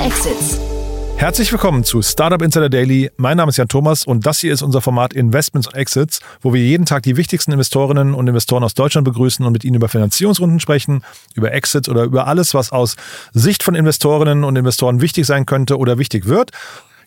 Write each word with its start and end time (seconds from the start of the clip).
Exits. 0.00 0.58
Herzlich 1.18 1.52
willkommen 1.52 1.84
zu 1.84 2.00
Startup 2.00 2.40
Insider 2.40 2.70
Daily. 2.70 3.10
Mein 3.18 3.36
Name 3.36 3.50
ist 3.50 3.58
Jan 3.58 3.68
Thomas 3.68 4.06
und 4.06 4.24
das 4.24 4.40
hier 4.40 4.50
ist 4.50 4.62
unser 4.62 4.80
Format 4.80 5.12
Investments 5.12 5.68
und 5.68 5.74
Exits, 5.74 6.20
wo 6.40 6.54
wir 6.54 6.62
jeden 6.62 6.86
Tag 6.86 7.02
die 7.02 7.18
wichtigsten 7.18 7.52
Investorinnen 7.52 8.14
und 8.14 8.26
Investoren 8.26 8.64
aus 8.64 8.72
Deutschland 8.72 9.04
begrüßen 9.04 9.44
und 9.44 9.52
mit 9.52 9.62
ihnen 9.62 9.74
über 9.74 9.90
Finanzierungsrunden 9.90 10.58
sprechen, 10.58 11.04
über 11.34 11.52
Exits 11.52 11.90
oder 11.90 12.04
über 12.04 12.26
alles, 12.26 12.54
was 12.54 12.72
aus 12.72 12.96
Sicht 13.34 13.62
von 13.62 13.74
Investorinnen 13.74 14.42
und 14.42 14.56
Investoren 14.56 15.02
wichtig 15.02 15.26
sein 15.26 15.44
könnte 15.44 15.76
oder 15.76 15.98
wichtig 15.98 16.24
wird. 16.24 16.52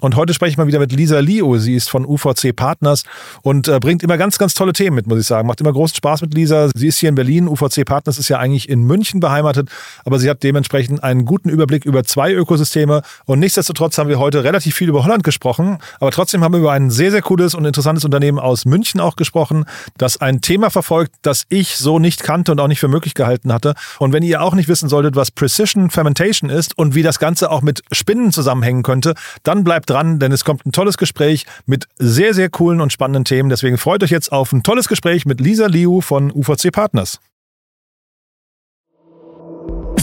Und 0.03 0.17
heute 0.17 0.33
spreche 0.33 0.51
ich 0.51 0.57
mal 0.57 0.67
wieder 0.67 0.79
mit 0.79 0.91
Lisa 0.91 1.19
Lio. 1.19 1.57
Sie 1.59 1.75
ist 1.75 1.89
von 1.89 2.05
UVC 2.05 2.53
Partners 2.53 3.03
und 3.41 3.69
äh, 3.69 3.79
bringt 3.79 4.03
immer 4.03 4.17
ganz, 4.17 4.37
ganz 4.37 4.53
tolle 4.53 4.73
Themen 4.73 4.97
mit, 4.97 5.07
muss 5.07 5.17
ich 5.17 5.25
sagen. 5.25 5.47
Macht 5.47 5.61
immer 5.61 5.71
großen 5.71 5.95
Spaß 5.95 6.23
mit 6.23 6.33
Lisa. 6.33 6.67
Sie 6.75 6.87
ist 6.87 6.97
hier 6.97 7.07
in 7.07 7.15
Berlin. 7.15 7.47
UVC 7.47 7.85
Partners 7.85 8.17
ist 8.17 8.27
ja 8.27 8.37
eigentlich 8.37 8.67
in 8.67 8.83
München 8.83 9.21
beheimatet, 9.21 9.69
aber 10.03 10.19
sie 10.19 10.29
hat 10.29 10.43
dementsprechend 10.43 11.01
einen 11.01 11.23
guten 11.23 11.47
Überblick 11.47 11.85
über 11.85 12.03
zwei 12.03 12.33
Ökosysteme. 12.33 13.01
Und 13.23 13.39
nichtsdestotrotz 13.39 13.97
haben 13.97 14.09
wir 14.09 14.19
heute 14.19 14.43
relativ 14.43 14.75
viel 14.75 14.89
über 14.89 15.05
Holland 15.05 15.23
gesprochen, 15.23 15.77
aber 16.01 16.11
trotzdem 16.11 16.43
haben 16.43 16.51
wir 16.51 16.59
über 16.59 16.73
ein 16.73 16.91
sehr, 16.91 17.11
sehr 17.11 17.21
cooles 17.21 17.55
und 17.55 17.63
interessantes 17.63 18.03
Unternehmen 18.03 18.39
aus 18.39 18.65
München 18.65 18.99
auch 18.99 19.15
gesprochen, 19.15 19.63
das 19.97 20.19
ein 20.19 20.41
Thema 20.41 20.69
verfolgt, 20.69 21.15
das 21.21 21.45
ich 21.47 21.77
so 21.77 21.97
nicht 21.97 22.23
kannte 22.23 22.51
und 22.51 22.59
auch 22.59 22.67
nicht 22.67 22.81
für 22.81 22.89
möglich 22.89 23.13
gehalten 23.13 23.53
hatte. 23.53 23.73
Und 23.99 24.11
wenn 24.11 24.23
ihr 24.23 24.41
auch 24.41 24.53
nicht 24.53 24.67
wissen 24.67 24.89
solltet, 24.89 25.15
was 25.15 25.31
Precision 25.31 25.89
Fermentation 25.89 26.49
ist 26.49 26.77
und 26.77 26.93
wie 26.93 27.03
das 27.03 27.19
Ganze 27.19 27.49
auch 27.49 27.61
mit 27.61 27.83
Spinnen 27.93 28.33
zusammenhängen 28.33 28.83
könnte, 28.83 29.13
dann 29.43 29.63
bleibt 29.63 29.92
dran, 29.93 30.19
denn 30.19 30.31
es 30.31 30.43
kommt 30.43 30.65
ein 30.65 30.71
tolles 30.71 30.97
Gespräch 30.97 31.45
mit 31.65 31.87
sehr, 31.97 32.33
sehr 32.33 32.49
coolen 32.49 32.81
und 32.81 32.91
spannenden 32.91 33.25
Themen. 33.25 33.49
Deswegen 33.49 33.77
freut 33.77 34.03
euch 34.03 34.11
jetzt 34.11 34.31
auf 34.31 34.51
ein 34.51 34.63
tolles 34.63 34.87
Gespräch 34.87 35.25
mit 35.25 35.39
Lisa 35.39 35.67
Liu 35.67 36.01
von 36.01 36.31
UVC 36.31 36.71
Partners. 36.71 37.19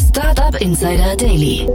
Startup 0.09 0.61
Insider 0.61 1.17
Daily. 1.17 1.67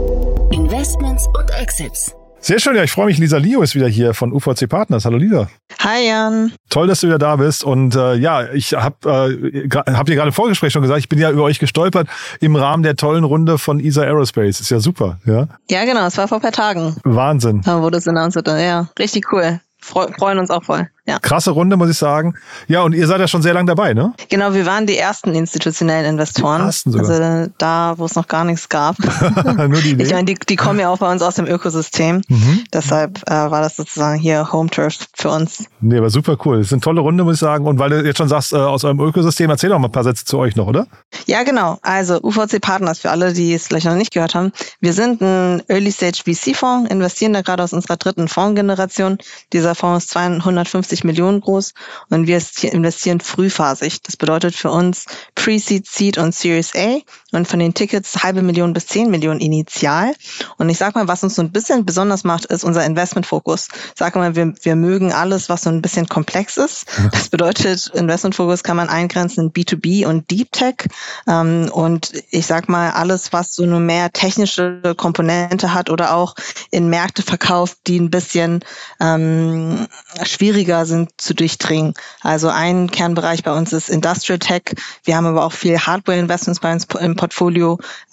Investments 0.50 1.26
und 1.28 1.50
Exits. 1.50 2.14
Sehr 2.46 2.60
schön, 2.60 2.76
ja, 2.76 2.84
ich 2.84 2.92
freue 2.92 3.06
mich. 3.06 3.18
Lisa 3.18 3.38
Lio 3.38 3.60
ist 3.60 3.74
wieder 3.74 3.88
hier 3.88 4.14
von 4.14 4.32
UVC 4.32 4.68
Partners. 4.68 5.04
Hallo 5.04 5.16
Lisa. 5.16 5.48
Hi 5.80 6.06
Jan. 6.06 6.52
Toll, 6.70 6.86
dass 6.86 7.00
du 7.00 7.08
wieder 7.08 7.18
da 7.18 7.34
bist. 7.34 7.64
Und 7.64 7.96
äh, 7.96 8.14
ja, 8.14 8.52
ich 8.52 8.72
habe 8.72 8.96
äh, 9.04 9.68
hab 9.68 10.06
dir 10.06 10.14
gerade 10.14 10.28
im 10.28 10.32
Vorgespräch 10.32 10.72
schon 10.72 10.82
gesagt, 10.82 11.00
ich 11.00 11.08
bin 11.08 11.18
ja 11.18 11.32
über 11.32 11.42
euch 11.42 11.58
gestolpert 11.58 12.06
im 12.38 12.54
Rahmen 12.54 12.84
der 12.84 12.94
tollen 12.94 13.24
Runde 13.24 13.58
von 13.58 13.80
ESA 13.80 14.02
Aerospace. 14.02 14.60
Ist 14.60 14.70
ja 14.70 14.78
super, 14.78 15.18
ja? 15.26 15.48
Ja, 15.68 15.84
genau, 15.86 16.06
es 16.06 16.16
war 16.18 16.28
vor 16.28 16.38
ein 16.38 16.42
paar 16.42 16.52
Tagen. 16.52 16.94
Wahnsinn. 17.02 17.62
Da 17.62 17.82
wurde 17.82 17.98
es 17.98 18.06
announced. 18.06 18.46
Ja, 18.46 18.90
richtig 18.96 19.32
cool. 19.32 19.58
Freu 19.80 20.06
freuen 20.16 20.38
uns 20.38 20.50
auch 20.50 20.62
voll. 20.62 20.88
Ja. 21.06 21.20
Krasse 21.20 21.52
Runde, 21.52 21.76
muss 21.76 21.88
ich 21.88 21.96
sagen. 21.96 22.34
Ja, 22.66 22.82
und 22.82 22.92
ihr 22.92 23.06
seid 23.06 23.20
ja 23.20 23.28
schon 23.28 23.42
sehr 23.42 23.54
lange 23.54 23.66
dabei, 23.66 23.94
ne? 23.94 24.12
Genau, 24.28 24.54
wir 24.54 24.66
waren 24.66 24.86
die 24.86 24.98
ersten 24.98 25.34
institutionellen 25.34 26.04
Investoren. 26.04 26.62
Die 26.62 26.66
ersten 26.66 26.90
sogar. 26.90 27.08
Also 27.08 27.52
da, 27.58 27.94
wo 27.96 28.04
es 28.04 28.16
noch 28.16 28.26
gar 28.26 28.44
nichts 28.44 28.68
gab. 28.68 28.96
Nur 29.56 29.80
die 29.80 29.90
Idee. 29.92 30.02
Ich 30.02 30.12
meine, 30.12 30.24
die, 30.24 30.34
die 30.34 30.56
kommen 30.56 30.80
ja 30.80 30.88
auch 30.88 30.98
bei 30.98 31.10
uns 31.10 31.22
aus 31.22 31.36
dem 31.36 31.46
Ökosystem. 31.46 32.22
Mhm. 32.28 32.64
Deshalb 32.72 33.22
äh, 33.28 33.30
war 33.30 33.60
das 33.60 33.76
sozusagen 33.76 34.18
hier 34.18 34.52
Home 34.52 34.68
Turf 34.68 35.06
für 35.14 35.30
uns. 35.30 35.64
Nee, 35.80 35.98
aber 35.98 36.10
super 36.10 36.36
cool. 36.44 36.58
Es 36.58 36.66
ist 36.66 36.72
eine 36.72 36.80
tolle 36.80 37.00
Runde, 37.00 37.22
muss 37.22 37.34
ich 37.34 37.40
sagen. 37.40 37.66
Und 37.66 37.78
weil 37.78 37.90
du 37.90 38.04
jetzt 38.04 38.18
schon 38.18 38.28
sagst, 38.28 38.52
äh, 38.52 38.56
aus 38.56 38.82
eurem 38.82 39.00
Ökosystem, 39.00 39.48
erzähl 39.48 39.70
doch 39.70 39.78
mal 39.78 39.88
ein 39.88 39.92
paar 39.92 40.04
Sätze 40.04 40.24
zu 40.24 40.38
euch 40.38 40.56
noch, 40.56 40.66
oder? 40.66 40.88
Ja, 41.26 41.44
genau. 41.44 41.78
Also 41.82 42.20
UVC 42.20 42.60
Partners, 42.60 42.98
für 42.98 43.10
alle, 43.10 43.32
die 43.32 43.54
es 43.54 43.68
vielleicht 43.68 43.86
noch 43.86 43.94
nicht 43.94 44.12
gehört 44.12 44.34
haben. 44.34 44.50
Wir 44.80 44.92
sind 44.92 45.20
ein 45.20 45.62
Early 45.68 45.92
Stage 45.92 46.22
VC-Fonds, 46.24 46.90
investieren 46.90 47.32
da 47.32 47.42
gerade 47.42 47.62
aus 47.62 47.72
unserer 47.72 47.96
dritten 47.96 48.26
Fondsgeneration. 48.26 49.18
Dieser 49.52 49.76
Fonds 49.76 50.06
ist 50.06 50.10
250 50.10 50.95
Millionen 51.04 51.40
groß 51.40 51.74
und 52.10 52.26
wir 52.26 52.40
investieren 52.62 53.20
frühphasig. 53.20 54.02
Das 54.02 54.16
bedeutet 54.16 54.54
für 54.54 54.70
uns 54.70 55.06
Pre-Seed, 55.34 55.86
Seed 55.86 56.18
und 56.18 56.34
Series 56.34 56.74
A 56.74 56.98
und 57.36 57.46
von 57.46 57.58
den 57.58 57.74
Tickets 57.74 58.22
halbe 58.22 58.42
Million 58.42 58.72
bis 58.72 58.86
zehn 58.86 59.10
Millionen 59.10 59.40
initial. 59.40 60.14
Und 60.58 60.68
ich 60.68 60.78
sag 60.78 60.94
mal, 60.94 61.06
was 61.08 61.22
uns 61.22 61.34
so 61.34 61.42
ein 61.42 61.52
bisschen 61.52 61.84
besonders 61.84 62.24
macht, 62.24 62.46
ist 62.46 62.64
unser 62.64 62.84
Investmentfokus. 62.84 63.68
Sag 63.94 64.16
mal, 64.16 64.34
wir, 64.34 64.54
wir 64.62 64.76
mögen 64.76 65.12
alles, 65.12 65.48
was 65.48 65.62
so 65.62 65.70
ein 65.70 65.82
bisschen 65.82 66.08
komplex 66.08 66.56
ist. 66.56 66.86
Das 67.12 67.28
bedeutet, 67.28 67.88
Investmentfokus 67.94 68.62
kann 68.62 68.76
man 68.76 68.88
eingrenzen 68.88 69.44
in 69.44 69.52
B2B 69.52 70.06
und 70.06 70.30
Deep 70.30 70.52
Tech. 70.52 70.88
Ähm, 71.28 71.70
und 71.72 72.12
ich 72.30 72.46
sag 72.46 72.68
mal, 72.68 72.90
alles, 72.90 73.32
was 73.32 73.54
so 73.54 73.62
eine 73.62 73.80
mehr 73.80 74.12
technische 74.12 74.94
Komponente 74.96 75.74
hat 75.74 75.90
oder 75.90 76.14
auch 76.14 76.34
in 76.70 76.88
Märkte 76.88 77.22
verkauft, 77.22 77.78
die 77.86 78.00
ein 78.00 78.10
bisschen 78.10 78.64
ähm, 79.00 79.86
schwieriger 80.22 80.86
sind 80.86 81.10
zu 81.18 81.34
durchdringen. 81.34 81.94
Also 82.22 82.48
ein 82.48 82.90
Kernbereich 82.90 83.42
bei 83.42 83.52
uns 83.52 83.72
ist 83.72 83.88
Industrial 83.88 84.38
Tech. 84.38 84.62
Wir 85.04 85.16
haben 85.16 85.26
aber 85.26 85.44
auch 85.44 85.52
viel 85.52 85.78
Hardware-Investments 85.78 86.60
bei 86.60 86.72
uns 86.72 86.86
im 86.98 87.16
Portfolio, 87.16 87.25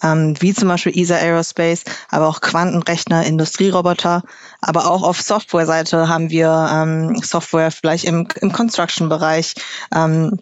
ähm, 0.02 0.34
wie 0.40 0.54
zum 0.54 0.68
Beispiel 0.68 0.96
ESA 0.96 1.16
Aerospace, 1.16 1.84
aber 2.10 2.28
auch 2.28 2.40
Quantenrechner, 2.40 3.24
Industrieroboter. 3.24 4.22
Aber 4.60 4.90
auch 4.90 5.02
auf 5.02 5.20
Software-Seite 5.20 6.08
haben 6.08 6.30
wir 6.30 6.68
ähm, 6.72 7.16
Software 7.22 7.70
vielleicht 7.70 8.04
im, 8.04 8.26
im 8.40 8.52
Construction-Bereich. 8.52 9.54
Ähm, 9.94 10.38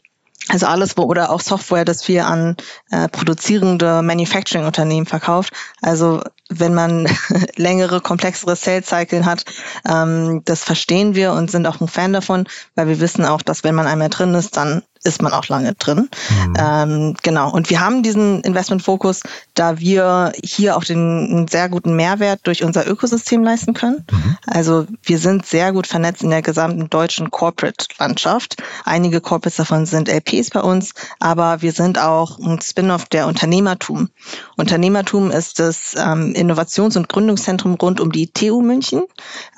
also 0.49 0.67
alles, 0.67 0.97
wo 0.97 1.03
oder 1.05 1.31
auch 1.31 1.41
Software, 1.41 1.85
das 1.85 2.09
wir 2.09 2.27
an 2.27 2.57
äh, 2.91 3.09
produzierende 3.09 4.03
Manufacturing-Unternehmen 4.03 5.07
verkauft. 5.07 5.53
Also 5.81 6.23
wenn 6.61 6.75
man 6.75 7.09
längere, 7.57 8.01
komplexere 8.01 8.57
Sales-Cycle 8.57 9.25
hat, 9.25 9.45
ähm, 9.89 10.43
das 10.45 10.65
verstehen 10.65 11.15
wir 11.15 11.33
und 11.33 11.51
sind 11.51 11.67
auch 11.67 11.81
ein 11.81 11.89
Fan 11.89 12.13
davon, 12.13 12.47
weil 12.75 12.89
wir 12.89 13.01
wissen 13.01 13.25
auch, 13.25 13.43
dass 13.43 13.65
wenn 13.65 13.75
man 13.75 13.87
einmal 13.87 14.09
drin 14.09 14.35
ist, 14.35 14.57
dann 14.57 14.83
ist 15.05 15.23
man 15.23 15.33
auch 15.33 15.49
lange 15.49 15.75
drin. 15.75 16.09
Mhm. 16.31 16.57
Ähm, 16.59 17.17
genau. 17.23 17.51
Und 17.51 17.71
wir 17.71 17.81
haben 17.81 18.03
diesen 18.03 18.41
Investmentfokus, 18.43 19.21
da 19.55 19.79
wir 19.79 20.33
hier 20.43 20.77
auch 20.77 20.85
den 20.85 20.99
einen 21.03 21.49
sehr 21.49 21.69
guten 21.69 21.97
Mehrwert 21.97 22.41
durch 22.45 22.63
unser 22.63 22.87
Ökosystem 22.87 23.43
leisten 23.43 23.75
können. 23.75 24.05
Mhm. 24.11 24.37
Also 24.47 24.87
wir 25.03 25.19
sind 25.19 25.47
sehr 25.47 25.73
gut 25.73 25.87
vernetzt 25.87 26.23
in 26.23 26.31
der 26.31 26.43
gesamten 26.43 26.89
deutschen 26.89 27.31
Corporate-Landschaft. 27.31 28.63
Einige 28.85 29.21
Corporates 29.21 29.57
davon 29.57 29.87
sind 29.87 30.09
LPs 30.09 30.51
bei 30.51 30.61
uns, 30.61 30.93
aber 31.19 31.63
wir 31.63 31.73
sind 31.73 31.99
auch 31.99 32.39
ein 32.39 32.61
Spin-off 32.61 33.07
der 33.07 33.27
Unternehmertum. 33.27 34.09
Unternehmertum 34.57 35.31
ist 35.31 35.59
das 35.59 35.95
ähm, 35.99 36.35
Innovations- 36.43 36.97
und 36.97 37.09
Gründungszentrum 37.09 37.75
rund 37.75 38.01
um 38.01 38.13
die 38.13 38.33
TU 38.33 38.61
München. 38.61 39.05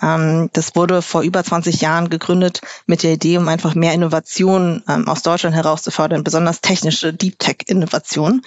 Ähm, 0.02 0.50
das 0.52 0.76
wurde 0.76 1.02
vor 1.02 1.22
über 1.22 1.42
20 1.42 1.80
Jahren 1.80 2.10
gegründet 2.10 2.60
mit 2.86 3.02
der 3.02 3.14
Idee, 3.14 3.38
um 3.38 3.48
einfach 3.48 3.74
mehr 3.74 3.92
Innovationen 3.92 4.82
ähm, 4.88 5.08
aus 5.08 5.22
Deutschland 5.22 5.56
herauszufordern, 5.56 6.24
besonders 6.24 6.60
technische 6.60 7.12
Deep 7.12 7.38
Tech 7.38 7.56
Innovationen. 7.66 8.42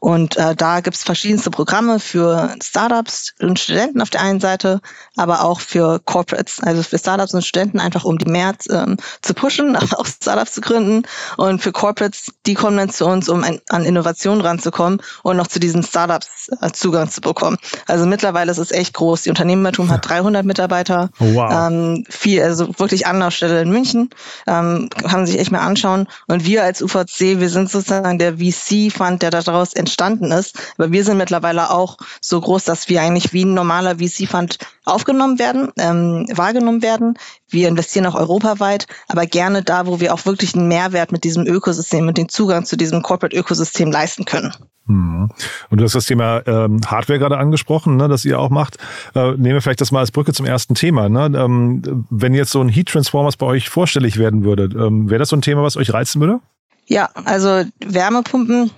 Und 0.00 0.36
äh, 0.36 0.54
da 0.54 0.80
gibt 0.80 0.96
es 0.96 1.02
verschiedenste 1.02 1.50
Programme 1.50 2.00
für 2.00 2.54
Startups 2.62 3.34
und 3.40 3.58
Studenten 3.58 4.02
auf 4.02 4.10
der 4.10 4.22
einen 4.22 4.40
Seite, 4.40 4.80
aber 5.16 5.44
auch 5.44 5.60
für 5.60 6.00
Corporates, 6.00 6.60
also 6.60 6.82
für 6.82 6.98
Startups 6.98 7.34
und 7.34 7.44
Studenten 7.44 7.80
einfach, 7.80 8.04
um 8.04 8.18
die 8.18 8.30
mehr 8.30 8.54
ähm, 8.70 8.96
zu 9.22 9.34
pushen, 9.34 9.76
auch 9.96 10.06
Startups 10.06 10.52
zu 10.52 10.60
gründen. 10.60 11.02
Und 11.36 11.62
für 11.62 11.72
Corporates, 11.72 12.32
die 12.46 12.54
kommen 12.54 12.76
dann 12.76 12.90
zu 12.90 13.06
uns, 13.06 13.28
um 13.28 13.44
ein, 13.44 13.60
an 13.68 13.84
Innovationen 13.84 14.40
ranzukommen 14.40 15.00
und 15.22 15.36
noch 15.36 15.46
zu 15.46 15.58
diesen 15.58 15.82
Startups 15.82 16.48
äh, 16.60 16.70
Zugang 16.72 17.10
zu 17.10 17.20
bekommen. 17.20 17.58
Also 17.86 18.06
mittlerweile 18.06 18.50
ist 18.50 18.58
es 18.58 18.70
echt 18.70 18.94
groß. 18.94 19.22
Die 19.22 19.30
Unternehmertum 19.30 19.90
hat 19.90 20.08
300 20.08 20.44
Mitarbeiter. 20.44 21.10
Wow. 21.18 21.52
Ähm, 21.52 22.04
viel, 22.08 22.42
also 22.42 22.68
wirklich 22.78 23.06
Anlaufstelle 23.06 23.62
in 23.62 23.70
München. 23.70 24.10
Ähm, 24.46 24.88
kann 25.00 25.20
man 25.20 25.26
sich 25.26 25.38
echt 25.38 25.52
mal 25.52 25.60
anschauen. 25.60 26.08
Und 26.26 26.44
wir 26.44 26.62
als 26.64 26.82
UVC, 26.82 27.40
wir 27.40 27.48
sind 27.48 27.70
sozusagen 27.70 28.18
der 28.18 28.38
VC-Fund, 28.38 29.22
der 29.22 29.30
daraus 29.30 29.72
entstanden 29.74 30.32
ist. 30.32 30.56
Aber 30.76 30.92
wir 30.92 31.04
sind 31.04 31.18
mittlerweile 31.18 31.70
auch 31.70 31.98
so 32.20 32.40
groß, 32.40 32.64
dass 32.64 32.88
wir 32.88 33.02
eigentlich 33.02 33.32
wie 33.32 33.44
ein 33.44 33.54
normaler 33.54 33.96
VC-Fund 33.96 34.58
aufgenommen 34.84 35.38
werden, 35.38 35.70
ähm, 35.78 36.26
wahrgenommen 36.32 36.82
werden. 36.82 37.18
Wir 37.48 37.68
investieren 37.68 38.06
auch 38.06 38.14
europaweit, 38.14 38.86
aber 39.06 39.26
gerne 39.26 39.62
da, 39.62 39.86
wo 39.86 40.00
wir 40.00 40.14
auch 40.14 40.26
wirklich 40.26 40.54
einen 40.54 40.68
Mehrwert 40.68 41.12
mit 41.12 41.24
diesem 41.24 41.46
Ökosystem 41.46 42.08
und 42.08 42.18
den 42.18 42.28
Zugang 42.28 42.64
zu 42.64 42.76
diesem 42.76 43.02
Corporate-Ökosystem 43.02 43.90
leisten 43.90 44.24
können. 44.24 44.54
Mhm. 44.88 45.28
Und 45.70 45.78
du 45.78 45.84
hast 45.84 45.94
das 45.94 46.06
Thema 46.06 46.42
ähm, 46.46 46.80
Hardware 46.86 47.18
gerade 47.18 47.38
angesprochen, 47.38 47.96
ne, 47.96 48.08
das 48.08 48.24
ihr 48.24 48.40
auch 48.40 48.50
macht. 48.50 48.78
Äh, 49.14 49.32
nehmen 49.32 49.54
wir 49.54 49.62
vielleicht 49.62 49.80
das 49.80 49.92
mal 49.92 50.00
als 50.00 50.10
Brücke 50.10 50.32
zum 50.32 50.46
ersten 50.46 50.74
Thema. 50.74 51.08
Ne? 51.08 51.30
Ähm, 51.38 52.06
wenn 52.10 52.34
jetzt 52.34 52.50
so 52.50 52.60
ein 52.60 52.68
Heat 52.68 52.88
Transformers 52.88 53.36
bei 53.36 53.46
euch 53.46 53.68
vorstellig 53.68 54.18
werden 54.18 54.44
würde, 54.44 54.64
ähm, 54.64 55.10
wäre 55.10 55.18
das 55.18 55.28
so 55.28 55.36
ein 55.36 55.42
Thema, 55.42 55.62
was 55.62 55.76
euch 55.76 55.92
reizen 55.92 56.20
würde? 56.20 56.40
Ja, 56.86 57.10
also 57.24 57.64
Wärmepumpen 57.86 58.70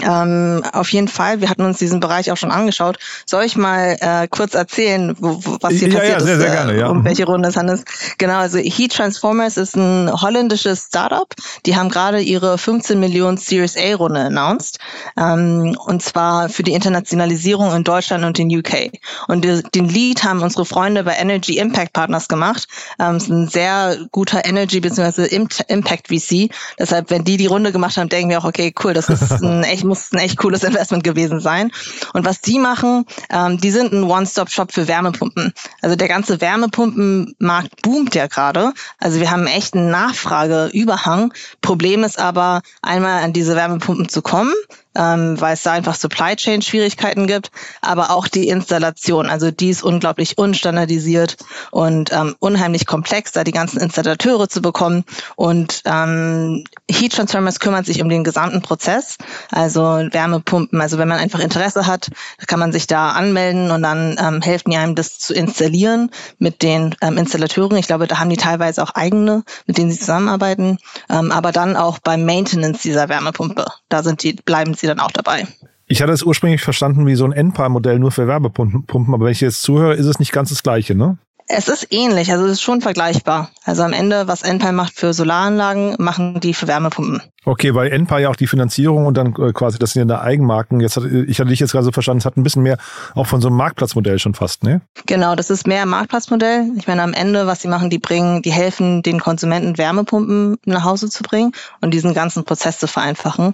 ähm, 0.00 0.62
auf 0.72 0.90
jeden 0.90 1.08
Fall. 1.08 1.40
Wir 1.40 1.50
hatten 1.50 1.64
uns 1.64 1.78
diesen 1.78 2.00
Bereich 2.00 2.32
auch 2.32 2.36
schon 2.36 2.50
angeschaut. 2.50 2.98
Soll 3.26 3.44
ich 3.44 3.56
mal 3.56 3.96
äh, 4.00 4.26
kurz 4.28 4.54
erzählen, 4.54 5.14
wo, 5.20 5.38
wo, 5.44 5.58
was 5.60 5.74
hier 5.74 5.88
ja, 5.88 5.98
passiert 5.98 6.18
ja, 6.18 6.20
sehr, 6.20 6.34
ist, 6.34 6.40
sehr 6.40 6.50
gerne, 6.50 6.78
ja. 6.78 6.88
um 6.88 6.98
mhm. 6.98 7.04
welche 7.04 7.26
Runde 7.26 7.48
es 7.48 7.56
handelt? 7.56 7.84
Genau, 8.18 8.38
also 8.38 8.58
Heat 8.58 8.92
Transformers 8.92 9.56
ist 9.56 9.76
ein 9.76 10.10
holländisches 10.10 10.86
Startup. 10.86 11.28
Die 11.66 11.76
haben 11.76 11.90
gerade 11.90 12.20
ihre 12.20 12.56
15 12.56 12.98
Millionen 12.98 13.36
Series 13.36 13.76
A 13.76 13.94
Runde 13.94 14.20
announced. 14.20 14.78
Ähm, 15.18 15.76
und 15.84 16.02
zwar 16.02 16.48
für 16.48 16.62
die 16.62 16.72
Internationalisierung 16.72 17.74
in 17.74 17.84
Deutschland 17.84 18.24
und 18.24 18.38
in 18.38 18.48
UK. 18.48 18.92
Und 19.28 19.44
die, 19.44 19.62
den 19.74 19.88
Lead 19.88 20.24
haben 20.24 20.42
unsere 20.42 20.64
Freunde 20.64 21.04
bei 21.04 21.14
Energy 21.16 21.58
Impact 21.58 21.92
Partners 21.92 22.28
gemacht. 22.28 22.66
Ähm, 22.98 23.16
ist 23.16 23.28
ein 23.28 23.48
sehr 23.48 23.98
guter 24.10 24.44
Energy 24.46 24.80
bzw. 24.80 25.26
Impact 25.68 26.08
VC. 26.08 26.50
Deshalb, 26.78 27.10
wenn 27.10 27.24
die 27.24 27.36
die 27.36 27.46
Runde 27.46 27.72
gemacht 27.72 27.98
haben, 27.98 28.08
denken 28.08 28.30
wir 28.30 28.38
auch, 28.38 28.44
okay, 28.44 28.72
cool, 28.82 28.94
das 28.94 29.08
ist 29.08 29.30
ein 29.42 29.64
echt 29.64 29.84
muss 29.92 30.10
ein 30.12 30.20
echt 30.20 30.38
cooles 30.38 30.64
Investment 30.64 31.04
gewesen 31.04 31.38
sein. 31.40 31.70
Und 32.14 32.24
was 32.24 32.40
die 32.40 32.58
machen, 32.58 33.04
ähm, 33.28 33.58
die 33.58 33.70
sind 33.70 33.92
ein 33.92 34.04
One-Stop-Shop 34.04 34.72
für 34.72 34.88
Wärmepumpen. 34.88 35.52
Also 35.82 35.96
der 35.96 36.08
ganze 36.08 36.40
Wärmepumpenmarkt 36.40 37.82
boomt 37.82 38.14
ja 38.14 38.26
gerade. 38.26 38.72
Also 38.98 39.20
wir 39.20 39.30
haben 39.30 39.46
echt 39.46 39.74
einen 39.74 39.90
Nachfrageüberhang. 39.90 41.34
Problem 41.60 42.04
ist 42.04 42.18
aber, 42.18 42.62
einmal 42.80 43.22
an 43.22 43.34
diese 43.34 43.54
Wärmepumpen 43.54 44.08
zu 44.08 44.22
kommen 44.22 44.54
ähm, 44.94 45.40
weil 45.40 45.54
es 45.54 45.62
da 45.62 45.72
einfach 45.72 45.94
Supply 45.94 46.36
Chain 46.36 46.62
Schwierigkeiten 46.62 47.26
gibt, 47.26 47.50
aber 47.80 48.10
auch 48.10 48.28
die 48.28 48.48
Installation. 48.48 49.26
Also 49.26 49.50
die 49.50 49.70
ist 49.70 49.82
unglaublich 49.82 50.38
unstandardisiert 50.38 51.36
und 51.70 52.12
ähm, 52.12 52.36
unheimlich 52.38 52.86
komplex, 52.86 53.32
da 53.32 53.44
die 53.44 53.52
ganzen 53.52 53.80
Installateure 53.80 54.48
zu 54.48 54.62
bekommen. 54.62 55.04
Und 55.36 55.82
ähm, 55.84 56.64
Heat 56.90 57.12
Transformers 57.12 57.60
kümmert 57.60 57.86
sich 57.86 58.02
um 58.02 58.08
den 58.08 58.24
gesamten 58.24 58.62
Prozess, 58.62 59.16
also 59.50 59.80
Wärmepumpen. 59.82 60.80
Also 60.80 60.98
wenn 60.98 61.08
man 61.08 61.18
einfach 61.18 61.40
Interesse 61.40 61.86
hat, 61.86 62.10
kann 62.46 62.60
man 62.60 62.72
sich 62.72 62.86
da 62.86 63.10
anmelden 63.10 63.70
und 63.70 63.82
dann 63.82 64.16
ähm, 64.18 64.42
helfen 64.42 64.70
die 64.70 64.76
einem, 64.76 64.94
das 64.94 65.18
zu 65.18 65.34
installieren 65.34 66.10
mit 66.38 66.62
den 66.62 66.94
ähm, 67.00 67.18
Installateuren. 67.18 67.76
Ich 67.76 67.86
glaube, 67.86 68.06
da 68.06 68.18
haben 68.18 68.30
die 68.30 68.36
teilweise 68.36 68.82
auch 68.82 68.90
eigene, 68.90 69.44
mit 69.66 69.78
denen 69.78 69.90
sie 69.90 69.98
zusammenarbeiten. 69.98 70.78
Ähm, 71.08 71.32
aber 71.32 71.52
dann 71.52 71.76
auch 71.76 71.98
beim 71.98 72.24
Maintenance 72.24 72.82
dieser 72.82 73.08
Wärmepumpe. 73.08 73.66
Da 73.88 74.02
sind 74.02 74.22
die, 74.22 74.34
bleiben 74.34 74.74
sie 74.82 74.86
dann 74.86 75.00
auch 75.00 75.10
dabei. 75.10 75.46
Ich 75.86 76.02
hatte 76.02 76.12
es 76.12 76.22
ursprünglich 76.22 76.62
verstanden 76.62 77.06
wie 77.06 77.14
so 77.14 77.24
ein 77.24 77.32
NPAR-Modell 77.32 77.98
nur 77.98 78.12
für 78.12 78.26
Wärmepumpen, 78.26 79.14
aber 79.14 79.24
wenn 79.24 79.32
ich 79.32 79.40
jetzt 79.40 79.62
zuhöre, 79.62 79.94
ist 79.94 80.06
es 80.06 80.18
nicht 80.18 80.32
ganz 80.32 80.50
das 80.50 80.62
Gleiche, 80.62 80.94
ne? 80.94 81.18
Es 81.48 81.68
ist 81.68 81.88
ähnlich, 81.90 82.30
also 82.30 82.46
es 82.46 82.52
ist 82.52 82.62
schon 82.62 82.80
vergleichbar. 82.80 83.50
Also 83.64 83.82
am 83.82 83.92
Ende, 83.92 84.26
was 84.26 84.42
NPAR 84.42 84.72
macht 84.72 84.94
für 84.94 85.12
Solaranlagen, 85.12 85.96
machen 85.98 86.40
die 86.40 86.54
für 86.54 86.66
Wärmepumpen. 86.66 87.20
Okay, 87.44 87.74
weil 87.74 87.90
NPAR 87.90 88.20
ja 88.20 88.30
auch 88.30 88.36
die 88.36 88.46
Finanzierung 88.46 89.04
und 89.06 89.16
dann 89.16 89.34
äh, 89.34 89.52
quasi, 89.52 89.78
das 89.78 89.92
sind 89.92 90.08
ja 90.08 90.20
Eigenmarken. 90.20 90.80
Jetzt 90.80 90.96
hat, 90.96 91.04
ich 91.04 91.40
hatte 91.40 91.50
dich 91.50 91.58
jetzt 91.58 91.72
gerade 91.72 91.84
so 91.84 91.90
verstanden, 91.90 92.18
es 92.20 92.24
hat 92.24 92.36
ein 92.36 92.44
bisschen 92.44 92.62
mehr 92.62 92.78
auch 93.14 93.26
von 93.26 93.40
so 93.40 93.48
einem 93.48 93.56
Marktplatzmodell 93.56 94.18
schon 94.18 94.34
fast, 94.34 94.62
ne? 94.62 94.80
Genau, 95.06 95.34
das 95.34 95.50
ist 95.50 95.66
mehr 95.66 95.84
Marktplatzmodell. 95.84 96.70
Ich 96.78 96.86
meine, 96.86 97.02
am 97.02 97.12
Ende, 97.12 97.46
was 97.46 97.60
sie 97.60 97.68
machen, 97.68 97.90
die 97.90 97.98
bringen, 97.98 98.42
die 98.42 98.52
helfen 98.52 99.02
den 99.02 99.18
Konsumenten 99.18 99.76
Wärmepumpen 99.76 100.56
nach 100.64 100.84
Hause 100.84 101.10
zu 101.10 101.22
bringen 101.24 101.52
und 101.80 101.92
diesen 101.92 102.14
ganzen 102.14 102.44
Prozess 102.44 102.78
zu 102.78 102.86
vereinfachen. 102.86 103.52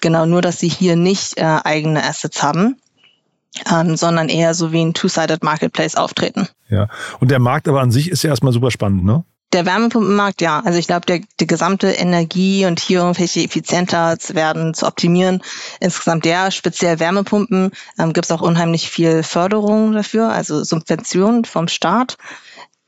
Genau, 0.00 0.26
nur 0.26 0.42
dass 0.42 0.58
sie 0.58 0.68
hier 0.68 0.96
nicht 0.96 1.38
äh, 1.38 1.60
eigene 1.64 2.04
Assets 2.04 2.42
haben, 2.42 2.76
ähm, 3.72 3.96
sondern 3.96 4.28
eher 4.28 4.54
so 4.54 4.72
wie 4.72 4.84
ein 4.84 4.94
Two-Sided 4.94 5.42
Marketplace 5.42 5.96
auftreten. 5.96 6.48
Ja, 6.68 6.88
und 7.20 7.30
der 7.30 7.38
Markt 7.38 7.68
aber 7.68 7.80
an 7.80 7.90
sich 7.90 8.10
ist 8.10 8.22
ja 8.22 8.30
erstmal 8.30 8.52
super 8.52 8.70
spannend, 8.70 9.04
ne? 9.04 9.24
Der 9.52 9.66
Wärmepumpenmarkt, 9.66 10.40
ja. 10.40 10.60
Also 10.64 10.80
ich 10.80 10.88
glaube, 10.88 11.06
der, 11.06 11.20
die 11.38 11.46
gesamte 11.46 11.86
Energie 11.92 12.66
und 12.66 12.80
hier 12.80 12.98
irgendwelche 12.98 13.40
effizienter 13.44 14.18
zu 14.18 14.34
werden, 14.34 14.74
zu 14.74 14.84
optimieren. 14.84 15.42
Insgesamt 15.78 16.26
ja, 16.26 16.50
speziell 16.50 16.98
Wärmepumpen 16.98 17.70
ähm, 17.96 18.12
gibt 18.12 18.24
es 18.24 18.32
auch 18.32 18.40
unheimlich 18.40 18.90
viel 18.90 19.22
Förderung 19.22 19.92
dafür, 19.92 20.30
also 20.30 20.64
Subventionen 20.64 21.44
vom 21.44 21.68
Staat. 21.68 22.16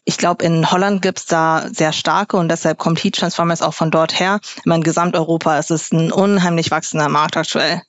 Ich 0.08 0.18
glaube, 0.18 0.44
in 0.44 0.70
Holland 0.70 1.02
gibt's 1.02 1.26
da 1.26 1.66
sehr 1.70 1.92
starke 1.92 2.36
und 2.36 2.48
deshalb 2.48 2.78
kommt 2.78 3.02
Heat 3.02 3.16
Transformers 3.16 3.60
auch 3.60 3.74
von 3.74 3.90
dort 3.90 4.18
her. 4.18 4.38
In 4.64 4.82
Gesamteuropa 4.82 5.58
ist 5.58 5.72
es 5.72 5.92
ein 5.92 6.12
unheimlich 6.12 6.70
wachsender 6.70 7.08
Markt 7.08 7.36
aktuell. 7.36 7.82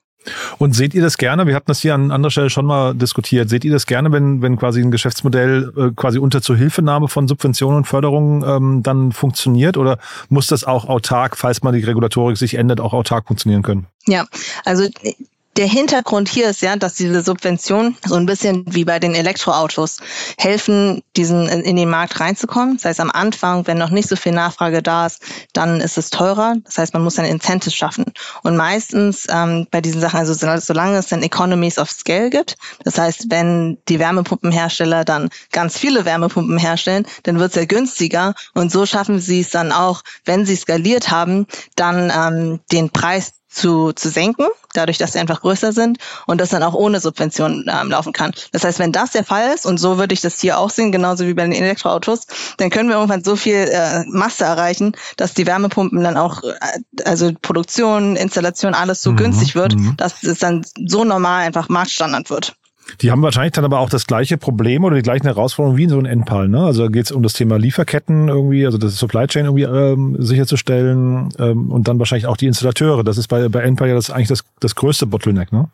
Und 0.57 0.73
seht 0.73 0.93
ihr 0.93 1.01
das 1.01 1.17
gerne? 1.17 1.47
Wir 1.47 1.55
hatten 1.55 1.67
das 1.67 1.79
hier 1.79 1.93
an 1.93 2.11
anderer 2.11 2.31
Stelle 2.31 2.49
schon 2.49 2.65
mal 2.65 2.93
diskutiert. 2.95 3.49
Seht 3.49 3.63
ihr 3.63 3.71
das 3.71 3.85
gerne, 3.85 4.11
wenn, 4.11 4.41
wenn 4.41 4.57
quasi 4.57 4.81
ein 4.81 4.91
Geschäftsmodell 4.91 5.71
äh, 5.77 5.91
quasi 5.95 6.19
unter 6.19 6.41
Zuhilfenahme 6.41 7.07
von 7.07 7.27
Subventionen 7.27 7.77
und 7.77 7.85
Förderungen 7.85 8.43
ähm, 8.43 8.83
dann 8.83 9.11
funktioniert? 9.11 9.77
Oder 9.77 9.99
muss 10.27 10.47
das 10.47 10.63
auch 10.63 10.85
autark, 10.85 11.37
falls 11.37 11.61
mal 11.63 11.71
die 11.71 11.83
Regulatorik 11.83 12.35
sich 12.35 12.55
ändert, 12.55 12.81
auch 12.81 12.93
autark 12.93 13.27
funktionieren 13.27 13.61
können? 13.61 13.87
Ja, 14.05 14.25
also 14.65 14.89
der 15.57 15.68
Hintergrund 15.68 16.30
hier 16.30 16.50
ist 16.50 16.62
ja, 16.62 16.75
dass 16.75 16.94
diese 16.94 17.24
Subventionen 17.24 17.98
so 18.06 18.15
ein 18.15 18.27
bisschen 18.27 18.63
wie 18.68 18.86
bei 18.86 19.00
den 19.00 19.15
Elektroautos 19.15 19.98
helfen, 20.38 21.01
diesen 21.15 21.48
in 21.48 21.75
den 21.75 21.89
Markt 21.89 22.19
reinzukommen. 22.19 22.75
Das 22.75 22.86
heißt, 22.86 23.00
am 23.00 23.09
Anfang, 23.09 23.65
wenn 23.65 23.80
noch 23.80 23.89
nicht 23.89 24.07
so 24.07 24.15
viel 24.15 24.33
Nachfrage 24.33 24.83
da 24.83 25.07
ist, 25.07 25.21
dann 25.54 25.81
ist 25.81 25.98
es 25.98 26.12
teurer. 26.12 26.56
Das 26.63 26.77
heißt, 26.77 26.94
man 26.94 27.04
muss 27.04 27.18
ein 27.18 27.25
Incentive 27.25 27.71
schaffen. 27.71 28.06
Und 28.44 28.56
meistens 28.56 29.25
ähm, 29.30 29.68
bei 29.71 29.81
diesen 29.81 30.00
Sachen, 30.00 30.19
also 30.19 30.33
solange 30.33 30.98
es 30.98 31.07
dann 31.07 31.24
Economies 31.24 31.80
of 31.80 31.89
Scale 31.89 32.30
gibt, 32.30 32.56
das 32.83 33.00
heißt, 33.00 33.25
wenn 33.30 33.80
die 33.89 34.00
Wärmepumpenhersteller 34.00 35.06
dann 35.06 35.30
ganz 35.51 35.77
viele 35.77 36.06
Wärmepumpen 36.06 36.59
herstellen, 36.59 37.07
dann 37.24 37.39
wird 37.39 37.50
es 37.51 37.56
ja 37.56 37.65
günstiger. 37.65 38.36
Und 38.54 38.71
so 38.71 38.86
schaffen 38.86 39.19
sie 39.19 39.42
es 39.42 39.50
dann 39.50 39.71
auch, 39.71 40.04
wenn 40.25 40.45
sie 40.45 40.56
skaliert 40.56 41.09
haben, 41.09 41.48
dann 41.75 42.12
ähm, 42.15 42.59
den 42.71 42.92
Preis 42.92 43.33
zu, 43.57 43.92
zu 43.94 44.09
senken, 44.09 44.48
dadurch, 44.74 44.98
dass 44.98 45.13
sie 45.13 45.19
einfach 45.19 45.42
größer 45.42 45.74
sind 45.74 45.98
und 46.27 46.39
das 46.39 46.50
dann 46.50 46.63
auch 46.63 46.74
ohne 46.74 47.00
Subvention 47.00 47.65
ähm, 47.68 47.89
laufen 47.89 48.13
kann. 48.13 48.31
Das 48.51 48.63
heißt, 48.63 48.80
wenn 48.80 48.92
das 48.92 49.12
der 49.12 49.24
Fall 49.24 49.54
ist, 49.54 49.65
und 49.65 49.80
so 49.80 49.98
würde 49.98 50.13
ich 50.13 50.21
das 50.21 50.39
hier 50.39 50.59
auch 50.59 50.69
sehen, 50.69 50.92
genauso 50.92 51.25
wie 51.25 51.33
bei 51.33 51.44
den 51.44 51.54
Elektroautos, 51.54 52.27
dann 52.57 52.69
können 52.69 52.89
wir 52.89 52.95
irgendwann 52.95 53.24
so 53.24 53.36
viel 53.36 53.56
äh, 53.56 54.04
Masse 54.07 54.45
erreichen, 54.45 54.94
dass 55.18 55.33
die 55.33 55.48
Wärmepumpen 55.48 56.04
dann 56.04 56.18
auch, 56.18 56.44
äh, 56.44 57.04
also 57.04 57.31
Produktion, 57.42 58.15
Installation, 58.15 58.74
alles 58.74 59.01
so 59.01 59.12
mhm. 59.12 59.18
günstig 59.18 59.56
wird, 59.56 59.75
mhm. 59.75 59.95
dass 59.98 60.24
es 60.24 60.39
dann 60.39 60.65
so 60.86 61.04
normal 61.04 61.45
einfach 61.45 61.69
Marktstandard 61.69 62.30
wird. 62.30 62.56
Die 63.01 63.11
haben 63.11 63.21
wahrscheinlich 63.21 63.53
dann 63.53 63.65
aber 63.65 63.79
auch 63.79 63.89
das 63.89 64.07
gleiche 64.07 64.37
Problem 64.37 64.83
oder 64.83 64.95
die 64.95 65.01
gleichen 65.01 65.25
Herausforderungen 65.25 65.77
wie 65.77 65.83
in 65.83 65.89
so 65.89 65.97
einem 65.97 66.05
Endpal. 66.05 66.47
Ne? 66.47 66.63
Also 66.63 66.83
da 66.83 66.89
geht 66.89 67.05
es 67.05 67.11
um 67.11 67.23
das 67.23 67.33
Thema 67.33 67.57
Lieferketten 67.57 68.27
irgendwie, 68.27 68.65
also 68.65 68.77
das 68.77 68.97
Supply 68.97 69.27
Chain 69.27 69.45
irgendwie 69.45 69.63
ähm, 69.63 70.15
sicherzustellen 70.19 71.29
ähm, 71.39 71.71
und 71.71 71.87
dann 71.87 71.99
wahrscheinlich 71.99 72.27
auch 72.27 72.37
die 72.37 72.47
Installateure. 72.47 73.03
Das 73.03 73.17
ist 73.17 73.27
bei, 73.27 73.47
bei 73.49 73.61
Endpal 73.61 73.89
ja 73.89 73.95
das 73.95 74.09
eigentlich 74.09 74.29
das, 74.29 74.43
das 74.59 74.75
größte 74.75 75.05
Bottleneck, 75.05 75.51
ne? 75.51 75.69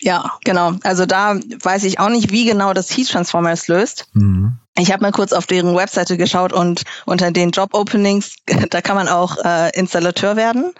Ja, 0.00 0.32
genau. 0.44 0.72
Also 0.82 1.06
da 1.06 1.36
weiß 1.62 1.84
ich 1.84 1.98
auch 1.98 2.08
nicht, 2.08 2.30
wie 2.30 2.44
genau 2.44 2.74
das 2.74 2.90
Heat 2.90 3.08
Transformers 3.08 3.68
löst. 3.68 4.06
Mhm. 4.12 4.58
Ich 4.76 4.92
habe 4.92 5.02
mal 5.02 5.12
kurz 5.12 5.32
auf 5.32 5.46
deren 5.46 5.76
Webseite 5.76 6.16
geschaut 6.16 6.52
und 6.52 6.82
unter 7.06 7.30
den 7.30 7.52
Job-Openings, 7.52 8.34
da 8.70 8.80
kann 8.80 8.96
man 8.96 9.08
auch 9.08 9.36
äh, 9.44 9.70
Installateur 9.78 10.36
werden. 10.36 10.74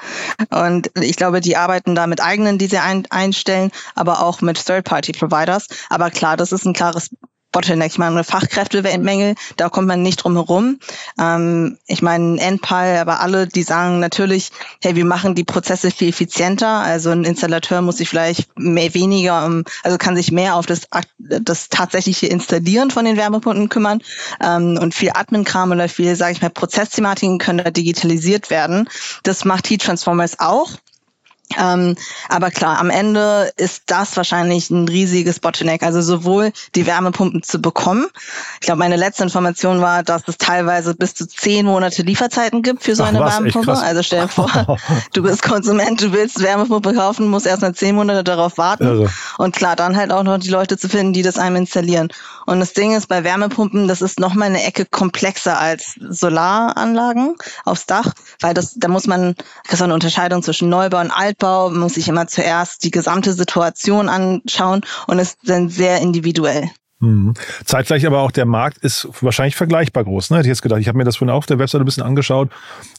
Und 0.50 0.90
ich 1.00 1.16
glaube, 1.16 1.40
die 1.40 1.56
arbeiten 1.56 1.94
da 1.94 2.06
mit 2.06 2.20
eigenen, 2.20 2.58
die 2.58 2.66
sie 2.66 2.78
ein, 2.78 3.06
einstellen, 3.10 3.70
aber 3.94 4.20
auch 4.20 4.40
mit 4.40 4.64
Third-Party-Providers. 4.64 5.68
Aber 5.90 6.10
klar, 6.10 6.36
das 6.36 6.52
ist 6.52 6.66
ein 6.66 6.72
klares 6.72 7.10
Bottleneck. 7.54 7.92
Ich 7.92 7.98
meine, 7.98 8.24
Fachkräftemängel, 8.24 9.36
da 9.56 9.68
kommt 9.70 9.86
man 9.86 10.02
nicht 10.02 10.16
drum 10.16 10.34
herum. 10.34 10.80
Ähm, 11.18 11.78
ich 11.86 12.02
meine, 12.02 12.40
Endpal, 12.40 12.98
aber 12.98 13.20
alle, 13.20 13.46
die 13.46 13.62
sagen 13.62 14.00
natürlich, 14.00 14.50
hey, 14.82 14.96
wir 14.96 15.04
machen 15.04 15.34
die 15.34 15.44
Prozesse 15.44 15.90
viel 15.90 16.08
effizienter. 16.08 16.68
Also 16.68 17.10
ein 17.10 17.24
Installateur 17.24 17.80
muss 17.80 17.98
sich 17.98 18.08
vielleicht 18.08 18.48
mehr 18.58 18.92
weniger, 18.92 19.62
also 19.84 19.98
kann 19.98 20.16
sich 20.16 20.32
mehr 20.32 20.56
auf 20.56 20.66
das, 20.66 20.82
das 21.18 21.68
tatsächliche 21.68 22.26
Installieren 22.26 22.90
von 22.90 23.04
den 23.04 23.16
Wärmepumpen 23.16 23.68
kümmern 23.68 24.02
ähm, 24.42 24.76
und 24.80 24.94
viel 24.94 25.12
Admin-Kram 25.14 25.70
oder 25.70 25.88
viel, 25.88 26.16
sage 26.16 26.32
ich 26.32 26.42
mal, 26.42 26.50
Prozessthematiken 26.50 27.38
können 27.38 27.62
da 27.64 27.70
digitalisiert 27.70 28.50
werden. 28.50 28.88
Das 29.22 29.44
macht 29.44 29.70
Heat 29.70 29.82
Transformers 29.82 30.40
auch. 30.40 30.72
Ähm, 31.58 31.96
aber 32.28 32.50
klar, 32.50 32.78
am 32.78 32.90
Ende 32.90 33.52
ist 33.56 33.84
das 33.86 34.16
wahrscheinlich 34.16 34.70
ein 34.70 34.88
riesiges 34.88 35.40
Bottleneck. 35.40 35.82
Also 35.82 36.00
sowohl 36.00 36.52
die 36.74 36.86
Wärmepumpen 36.86 37.42
zu 37.42 37.60
bekommen. 37.60 38.06
Ich 38.54 38.66
glaube, 38.66 38.78
meine 38.78 38.96
letzte 38.96 39.24
Information 39.24 39.80
war, 39.80 40.02
dass 40.02 40.22
es 40.26 40.38
teilweise 40.38 40.94
bis 40.94 41.14
zu 41.14 41.26
zehn 41.26 41.66
Monate 41.66 42.02
Lieferzeiten 42.02 42.62
gibt 42.62 42.82
für 42.82 42.96
so 42.96 43.04
Ach, 43.04 43.08
eine 43.08 43.20
was, 43.20 43.34
Wärmepumpe. 43.34 43.72
Also 43.72 44.02
stell 44.02 44.22
dir 44.22 44.28
vor, 44.28 44.78
du 45.12 45.22
bist 45.22 45.42
Konsument, 45.42 46.00
du 46.00 46.12
willst 46.12 46.42
Wärmepumpe 46.42 46.94
kaufen, 46.94 47.28
musst 47.28 47.46
erstmal 47.46 47.74
zehn 47.74 47.94
Monate 47.94 48.24
darauf 48.24 48.58
warten. 48.58 48.86
Also. 48.86 49.08
Und 49.38 49.54
klar, 49.54 49.76
dann 49.76 49.96
halt 49.96 50.12
auch 50.12 50.22
noch 50.22 50.38
die 50.38 50.50
Leute 50.50 50.76
zu 50.78 50.88
finden, 50.88 51.12
die 51.12 51.22
das 51.22 51.38
einem 51.38 51.56
installieren. 51.56 52.08
Und 52.46 52.60
das 52.60 52.72
Ding 52.72 52.94
ist, 52.94 53.08
bei 53.08 53.24
Wärmepumpen, 53.24 53.88
das 53.88 54.02
ist 54.02 54.20
nochmal 54.20 54.48
eine 54.48 54.62
Ecke 54.64 54.84
komplexer 54.84 55.58
als 55.58 55.94
Solaranlagen 56.00 57.36
aufs 57.64 57.86
Dach, 57.86 58.12
weil 58.40 58.54
das, 58.54 58.74
da 58.74 58.88
muss 58.88 59.06
man, 59.06 59.34
das 59.64 59.74
ist 59.74 59.82
eine 59.82 59.94
Unterscheidung 59.94 60.42
zwischen 60.42 60.68
Neubau 60.68 61.00
und 61.00 61.10
Altbau, 61.10 61.33
man 61.40 61.80
muss 61.80 61.94
sich 61.94 62.08
immer 62.08 62.26
zuerst 62.26 62.84
die 62.84 62.90
gesamte 62.90 63.32
Situation 63.32 64.08
anschauen 64.08 64.82
und 65.06 65.18
ist 65.18 65.38
dann 65.44 65.68
sehr 65.68 66.00
individuell. 66.00 66.70
Mhm. 67.04 67.34
Zeitgleich 67.64 68.06
aber 68.06 68.20
auch 68.20 68.30
der 68.30 68.46
Markt 68.46 68.78
ist 68.78 69.08
wahrscheinlich 69.20 69.56
vergleichbar 69.56 70.04
groß. 70.04 70.30
Ne? 70.30 70.38
Hätte 70.38 70.48
ich 70.48 70.50
jetzt 70.50 70.62
gedacht. 70.62 70.80
Ich 70.80 70.88
habe 70.88 70.98
mir 70.98 71.04
das 71.04 71.16
vorhin 71.16 71.34
auf 71.34 71.46
der 71.46 71.58
Webseite 71.58 71.84
ein 71.84 71.86
bisschen 71.86 72.02
angeschaut 72.02 72.50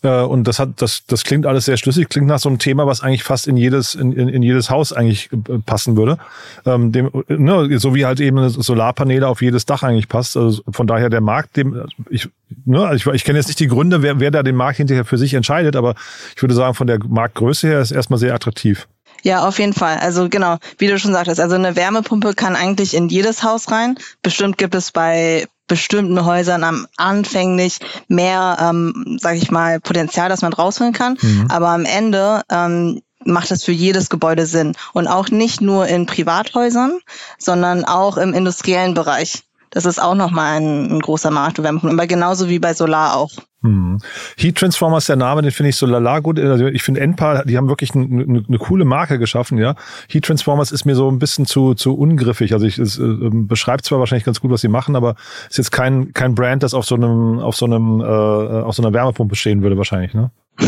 äh, 0.03 0.21
und 0.21 0.45
das 0.45 0.59
hat, 0.59 0.69
das, 0.77 1.05
das 1.07 1.23
klingt 1.23 1.45
alles 1.45 1.65
sehr 1.65 1.77
schlüssig, 1.77 2.09
klingt 2.09 2.27
nach 2.27 2.39
so 2.39 2.49
einem 2.49 2.59
Thema, 2.59 2.85
was 2.85 3.01
eigentlich 3.01 3.23
fast 3.23 3.47
in 3.47 3.57
jedes, 3.57 3.95
in, 3.95 4.11
in, 4.13 4.29
in 4.29 4.43
jedes 4.43 4.69
Haus 4.69 4.93
eigentlich 4.93 5.29
äh, 5.31 5.59
passen 5.65 5.97
würde. 5.97 6.17
Ähm, 6.65 6.91
dem, 6.91 7.09
ne, 7.27 7.79
so 7.79 7.95
wie 7.95 8.05
halt 8.05 8.19
eben 8.19 8.49
Solarpaneele 8.49 9.27
auf 9.27 9.41
jedes 9.41 9.65
Dach 9.65 9.83
eigentlich 9.83 10.07
passt. 10.07 10.37
Also 10.37 10.61
von 10.69 10.87
daher 10.87 11.09
der 11.09 11.21
Markt, 11.21 11.57
dem 11.57 11.85
ich, 12.09 12.29
ne, 12.65 12.91
ich, 12.95 13.05
ich 13.07 13.23
kenne 13.23 13.39
jetzt 13.39 13.47
nicht 13.47 13.59
die 13.59 13.67
Gründe, 13.67 14.01
wer, 14.01 14.19
wer 14.19 14.31
da 14.31 14.43
den 14.43 14.55
Markt 14.55 14.77
hinterher 14.77 15.05
für 15.05 15.17
sich 15.17 15.33
entscheidet, 15.33 15.75
aber 15.75 15.95
ich 16.35 16.41
würde 16.41 16.53
sagen, 16.53 16.73
von 16.73 16.87
der 16.87 16.99
Marktgröße 17.05 17.67
her 17.67 17.81
ist 17.81 17.91
erstmal 17.91 18.19
sehr 18.19 18.33
attraktiv. 18.33 18.87
Ja, 19.25 19.47
auf 19.47 19.57
jeden 19.57 19.73
Fall. 19.73 19.97
Also 19.97 20.29
genau, 20.29 20.57
wie 20.77 20.85
du 20.85 20.99
schon 20.99 21.11
sagtest, 21.11 21.39
also 21.39 21.55
eine 21.55 21.75
Wärmepumpe 21.75 22.35
kann 22.35 22.55
eigentlich 22.55 22.93
in 22.93 23.09
jedes 23.09 23.41
Haus 23.41 23.71
rein. 23.71 23.97
Bestimmt 24.21 24.59
gibt 24.59 24.75
es 24.75 24.91
bei 24.91 25.47
bestimmten 25.65 26.23
Häusern 26.25 26.63
am 26.63 26.85
anfänglich 26.95 27.79
mehr, 28.07 28.57
ähm, 28.61 29.17
sage 29.19 29.37
ich 29.37 29.49
mal, 29.49 29.79
Potenzial, 29.79 30.29
dass 30.29 30.43
man 30.43 30.53
rausholen 30.53 30.93
kann. 30.93 31.17
Mhm. 31.19 31.47
Aber 31.49 31.69
am 31.69 31.85
Ende 31.85 32.43
ähm, 32.51 33.01
macht 33.23 33.49
es 33.49 33.63
für 33.63 33.71
jedes 33.71 34.11
Gebäude 34.11 34.45
Sinn. 34.45 34.75
Und 34.93 35.07
auch 35.07 35.29
nicht 35.29 35.59
nur 35.59 35.87
in 35.87 36.05
Privathäusern, 36.05 36.99
sondern 37.39 37.83
auch 37.83 38.17
im 38.17 38.31
industriellen 38.31 38.93
Bereich. 38.93 39.41
Das 39.71 39.85
ist 39.85 39.99
auch 39.99 40.13
nochmal 40.13 40.57
ein, 40.57 40.97
ein 40.97 40.99
großer 40.99 41.31
Marktbewerbung, 41.31 41.89
aber 41.89 42.05
genauso 42.05 42.47
wie 42.47 42.59
bei 42.59 42.75
Solar 42.75 43.15
auch. 43.15 43.31
Hm. 43.65 43.97
Heat 44.37 44.57
Transformer 44.57 44.97
ist 44.97 45.09
der 45.09 45.15
Name, 45.15 45.41
den 45.41 45.51
finde 45.51 45.69
ich 45.69 45.75
so 45.75 45.85
lala 45.85 46.19
gut. 46.19 46.39
Also 46.39 46.67
ich 46.67 46.83
finde 46.83 47.01
Enpa, 47.01 47.43
die 47.43 47.57
haben 47.57 47.67
wirklich 47.67 47.95
eine, 47.95 48.05
eine, 48.05 48.43
eine, 48.47 48.57
coole 48.57 48.85
Marke 48.85 49.17
geschaffen, 49.17 49.57
ja. 49.57 49.75
Heat 50.07 50.25
Transformers 50.25 50.71
ist 50.71 50.85
mir 50.85 50.95
so 50.95 51.09
ein 51.09 51.19
bisschen 51.19 51.45
zu, 51.45 51.73
zu 51.73 51.95
ungriffig. 51.95 52.53
Also 52.53 52.65
ich, 52.65 52.77
es 52.77 52.99
äh, 52.99 53.29
beschreibt 53.31 53.85
zwar 53.85 53.99
wahrscheinlich 53.99 54.25
ganz 54.25 54.39
gut, 54.39 54.51
was 54.51 54.61
sie 54.61 54.67
machen, 54.67 54.95
aber 54.95 55.15
ist 55.49 55.57
jetzt 55.57 55.71
kein, 55.71 56.13
kein 56.13 56.35
Brand, 56.35 56.63
das 56.63 56.73
auf 56.73 56.85
so 56.85 56.95
einem, 56.95 57.39
auf 57.39 57.55
so 57.55 57.65
einem, 57.65 58.01
äh, 58.01 58.03
auf 58.03 58.75
so 58.75 58.83
einer 58.83 58.93
Wärmepumpe 58.93 59.35
stehen 59.35 59.63
würde 59.63 59.77
wahrscheinlich, 59.77 60.13
ne? 60.13 60.31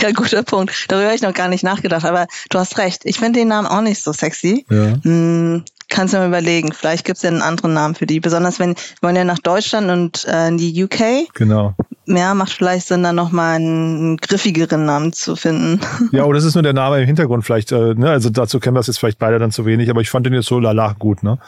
ja, 0.00 0.12
guter 0.12 0.42
Punkt. 0.42 0.86
Darüber 0.88 1.06
habe 1.06 1.16
ich 1.16 1.22
noch 1.22 1.34
gar 1.34 1.48
nicht 1.48 1.64
nachgedacht, 1.64 2.04
aber 2.04 2.26
du 2.50 2.58
hast 2.58 2.78
recht. 2.78 3.02
Ich 3.04 3.18
finde 3.18 3.40
den 3.40 3.48
Namen 3.48 3.66
auch 3.66 3.80
nicht 3.80 4.00
so 4.02 4.12
sexy. 4.12 4.64
Ja. 4.70 4.94
Hm, 5.02 5.64
kannst 5.88 6.14
du 6.14 6.18
mal 6.18 6.28
überlegen. 6.28 6.72
Vielleicht 6.72 7.04
gibt 7.04 7.16
es 7.16 7.22
ja 7.22 7.30
einen 7.30 7.42
anderen 7.42 7.74
Namen 7.74 7.96
für 7.96 8.06
die. 8.06 8.20
Besonders 8.20 8.60
wenn, 8.60 8.76
wir 8.76 9.02
wollen 9.02 9.16
ja 9.16 9.24
nach 9.24 9.40
Deutschland 9.40 9.90
und 9.90 10.24
äh, 10.26 10.48
in 10.48 10.58
die 10.58 10.84
UK. 10.84 11.32
Genau 11.34 11.74
mehr 12.10 12.34
macht 12.34 12.52
vielleicht 12.52 12.88
Sinn, 12.88 13.02
dann 13.02 13.16
nochmal 13.16 13.56
einen 13.56 14.16
griffigeren 14.18 14.84
Namen 14.84 15.12
zu 15.12 15.36
finden. 15.36 15.80
Ja, 16.12 16.24
oder 16.24 16.38
das 16.38 16.44
ist 16.44 16.54
nur 16.54 16.62
der 16.62 16.72
Name 16.72 17.00
im 17.00 17.06
Hintergrund 17.06 17.44
vielleicht. 17.44 17.70
Äh, 17.70 17.94
ne? 17.94 18.10
Also 18.10 18.30
dazu 18.30 18.58
kennen 18.58 18.74
wir 18.74 18.80
es 18.80 18.88
jetzt 18.88 18.98
vielleicht 18.98 19.18
beide 19.18 19.38
dann 19.38 19.52
zu 19.52 19.64
wenig, 19.64 19.90
aber 19.90 20.00
ich 20.00 20.10
fand 20.10 20.26
den 20.26 20.32
jetzt 20.32 20.46
so 20.46 20.58
lala 20.58 20.94
gut. 20.98 21.22
Ne? 21.22 21.38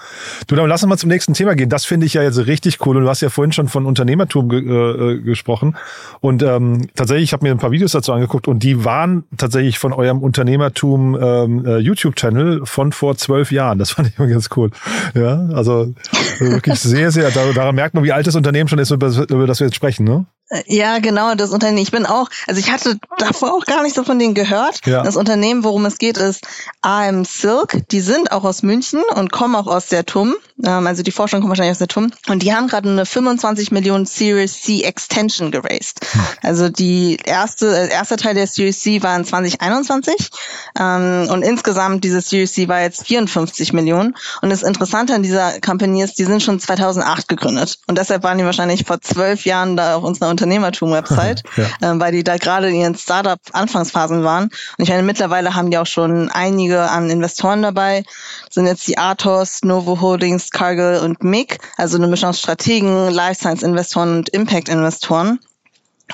Du, 0.46 0.54
dann 0.54 0.68
lass 0.68 0.82
uns 0.82 0.88
mal 0.88 0.96
zum 0.96 1.08
nächsten 1.08 1.34
Thema 1.34 1.54
gehen. 1.54 1.68
Das 1.68 1.84
finde 1.84 2.06
ich 2.06 2.14
ja 2.14 2.22
jetzt 2.22 2.46
richtig 2.46 2.84
cool. 2.86 2.96
Und 2.96 3.04
du 3.04 3.08
hast 3.08 3.22
ja 3.22 3.28
vorhin 3.28 3.50
schon 3.50 3.68
von 3.68 3.86
Unternehmertum 3.86 4.48
ge 4.48 4.60
äh, 4.60 5.18
gesprochen. 5.20 5.76
Und 6.20 6.42
ähm, 6.42 6.86
tatsächlich, 6.94 7.24
ich 7.24 7.32
habe 7.32 7.44
mir 7.44 7.50
ein 7.50 7.58
paar 7.58 7.72
Videos 7.72 7.92
dazu 7.92 8.12
angeguckt 8.12 8.46
und 8.46 8.62
die 8.62 8.84
waren 8.84 9.24
tatsächlich 9.36 9.78
von 9.78 9.92
eurem 9.92 10.22
Unternehmertum 10.22 11.18
ähm, 11.20 11.66
äh, 11.66 11.78
YouTube-Channel 11.78 12.62
von 12.64 12.92
vor 12.92 13.16
zwölf 13.16 13.50
Jahren. 13.50 13.78
Das 13.78 13.90
fand 13.90 14.08
ich 14.08 14.18
immer 14.18 14.28
ganz 14.28 14.48
cool. 14.56 14.70
Ja, 15.14 15.48
also 15.54 15.92
wirklich 16.38 16.78
sehr, 16.78 17.10
sehr, 17.10 17.30
daran 17.30 17.74
merkt 17.74 17.94
man, 17.94 18.04
wie 18.04 18.12
alt 18.12 18.26
das 18.26 18.36
Unternehmen 18.36 18.68
schon 18.68 18.78
ist, 18.78 18.90
über 18.90 19.46
das 19.46 19.60
wir 19.60 19.66
jetzt 19.66 19.76
sprechen. 19.76 20.04
Ne? 20.04 20.26
Ja, 20.66 20.98
genau, 20.98 21.34
das 21.34 21.50
Unternehmen. 21.50 21.78
Ich 21.78 21.90
bin 21.90 22.04
auch, 22.04 22.28
also 22.46 22.60
ich 22.60 22.70
hatte 22.70 22.98
davor 23.18 23.54
auch 23.54 23.64
gar 23.64 23.82
nicht 23.82 23.94
so 23.94 24.04
von 24.04 24.18
denen 24.18 24.34
gehört. 24.34 24.84
Ja. 24.84 25.02
Das 25.02 25.16
Unternehmen, 25.16 25.64
worum 25.64 25.86
es 25.86 25.98
geht, 25.98 26.18
ist 26.18 26.46
AM 26.82 27.24
Silk. 27.24 27.88
Die 27.90 28.00
sind 28.00 28.32
auch 28.32 28.44
aus 28.44 28.62
München 28.62 29.02
und 29.14 29.32
kommen 29.32 29.54
auch 29.54 29.66
aus 29.66 29.86
der 29.86 30.04
TUM. 30.04 30.34
Ähm, 30.64 30.86
also 30.86 31.02
die 31.02 31.10
Forschung 31.10 31.40
kommt 31.40 31.50
wahrscheinlich 31.50 31.72
aus 31.72 31.78
der 31.78 31.88
TUM. 31.88 32.12
Und 32.28 32.42
die 32.42 32.54
haben 32.54 32.68
gerade 32.68 32.88
eine 32.88 33.06
25 33.06 33.72
Millionen 33.72 34.04
Series 34.04 34.60
C 34.60 34.82
Extension 34.82 35.50
geraced. 35.50 36.00
Also 36.42 36.68
die 36.68 37.18
erste, 37.24 37.74
äh, 37.74 37.90
erste 37.90 38.16
Teil 38.16 38.34
der 38.34 38.46
Series 38.46 38.80
C 38.80 39.02
war 39.02 39.16
in 39.16 39.24
2021. 39.24 40.30
Ähm, 40.78 41.28
und 41.30 41.42
insgesamt 41.42 42.04
diese 42.04 42.20
Series 42.20 42.52
C 42.52 42.68
war 42.68 42.82
jetzt 42.82 43.06
54 43.06 43.72
Millionen. 43.72 44.14
Und 44.42 44.50
das 44.50 44.62
Interessante 44.62 45.14
an 45.14 45.22
dieser 45.22 45.60
Company 45.60 46.02
ist, 46.02 46.18
die 46.18 46.24
sind 46.24 46.42
schon 46.42 46.60
2008 46.60 47.28
gegründet. 47.28 47.78
Und 47.86 47.96
deshalb 47.96 48.22
waren 48.22 48.36
die 48.36 48.44
wahrscheinlich 48.44 48.84
vor 48.84 49.00
zwölf 49.00 49.46
Jahren 49.46 49.76
da 49.76 49.96
auf 49.96 50.04
unserer 50.04 50.28
Unternehmertum-Website, 50.42 51.42
ja. 51.56 51.90
ähm, 51.90 52.00
weil 52.00 52.12
die 52.12 52.24
da 52.24 52.36
gerade 52.36 52.68
in 52.68 52.76
ihren 52.76 52.94
Startup-Anfangsphasen 52.94 54.24
waren. 54.24 54.44
Und 54.44 54.52
ich 54.78 54.88
meine, 54.88 55.02
mittlerweile 55.02 55.54
haben 55.54 55.70
die 55.70 55.78
auch 55.78 55.86
schon 55.86 56.30
einige 56.30 56.90
an 56.90 57.10
Investoren 57.10 57.62
dabei. 57.62 58.02
Das 58.46 58.54
sind 58.54 58.66
jetzt 58.66 58.86
die 58.88 58.98
Athos, 58.98 59.60
Novo 59.62 60.00
Holdings, 60.00 60.50
Cargill 60.50 61.00
und 61.02 61.22
MIG, 61.22 61.58
also 61.76 61.96
eine 61.96 62.08
Mischung 62.08 62.30
aus 62.30 62.38
Strategen, 62.38 63.10
Life 63.10 63.40
Science-Investoren 63.40 64.18
und 64.18 64.28
Impact-Investoren. 64.30 65.38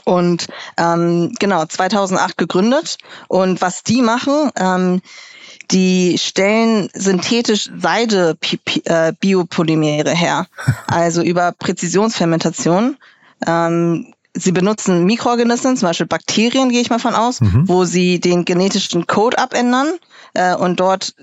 Und 0.04 0.46
ähm, 0.76 1.34
genau, 1.38 1.64
2008 1.64 2.36
gegründet. 2.36 2.98
Und 3.28 3.60
was 3.60 3.82
die 3.82 4.02
machen, 4.02 4.50
ähm, 4.56 5.00
die 5.70 6.16
stellen 6.18 6.88
synthetisch 6.94 7.70
Seide 7.78 8.36
äh, 8.84 9.12
her, 9.22 10.46
also 10.86 11.22
über 11.22 11.52
Präzisionsfermentation. 11.52 12.96
Ähm, 13.46 14.14
Sie 14.38 14.52
benutzen 14.52 15.04
Mikroorganismen, 15.04 15.76
zum 15.76 15.88
Beispiel 15.88 16.06
Bakterien, 16.06 16.70
gehe 16.70 16.80
ich 16.80 16.90
mal 16.90 16.98
von 16.98 17.14
aus, 17.14 17.40
mhm. 17.40 17.68
wo 17.68 17.84
sie 17.84 18.20
den 18.20 18.44
genetischen 18.44 19.06
Code 19.06 19.38
abändern 19.38 19.88
äh, 20.34 20.54
und 20.54 20.80
dort 20.80 21.14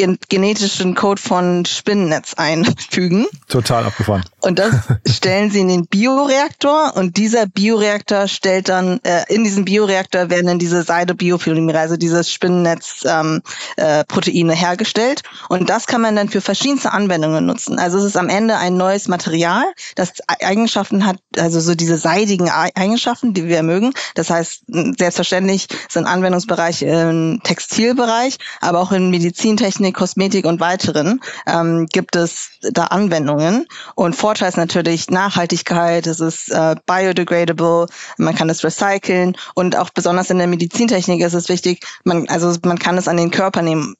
den 0.00 0.18
genetischen 0.28 0.94
Code 0.94 1.20
von 1.20 1.64
Spinnennetz 1.64 2.34
einfügen. 2.34 3.26
Total 3.48 3.84
abgefahren. 3.84 4.24
Und 4.40 4.58
das 4.58 4.74
stellen 5.08 5.50
sie 5.50 5.60
in 5.60 5.68
den 5.68 5.86
Bioreaktor 5.86 6.92
und 6.96 7.16
dieser 7.16 7.46
Bioreaktor 7.46 8.28
stellt 8.28 8.68
dann, 8.68 9.00
äh, 9.04 9.24
in 9.28 9.44
diesem 9.44 9.64
Bioreaktor 9.64 10.30
werden 10.30 10.46
dann 10.46 10.58
diese 10.58 10.82
Seide-Biopolymerase, 10.82 11.84
also 11.84 11.96
dieses 11.96 12.32
Spinnennetz-Proteine 12.32 13.42
ähm, 13.76 14.50
äh, 14.50 14.56
hergestellt. 14.56 15.22
Und 15.48 15.68
das 15.68 15.86
kann 15.86 16.00
man 16.00 16.16
dann 16.16 16.30
für 16.30 16.40
verschiedenste 16.40 16.92
Anwendungen 16.92 17.44
nutzen. 17.44 17.78
Also 17.78 17.98
es 17.98 18.04
ist 18.04 18.16
am 18.16 18.28
Ende 18.28 18.56
ein 18.56 18.76
neues 18.76 19.06
Material, 19.06 19.64
das 19.94 20.14
Eigenschaften 20.26 21.04
hat, 21.06 21.18
also 21.36 21.60
so 21.60 21.74
diese 21.74 21.98
seidigen 21.98 22.48
Eigenschaften, 22.50 23.34
die 23.34 23.46
wir 23.46 23.62
mögen. 23.62 23.92
Das 24.14 24.30
heißt, 24.30 24.62
selbstverständlich 24.98 25.68
sind 25.88 26.06
Anwendungsbereiche 26.06 26.86
im 26.86 27.40
Textilbereich, 27.44 28.38
aber 28.60 28.80
auch 28.80 28.92
in 28.92 29.10
Medizintechnik, 29.10 29.83
Kosmetik 29.92 30.44
und 30.44 30.60
weiteren 30.60 31.20
ähm, 31.46 31.86
gibt 31.86 32.16
es 32.16 32.50
da 32.62 32.84
Anwendungen. 32.84 33.66
Und 33.94 34.16
Vorteil 34.16 34.48
ist 34.48 34.56
natürlich 34.56 35.10
Nachhaltigkeit, 35.10 36.06
es 36.06 36.20
ist 36.20 36.50
äh, 36.50 36.76
biodegradable, 36.86 37.86
man 38.18 38.34
kann 38.34 38.50
es 38.50 38.64
recyceln 38.64 39.36
und 39.54 39.76
auch 39.76 39.90
besonders 39.90 40.30
in 40.30 40.38
der 40.38 40.46
Medizintechnik 40.46 41.20
ist 41.20 41.34
es 41.34 41.48
wichtig, 41.48 41.84
man, 42.04 42.28
also 42.28 42.52
man 42.64 42.78
kann 42.78 42.98
es 42.98 43.08
an 43.08 43.16
den 43.16 43.30
Körper 43.30 43.62
nehmen, 43.62 43.94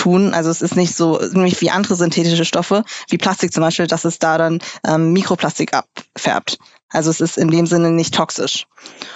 tun. 0.00 0.32
Also 0.32 0.50
es 0.50 0.62
ist 0.62 0.76
nicht 0.76 0.96
so 0.96 1.20
nämlich 1.32 1.60
wie 1.60 1.70
andere 1.70 1.94
synthetische 1.94 2.44
Stoffe, 2.44 2.84
wie 3.08 3.18
Plastik 3.18 3.52
zum 3.52 3.62
Beispiel, 3.62 3.86
dass 3.86 4.04
es 4.04 4.18
da 4.18 4.38
dann 4.38 4.60
ähm, 4.86 5.12
Mikroplastik 5.12 5.74
abfärbt. 5.74 6.58
Also 6.88 7.10
es 7.10 7.20
ist 7.20 7.38
in 7.38 7.48
dem 7.48 7.66
Sinne 7.66 7.90
nicht 7.90 8.14
toxisch. 8.14 8.66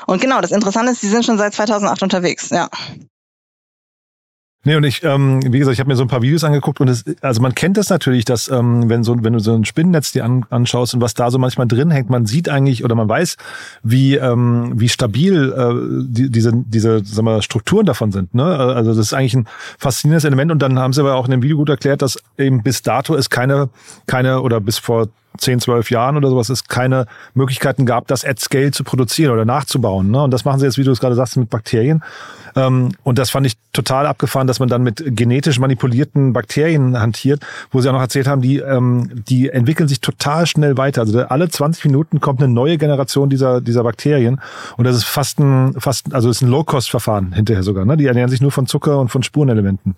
Und 0.07 0.21
genau, 0.21 0.41
das 0.41 0.53
Interessante 0.53 0.93
ist, 0.93 1.01
sie 1.01 1.09
sind 1.09 1.25
schon 1.25 1.39
seit 1.39 1.55
2008 1.55 2.03
unterwegs, 2.03 2.51
ja. 2.51 2.69
Nee, 4.67 4.77
und 4.77 4.85
ich, 4.85 5.05
ähm, 5.05 5.41
wie 5.53 5.59
gesagt, 5.59 5.75
ich 5.75 5.81
habe 5.81 5.89
mir 5.89 5.97
so 5.97 6.03
ein 6.03 6.09
paar 6.09 6.23
Videos 6.23 6.43
angeguckt 6.43 6.81
und 6.81 6.89
es, 6.89 7.05
also 7.21 7.43
man 7.43 7.55
kennt 7.55 7.77
das 7.77 7.91
natürlich, 7.91 8.25
dass 8.25 8.49
ähm, 8.49 8.89
wenn 8.89 9.05
so, 9.05 9.23
wenn 9.23 9.35
du 9.35 9.39
so 9.39 9.55
ein 9.55 9.67
Spinnennetz 9.67 10.13
dir 10.13 10.25
an, 10.25 10.47
anschaust 10.49 10.95
und 10.95 11.03
was 11.03 11.13
da 11.13 11.31
so 11.31 11.39
manchmal 11.39 11.69
drin 11.69 11.91
hängt, 11.91 12.09
man 12.09 12.25
sieht 12.25 12.49
eigentlich 12.49 12.83
oder 12.83 12.95
man 12.95 13.09
weiß, 13.09 13.37
wie 13.83 14.17
ähm, 14.17 14.73
wie 14.75 14.89
stabil 14.89 15.53
äh, 15.53 16.05
die, 16.09 16.31
diese 16.31 16.53
diese 16.55 17.05
sagen 17.05 17.27
wir, 17.27 17.43
Strukturen 17.43 17.85
davon 17.85 18.11
sind. 18.11 18.35
Ne? 18.35 18.45
Also 18.45 18.91
das 18.93 18.99
ist 18.99 19.13
eigentlich 19.13 19.35
ein 19.35 19.47
faszinierendes 19.79 20.25
Element 20.25 20.51
und 20.51 20.63
dann 20.63 20.79
haben 20.79 20.95
sie 20.95 21.01
aber 21.01 21.15
auch 21.17 21.27
in 21.27 21.33
dem 21.33 21.43
Video 21.43 21.59
gut 21.59 21.69
erklärt, 21.69 22.01
dass 22.01 22.19
eben 22.39 22.63
bis 22.63 22.81
dato 22.81 23.15
es 23.15 23.29
keine 23.29 23.69
keine 24.07 24.41
oder 24.41 24.61
bis 24.61 24.79
vor 24.79 25.09
10, 25.39 25.61
12 25.61 25.91
Jahren 25.91 26.17
oder 26.17 26.29
sowas 26.29 26.49
es 26.49 26.65
keine 26.65 27.07
Möglichkeiten 27.35 27.87
gab, 27.87 28.07
das 28.07 28.25
at 28.25 28.41
scale 28.41 28.71
zu 28.71 28.85
produzieren 28.85 29.33
oder 29.33 29.45
nachzubauen. 29.45 30.11
Ne? 30.11 30.23
Und 30.23 30.31
das 30.31 30.45
machen 30.45 30.61
sie 30.61 30.67
jetzt, 30.67 30.79
wie 30.79 30.85
du 30.85 30.93
es 30.93 31.01
gerade 31.01 31.15
sagst, 31.15 31.37
mit 31.37 31.51
Bakterien. 31.51 32.03
Ähm, 32.57 32.93
und 33.03 33.19
das 33.19 33.31
fand 33.31 33.47
ich 33.47 33.57
total 33.73 34.07
abgefahren, 34.07 34.47
dass 34.47 34.61
man 34.61 34.69
dann 34.69 34.83
mit 34.83 35.03
genetisch 35.05 35.59
manipulierten 35.59 36.33
Bakterien 36.33 36.99
hantiert, 37.01 37.43
wo 37.71 37.81
sie 37.81 37.89
auch 37.89 37.93
noch 37.93 38.01
erzählt 38.01 38.27
haben, 38.27 38.43
die, 38.43 38.59
ähm, 38.59 39.11
die 39.29 39.49
entwickeln 39.49 39.89
sich 39.89 40.01
total 40.01 40.47
schnell 40.47 40.77
weiter. 40.77 41.01
Also 41.01 41.19
alle 41.21 41.49
20 41.49 41.85
Minuten 41.87 42.21
kommt 42.21 42.41
eine 42.41 42.53
neue 42.53 42.79
Generation 42.79 43.29
dieser, 43.29 43.61
dieser 43.61 43.83
Bakterien. 43.83 44.41
Und 44.77 44.85
das 44.85 44.97
ist 44.97 45.05
fast 45.05 45.41
ein, 45.41 45.75
fast, 45.81 46.15
also 46.15 46.31
ist 46.31 46.43
ein 46.43 46.49
Low-Cost-Verfahren 46.49 47.33
hinterher 47.33 47.63
sogar. 47.63 47.85
Ne? 47.85 47.97
Die 47.97 48.07
ernähren 48.07 48.31
sich 48.31 48.41
nur 48.41 48.53
von 48.53 48.67
Zucker 48.67 49.01
und 49.01 49.09
von 49.09 49.23
Spurenelementen. 49.23 49.97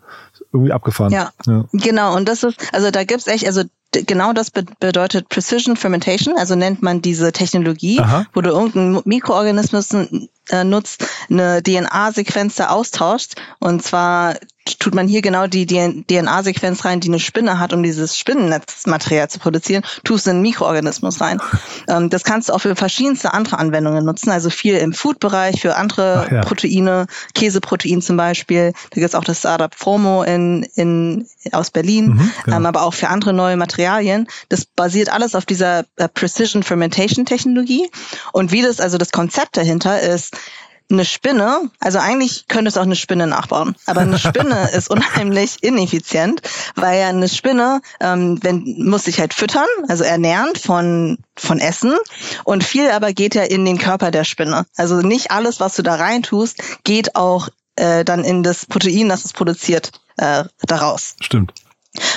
Irgendwie 0.52 0.73
abgefahren. 0.73 1.12
Ja, 1.12 1.31
ja. 1.47 1.64
genau. 1.73 2.16
Und 2.16 2.26
das 2.26 2.43
ist, 2.43 2.57
also 2.73 2.90
da 2.90 3.05
gibt's 3.05 3.26
echt, 3.26 3.47
also 3.47 3.64
genau 4.05 4.33
das 4.33 4.50
bedeutet 4.50 5.29
Precision 5.29 5.76
Fermentation, 5.76 6.37
also 6.37 6.55
nennt 6.55 6.83
man 6.83 7.03
diese 7.03 7.33
Technologie, 7.33 8.00
Aha. 8.00 8.26
wo 8.35 8.41
du 8.41 8.50
irgendeinen 8.50 9.03
Mikroorganismus 9.05 9.93
äh, 9.95 10.65
nutzt, 10.65 11.05
eine 11.31 11.62
DNA-Sequenz 11.62 12.57
da 12.57 12.69
austauscht. 12.69 13.35
Und 13.59 13.83
zwar 13.83 14.37
tut 14.79 14.95
man 14.95 15.09
hier 15.09 15.23
genau 15.23 15.47
die 15.47 15.67
DNA-Sequenz 15.67 16.85
rein, 16.85 17.01
die 17.01 17.09
eine 17.09 17.21
Spinne 17.21 17.59
hat, 17.59 17.73
um 17.73 17.83
dieses 17.83 18.19
Spinnennetzmaterial 18.19 19.29
zu 19.29 19.39
produzieren, 19.39 19.83
tust 20.05 20.27
du 20.27 20.31
einen 20.31 20.43
Mikroorganismus 20.43 21.21
rein. 21.21 21.41
Ähm, 21.89 22.11
das 22.11 22.25
kannst 22.25 22.49
du 22.49 22.53
auch 22.53 22.59
für 22.59 22.75
verschiedenste 22.75 23.33
andere 23.33 23.59
Anwendungen 23.59 24.05
nutzen, 24.05 24.31
also 24.31 24.51
viel 24.51 24.77
im 24.77 24.93
Food-Bereich, 24.93 25.61
für 25.61 25.77
andere 25.77 26.27
ja. 26.33 26.41
Proteine, 26.41 27.07
Käseprotein 27.35 28.03
zum 28.03 28.17
Beispiel. 28.17 28.73
Da 28.91 28.95
gibt 28.95 29.07
es 29.09 29.15
auch 29.15 29.23
das 29.23 29.39
Startup 29.39 29.73
Formo 29.73 30.25
in, 30.25 30.65
in, 30.75 31.29
aus 31.53 31.71
Berlin, 31.71 32.09
mhm, 32.09 32.33
genau. 32.45 32.57
ähm, 32.57 32.67
aber 32.67 32.83
auch 32.83 32.95
für 32.95 33.09
andere 33.09 33.33
neue 33.33 33.57
Materialien. 33.57 34.27
Das 34.49 34.65
basiert 34.65 35.13
alles 35.13 35.37
auf 35.37 35.47
dieser 35.47 35.85
äh, 35.97 36.09
Precision 36.09 36.65
Fermentation 36.65 37.25
Technologie. 37.25 37.89
Und 38.33 38.51
wie 38.51 38.63
das, 38.63 38.81
also 38.81 38.99
das 38.99 39.13
Konzept 39.13 39.57
dahinter 39.57 40.01
ist, 40.01 40.37
eine 40.90 41.05
Spinne, 41.05 41.71
also 41.81 41.99
eigentlich 41.99 42.47
könnte 42.49 42.69
es 42.69 42.76
auch 42.76 42.83
eine 42.83 42.97
Spinne 42.97 43.26
nachbauen, 43.26 43.76
aber 43.87 44.02
eine 44.02 44.19
Spinne 44.19 44.71
ist 44.76 44.88
unheimlich 44.90 45.62
ineffizient, 45.62 46.43
weil 46.75 47.00
ja 47.00 47.09
eine 47.09 47.28
Spinne 47.28 47.81
ähm, 48.00 48.38
wenn, 48.43 48.76
muss 48.78 49.05
sich 49.05 49.19
halt 49.21 49.35
füttern, 49.35 49.66
also 49.88 50.05
ernähren 50.05 50.55
von, 50.57 51.19
von 51.37 51.59
Essen 51.59 51.95
und 52.45 52.64
viel 52.64 52.90
aber 52.90 53.12
geht 53.12 53.35
ja 53.35 53.43
in 53.43 53.64
den 53.64 53.78
Körper 53.78 54.11
der 54.11 54.25
Spinne. 54.25 54.66
Also 54.76 54.97
nicht 55.00 55.31
alles, 55.31 55.61
was 55.61 55.75
du 55.75 55.83
da 55.83 55.97
rein 55.97 56.23
tust, 56.23 56.62
geht 56.85 57.16
auch 57.16 57.49
äh, 57.76 58.05
dann 58.05 58.25
in 58.25 58.43
das 58.43 58.66
Protein, 58.66 59.09
das 59.09 59.25
es 59.25 59.33
produziert, 59.33 59.93
äh, 60.16 60.45
daraus. 60.62 61.16
Stimmt. 61.21 61.52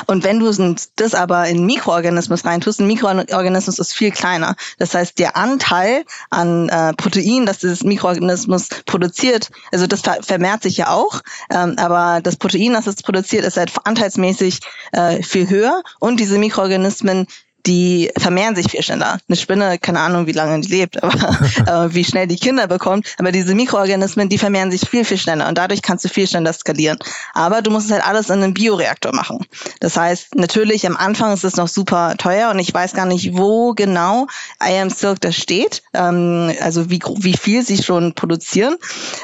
Und 0.07 0.23
wenn 0.23 0.39
du 0.39 0.49
das 0.95 1.13
aber 1.13 1.47
in 1.47 1.65
Mikroorganismus 1.65 2.45
reintust, 2.45 2.79
ein 2.79 2.87
Mikroorganismus 2.87 3.79
ist 3.79 3.93
viel 3.93 4.11
kleiner. 4.11 4.55
Das 4.77 4.93
heißt, 4.93 5.19
der 5.19 5.37
Anteil 5.37 6.03
an 6.29 6.69
äh, 6.69 6.93
Protein, 6.93 7.45
das 7.45 7.59
dieses 7.59 7.83
Mikroorganismus 7.83 8.69
produziert, 8.85 9.49
also 9.71 9.87
das 9.87 10.01
ver 10.01 10.17
vermehrt 10.21 10.63
sich 10.63 10.77
ja 10.77 10.89
auch, 10.89 11.21
ähm, 11.51 11.75
aber 11.77 12.21
das 12.21 12.37
Protein, 12.37 12.73
das 12.73 12.87
es 12.87 13.03
produziert, 13.03 13.45
ist 13.45 13.57
halt 13.57 13.71
anteilsmäßig 13.83 14.59
äh, 14.91 15.21
viel 15.23 15.49
höher 15.49 15.81
und 15.99 16.19
diese 16.19 16.37
Mikroorganismen 16.37 17.27
die 17.65 18.11
vermehren 18.17 18.55
sich 18.55 18.71
viel 18.71 18.81
schneller. 18.81 19.19
Eine 19.27 19.35
Spinne, 19.35 19.77
keine 19.79 19.99
Ahnung, 19.99 20.27
wie 20.27 20.31
lange 20.31 20.61
die 20.61 20.69
lebt, 20.69 21.01
aber 21.03 21.37
äh, 21.67 21.93
wie 21.93 22.03
schnell 22.03 22.27
die 22.27 22.37
Kinder 22.37 22.67
bekommt. 22.67 23.07
Aber 23.17 23.31
diese 23.31 23.55
Mikroorganismen, 23.55 24.29
die 24.29 24.37
vermehren 24.37 24.71
sich 24.71 24.81
viel, 24.89 25.05
viel 25.05 25.17
schneller 25.17 25.47
und 25.47 25.57
dadurch 25.57 25.81
kannst 25.81 26.05
du 26.05 26.09
viel 26.09 26.27
schneller 26.27 26.53
skalieren. 26.53 26.97
Aber 27.33 27.61
du 27.61 27.71
musst 27.71 27.87
es 27.87 27.91
halt 27.91 28.05
alles 28.05 28.29
in 28.29 28.41
einem 28.41 28.53
Bioreaktor 28.53 29.13
machen. 29.13 29.45
Das 29.79 29.97
heißt, 29.97 30.35
natürlich 30.35 30.87
am 30.87 30.97
Anfang 30.97 31.33
ist 31.33 31.43
es 31.43 31.57
noch 31.57 31.67
super 31.67 32.15
teuer 32.17 32.49
und 32.51 32.59
ich 32.59 32.73
weiß 32.73 32.93
gar 32.93 33.05
nicht, 33.05 33.37
wo 33.37 33.73
genau 33.73 34.27
IAM 34.65 34.89
Silk 34.89 35.21
das 35.21 35.35
steht, 35.35 35.83
ähm, 35.93 36.53
also 36.61 36.89
wie, 36.89 36.99
wie 37.19 37.37
viel 37.37 37.65
sie 37.65 37.81
schon 37.81 38.13
produzieren. 38.13 38.77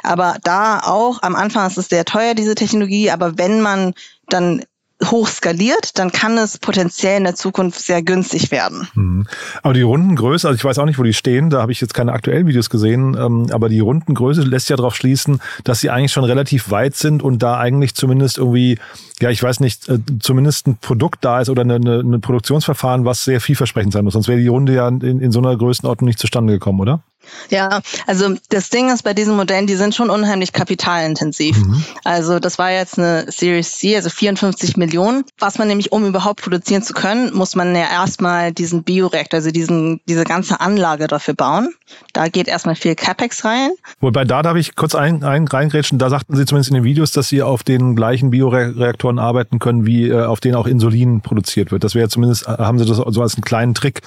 Aber 0.04 0.38
da 0.44 0.80
auch 0.80 1.22
am 1.22 1.36
Anfang 1.36 1.68
ist 1.68 1.78
es 1.78 1.90
sehr 1.90 2.06
teuer, 2.06 2.34
diese 2.34 2.56
Technologie. 2.56 3.12
Aber 3.12 3.38
wenn 3.38 3.62
man 3.62 3.94
dann 4.28 4.64
hoch 5.04 5.28
skaliert, 5.28 6.00
dann 6.00 6.12
kann 6.12 6.38
es 6.38 6.58
potenziell 6.58 7.18
in 7.18 7.26
der 7.26 7.36
Zukunft 7.36 7.80
sehr 7.82 8.02
günstig 8.02 8.52
werden. 8.52 8.88
Mhm. 8.94 9.28
Aber 9.62 9.74
die 9.74 9.82
Rundengröße, 9.82 10.48
also 10.48 10.58
ich 10.58 10.64
weiß 10.64 10.80
auch 10.80 10.86
nicht, 10.86 10.98
wo 10.98 11.04
die 11.04 11.14
stehen, 11.14 11.50
da 11.50 11.62
habe 11.62 11.72
ich 11.72 11.82
jetzt 11.82 11.94
keine 11.94 12.14
aktuellen 12.14 12.48
Videos 12.48 12.70
gesehen, 12.70 13.16
ähm, 13.20 13.48
aber 13.52 13.68
die 13.68 13.82
Rundengröße 13.82 14.42
lässt 14.44 14.70
ja 14.70 14.78
darauf 14.78 14.96
schließen, 14.96 15.42
dass 15.66 15.82
sie 15.82 15.90
eigentlich 15.90 16.14
schon 16.14 16.24
relativ 16.24 16.72
weit 16.72 16.96
sind 16.96 17.24
und 17.24 17.44
da 17.44 17.58
eigentlich 17.58 17.94
zumindest 17.96 18.38
irgendwie, 18.38 18.80
ja, 19.20 19.30
ich 19.30 19.44
weiß 19.44 19.60
nicht, 19.60 19.90
äh, 19.90 20.00
zumindest 20.20 20.68
ein 20.68 20.78
Produkt 20.78 21.26
da 21.26 21.42
ist 21.42 21.50
oder 21.50 21.64
eine, 21.64 21.76
ein 21.76 22.22
Produktionsverfahren, 22.22 23.04
was 23.04 23.26
sehr 23.26 23.42
vielversprechend 23.42 23.92
sein 23.92 24.06
muss. 24.06 24.14
Sonst 24.14 24.30
wäre 24.30 24.40
die 24.40 24.48
Runde 24.48 24.74
ja 24.74 24.88
in, 24.88 25.02
in 25.02 25.32
so 25.32 25.40
einer 25.40 25.58
Größenordnung 25.58 26.08
nicht 26.08 26.20
zustande 26.20 26.54
gekommen, 26.54 26.80
oder? 26.80 27.04
Ja, 27.50 27.82
also 28.08 28.36
das 28.50 28.70
Ding 28.70 28.92
ist 28.92 29.04
bei 29.04 29.14
diesen 29.14 29.36
Modellen, 29.36 29.68
die 29.68 29.76
sind 29.76 29.96
schon 29.96 30.10
unheimlich 30.10 30.54
kapitalintensiv. 30.54 31.58
Mhm. 31.58 31.84
Also 32.04 32.40
das 32.40 32.58
war 32.58 32.72
jetzt 32.72 32.98
eine 32.98 33.32
Series 33.32 33.78
C, 33.78 33.96
also 33.96 34.10
54 34.10 34.78
Millionen. 34.78 35.24
Was 35.40 35.58
man 35.58 35.68
nämlich, 35.68 35.92
um 35.92 36.06
überhaupt 36.06 36.42
produzieren 36.42 36.84
zu 36.84 36.94
können, 36.94 37.34
muss 37.34 37.56
man 37.56 37.76
ja 37.76 37.90
erstmal 37.92 38.52
diesen 38.52 38.84
Bioreaktor, 38.84 39.38
also 39.38 39.52
diesen, 39.52 40.02
diese 40.08 40.24
ganze 40.24 40.60
Anlage 40.60 41.08
dafür 41.08 41.34
bauen. 41.34 41.74
Da 42.14 42.28
geht 42.28 42.48
erstmal 42.48 42.76
viel 42.76 42.96
CapEx 42.96 43.46
rein. 43.46 43.72
Wobei 44.00 44.26
da 44.26 44.42
darf 44.42 44.56
ich 44.58 44.76
kurz 44.76 44.96
ein, 44.96 45.24
ein, 45.24 45.48
reingrätschen, 45.48 46.00
da 46.00 46.10
sagten 46.10 46.36
Sie 46.36 46.46
zumindest 46.46 46.70
in 46.70 46.76
den 46.76 46.84
Videos, 46.84 47.12
dass 47.12 47.30
Sie 47.30 47.42
auf 47.42 47.64
den 47.64 47.96
gleichen 47.96 48.32
Bioreaktoren 48.32 49.20
arbeiten 49.20 49.60
können, 49.60 49.86
wie 49.86 50.10
äh, 50.10 50.26
auf 50.26 50.40
denen 50.40 50.56
auch 50.56 50.68
Insulin 50.68 51.22
produziert 51.22 51.72
wird. 51.72 51.84
Das 51.84 51.96
wäre 51.96 52.10
zumindest, 52.10 52.48
äh, 52.48 52.52
haben 52.52 52.80
Sie 52.80 52.86
das 52.86 52.98
so 52.98 53.22
als 53.22 53.36
einen 53.36 53.44
kleinen 53.44 53.74
Trick, 53.74 54.02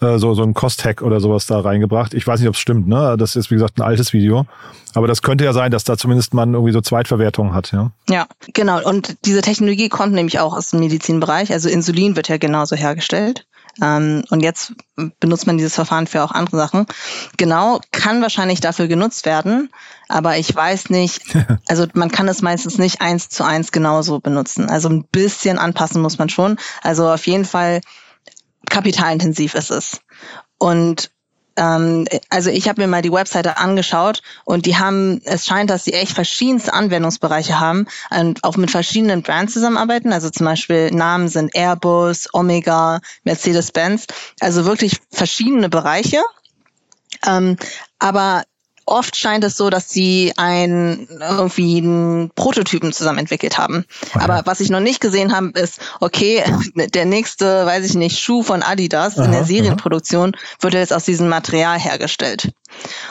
äh, 0.00 0.18
so, 0.18 0.34
so 0.34 0.42
einen 0.42 0.54
Cost-Hack 0.54 1.02
oder 1.02 1.20
sowas 1.20 1.46
da 1.46 1.60
reingebracht. 1.60 2.14
Ich 2.14 2.26
weiß 2.26 2.40
nicht, 2.40 2.48
ob 2.48 2.54
es 2.54 2.59
stimmt, 2.60 2.88
ne? 2.88 3.16
Das 3.18 3.36
ist, 3.36 3.50
wie 3.50 3.54
gesagt, 3.54 3.78
ein 3.78 3.82
altes 3.82 4.12
Video. 4.12 4.46
Aber 4.94 5.06
das 5.06 5.22
könnte 5.22 5.44
ja 5.44 5.52
sein, 5.52 5.70
dass 5.70 5.84
da 5.84 5.96
zumindest 5.96 6.34
man 6.34 6.54
irgendwie 6.54 6.72
so 6.72 6.80
Zweitverwertung 6.80 7.54
hat, 7.54 7.72
ja? 7.72 7.92
Ja, 8.08 8.26
genau. 8.52 8.82
Und 8.82 9.16
diese 9.24 9.40
Technologie 9.40 9.88
kommt 9.88 10.12
nämlich 10.12 10.40
auch 10.40 10.56
aus 10.56 10.70
dem 10.70 10.80
Medizinbereich. 10.80 11.52
Also 11.52 11.68
Insulin 11.68 12.16
wird 12.16 12.28
ja 12.28 12.38
genauso 12.38 12.76
hergestellt. 12.76 13.46
Ähm, 13.80 14.24
und 14.30 14.40
jetzt 14.40 14.72
benutzt 15.20 15.46
man 15.46 15.56
dieses 15.56 15.74
Verfahren 15.74 16.06
für 16.06 16.22
auch 16.22 16.32
andere 16.32 16.56
Sachen. 16.56 16.86
Genau, 17.36 17.80
kann 17.92 18.22
wahrscheinlich 18.22 18.60
dafür 18.60 18.88
genutzt 18.88 19.26
werden, 19.26 19.70
aber 20.08 20.38
ich 20.38 20.54
weiß 20.54 20.90
nicht, 20.90 21.22
also 21.68 21.86
man 21.94 22.10
kann 22.10 22.28
es 22.28 22.42
meistens 22.42 22.78
nicht 22.78 23.00
eins 23.00 23.28
zu 23.28 23.44
eins 23.44 23.72
genauso 23.72 24.20
benutzen. 24.20 24.68
Also 24.68 24.88
ein 24.88 25.04
bisschen 25.04 25.58
anpassen 25.58 26.02
muss 26.02 26.18
man 26.18 26.28
schon. 26.28 26.56
Also 26.82 27.08
auf 27.08 27.26
jeden 27.26 27.44
Fall 27.44 27.80
kapitalintensiv 28.68 29.54
ist 29.54 29.70
es. 29.70 30.00
Und 30.58 31.10
also 31.56 32.50
ich 32.50 32.68
habe 32.68 32.80
mir 32.80 32.88
mal 32.88 33.02
die 33.02 33.12
Webseite 33.12 33.58
angeschaut 33.58 34.22
und 34.44 34.66
die 34.66 34.78
haben, 34.78 35.20
es 35.24 35.46
scheint, 35.46 35.70
dass 35.70 35.84
sie 35.84 35.92
echt 35.92 36.12
verschiedenste 36.12 36.72
Anwendungsbereiche 36.72 37.60
haben 37.60 37.86
und 38.10 38.42
auch 38.44 38.56
mit 38.56 38.70
verschiedenen 38.70 39.22
Brands 39.22 39.52
zusammenarbeiten. 39.52 40.12
Also 40.12 40.30
zum 40.30 40.46
Beispiel 40.46 40.90
Namen 40.90 41.28
sind 41.28 41.54
Airbus, 41.54 42.28
Omega, 42.32 43.00
Mercedes-Benz. 43.24 44.06
Also 44.40 44.64
wirklich 44.64 44.98
verschiedene 45.10 45.68
Bereiche. 45.68 46.22
Ähm, 47.26 47.56
aber 47.98 48.44
oft 48.90 49.16
scheint 49.16 49.44
es 49.44 49.56
so, 49.56 49.70
dass 49.70 49.88
sie 49.88 50.32
ein, 50.36 51.08
irgendwie 51.20 51.78
einen 51.78 52.30
Prototypen 52.34 52.92
zusammen 52.92 53.20
entwickelt 53.20 53.58
haben. 53.58 53.84
Okay. 54.14 54.22
Aber 54.22 54.42
was 54.44 54.60
ich 54.60 54.70
noch 54.70 54.80
nicht 54.80 55.00
gesehen 55.00 55.34
habe, 55.34 55.58
ist, 55.58 55.80
okay, 56.00 56.42
der 56.74 57.04
nächste, 57.04 57.66
weiß 57.66 57.84
ich 57.84 57.94
nicht, 57.94 58.18
Schuh 58.18 58.42
von 58.42 58.62
Adidas 58.62 59.18
aha, 59.18 59.24
in 59.24 59.32
der 59.32 59.44
Serienproduktion 59.44 60.34
aha. 60.34 60.42
wird 60.60 60.74
jetzt 60.74 60.92
aus 60.92 61.04
diesem 61.04 61.28
Material 61.28 61.78
hergestellt. 61.78 62.52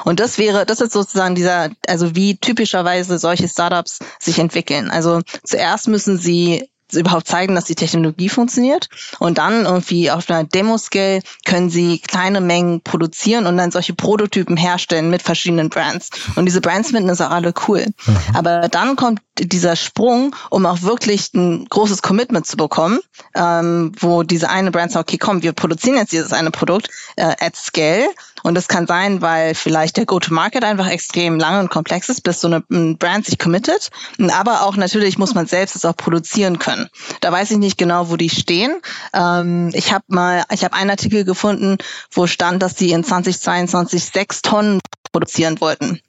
Und 0.05 0.19
das 0.19 0.37
wäre, 0.37 0.65
das 0.65 0.81
ist 0.81 0.93
sozusagen 0.93 1.35
dieser, 1.35 1.69
also 1.87 2.15
wie 2.15 2.37
typischerweise 2.37 3.17
solche 3.17 3.47
Startups 3.47 3.99
sich 4.19 4.39
entwickeln. 4.39 4.89
Also 4.89 5.21
zuerst 5.43 5.87
müssen 5.87 6.17
sie 6.17 6.69
überhaupt 6.93 7.27
zeigen, 7.27 7.55
dass 7.55 7.65
die 7.65 7.75
Technologie 7.75 8.29
funktioniert. 8.29 8.89
Und 9.19 9.37
dann 9.37 9.65
irgendwie 9.65 10.11
auf 10.11 10.29
einer 10.29 10.43
Demo-Scale 10.43 11.21
können 11.45 11.69
sie 11.69 11.99
kleine 11.99 12.41
Mengen 12.41 12.81
produzieren 12.81 13.45
und 13.45 13.57
dann 13.57 13.71
solche 13.71 13.93
Prototypen 13.93 14.57
herstellen 14.57 15.09
mit 15.09 15.21
verschiedenen 15.21 15.69
Brands. 15.69 16.09
Und 16.35 16.45
diese 16.45 16.61
Brands 16.61 16.91
finden 16.91 17.07
das 17.07 17.21
auch 17.21 17.31
alle 17.31 17.53
cool. 17.67 17.85
Mhm. 18.05 18.17
Aber 18.33 18.67
dann 18.67 18.95
kommt 18.95 19.21
dieser 19.39 19.75
Sprung, 19.75 20.35
um 20.49 20.65
auch 20.65 20.81
wirklich 20.81 21.33
ein 21.33 21.65
großes 21.69 22.01
Commitment 22.01 22.45
zu 22.45 22.57
bekommen, 22.57 22.99
ähm, 23.35 23.93
wo 23.99 24.23
diese 24.23 24.49
eine 24.49 24.71
Brand 24.71 24.91
sagt, 24.91 25.09
okay, 25.09 25.17
komm, 25.17 25.43
wir 25.43 25.53
produzieren 25.53 25.97
jetzt 25.97 26.11
dieses 26.11 26.33
eine 26.33 26.51
Produkt 26.51 26.89
äh, 27.15 27.35
at 27.39 27.55
scale 27.55 28.09
und 28.43 28.55
das 28.55 28.67
kann 28.67 28.87
sein, 28.87 29.21
weil 29.21 29.55
vielleicht 29.55 29.97
der 29.97 30.05
Go-to-Market 30.05 30.63
einfach 30.63 30.87
extrem 30.87 31.39
lang 31.39 31.59
und 31.59 31.69
komplex 31.69 32.09
ist, 32.09 32.21
bis 32.21 32.41
so 32.41 32.47
eine 32.47 32.61
Brand 32.61 33.25
sich 33.25 33.37
committet. 33.37 33.89
Aber 34.31 34.63
auch 34.63 34.75
natürlich 34.75 35.17
muss 35.17 35.33
man 35.33 35.45
selbst 35.45 35.75
es 35.75 35.85
auch 35.85 35.95
produzieren 35.95 36.59
können. 36.59 36.78
Da 37.21 37.31
weiß 37.31 37.51
ich 37.51 37.57
nicht 37.57 37.77
genau, 37.77 38.09
wo 38.09 38.15
die 38.15 38.29
stehen. 38.29 38.81
Ähm, 39.13 39.71
ich 39.73 39.91
habe 39.91 40.05
mal, 40.07 40.43
ich 40.51 40.63
habe 40.63 40.75
einen 40.75 40.89
Artikel 40.89 41.25
gefunden, 41.25 41.77
wo 42.11 42.27
stand, 42.27 42.61
dass 42.61 42.75
die 42.75 42.91
in 42.91 43.03
2022 43.03 44.03
sechs 44.03 44.41
Tonnen 44.41 44.79
produzieren 45.11 45.59
wollten. 45.61 45.99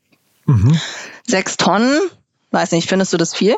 Mhm. 0.46 0.78
Sechs 1.26 1.56
Tonnen, 1.56 1.98
weiß 2.50 2.72
nicht, 2.72 2.88
findest 2.88 3.12
du 3.12 3.16
das 3.16 3.34
viel? 3.34 3.56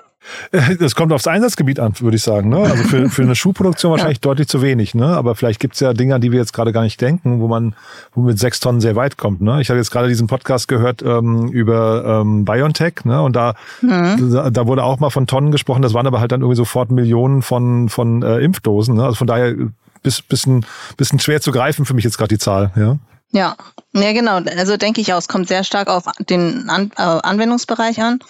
Das 0.79 0.95
kommt 0.95 1.13
aufs 1.13 1.27
Einsatzgebiet 1.27 1.81
an, 1.81 1.99
würde 1.99 2.17
ich 2.17 2.23
sagen. 2.23 2.49
Ne? 2.49 2.59
Also 2.59 2.85
für, 2.85 3.11
für 3.11 3.23
eine 3.23 3.35
Schuhproduktion 3.35 3.91
wahrscheinlich 3.91 4.19
ja. 4.19 4.23
deutlich 4.23 4.47
zu 4.47 4.63
wenig. 4.63 4.95
Ne? 4.95 5.07
Aber 5.07 5.35
vielleicht 5.35 5.59
gibt 5.59 5.75
es 5.75 5.81
ja 5.81 5.93
Dinge, 5.93 6.15
an 6.15 6.21
die 6.21 6.31
wir 6.31 6.39
jetzt 6.39 6.53
gerade 6.53 6.73
gar 6.73 6.83
nicht 6.83 7.01
denken, 7.01 7.41
wo 7.41 7.49
man 7.49 7.75
wo 8.15 8.21
mit 8.23 8.39
sechs 8.39 8.61
Tonnen 8.61 8.81
sehr 8.81 8.95
weit 8.95 9.17
kommt. 9.17 9.41
Ne? 9.41 9.61
Ich 9.61 9.69
hatte 9.69 9.79
jetzt 9.79 9.91
gerade 9.91 10.09
diesen 10.09 10.29
Podcast 10.29 10.69
gehört 10.69 11.03
ähm, 11.03 11.49
über 11.49 12.21
ähm, 12.23 12.45
BioNTech 12.45 13.05
ne? 13.05 13.23
und 13.23 13.35
da, 13.35 13.55
mhm. 13.81 14.31
da, 14.33 14.51
da 14.51 14.67
wurde 14.67 14.85
auch 14.85 15.01
mal 15.01 15.11
von 15.11 15.27
Tonnen 15.27 15.51
gesprochen. 15.51 15.83
Das 15.83 15.95
waren 15.95 16.07
aber 16.07 16.21
halt 16.21 16.31
dann 16.31 16.41
irgendwie 16.41 16.57
sofort 16.57 16.91
Millionen 16.91 17.43
von, 17.43 17.89
von 17.89 18.23
äh, 18.23 18.39
Impfdosen. 18.39 18.97
Ne? 18.97 19.05
Also 19.05 19.17
von 19.17 19.27
daher 19.27 19.55
bis, 20.03 20.23
bisschen, 20.23 20.67
bisschen 20.97 21.19
schwer 21.19 21.41
zu 21.41 21.51
greifen 21.51 21.85
für 21.85 21.95
mich 21.95 22.05
jetzt 22.05 22.19
gerade 22.19 22.29
die 22.29 22.39
Zahl. 22.39 22.71
Ja. 22.77 22.99
Ja, 23.35 23.57
ja 23.95 24.13
genau. 24.13 24.41
Also 24.57 24.77
denke 24.77 25.01
ich 25.01 25.13
auch, 25.15 25.19
es 25.19 25.27
kommt 25.27 25.49
sehr 25.49 25.65
stark 25.65 25.89
auf 25.89 26.05
den 26.29 26.69
an 26.69 26.93
äh, 26.97 27.03
Anwendungsbereich 27.03 28.01
an 28.03 28.21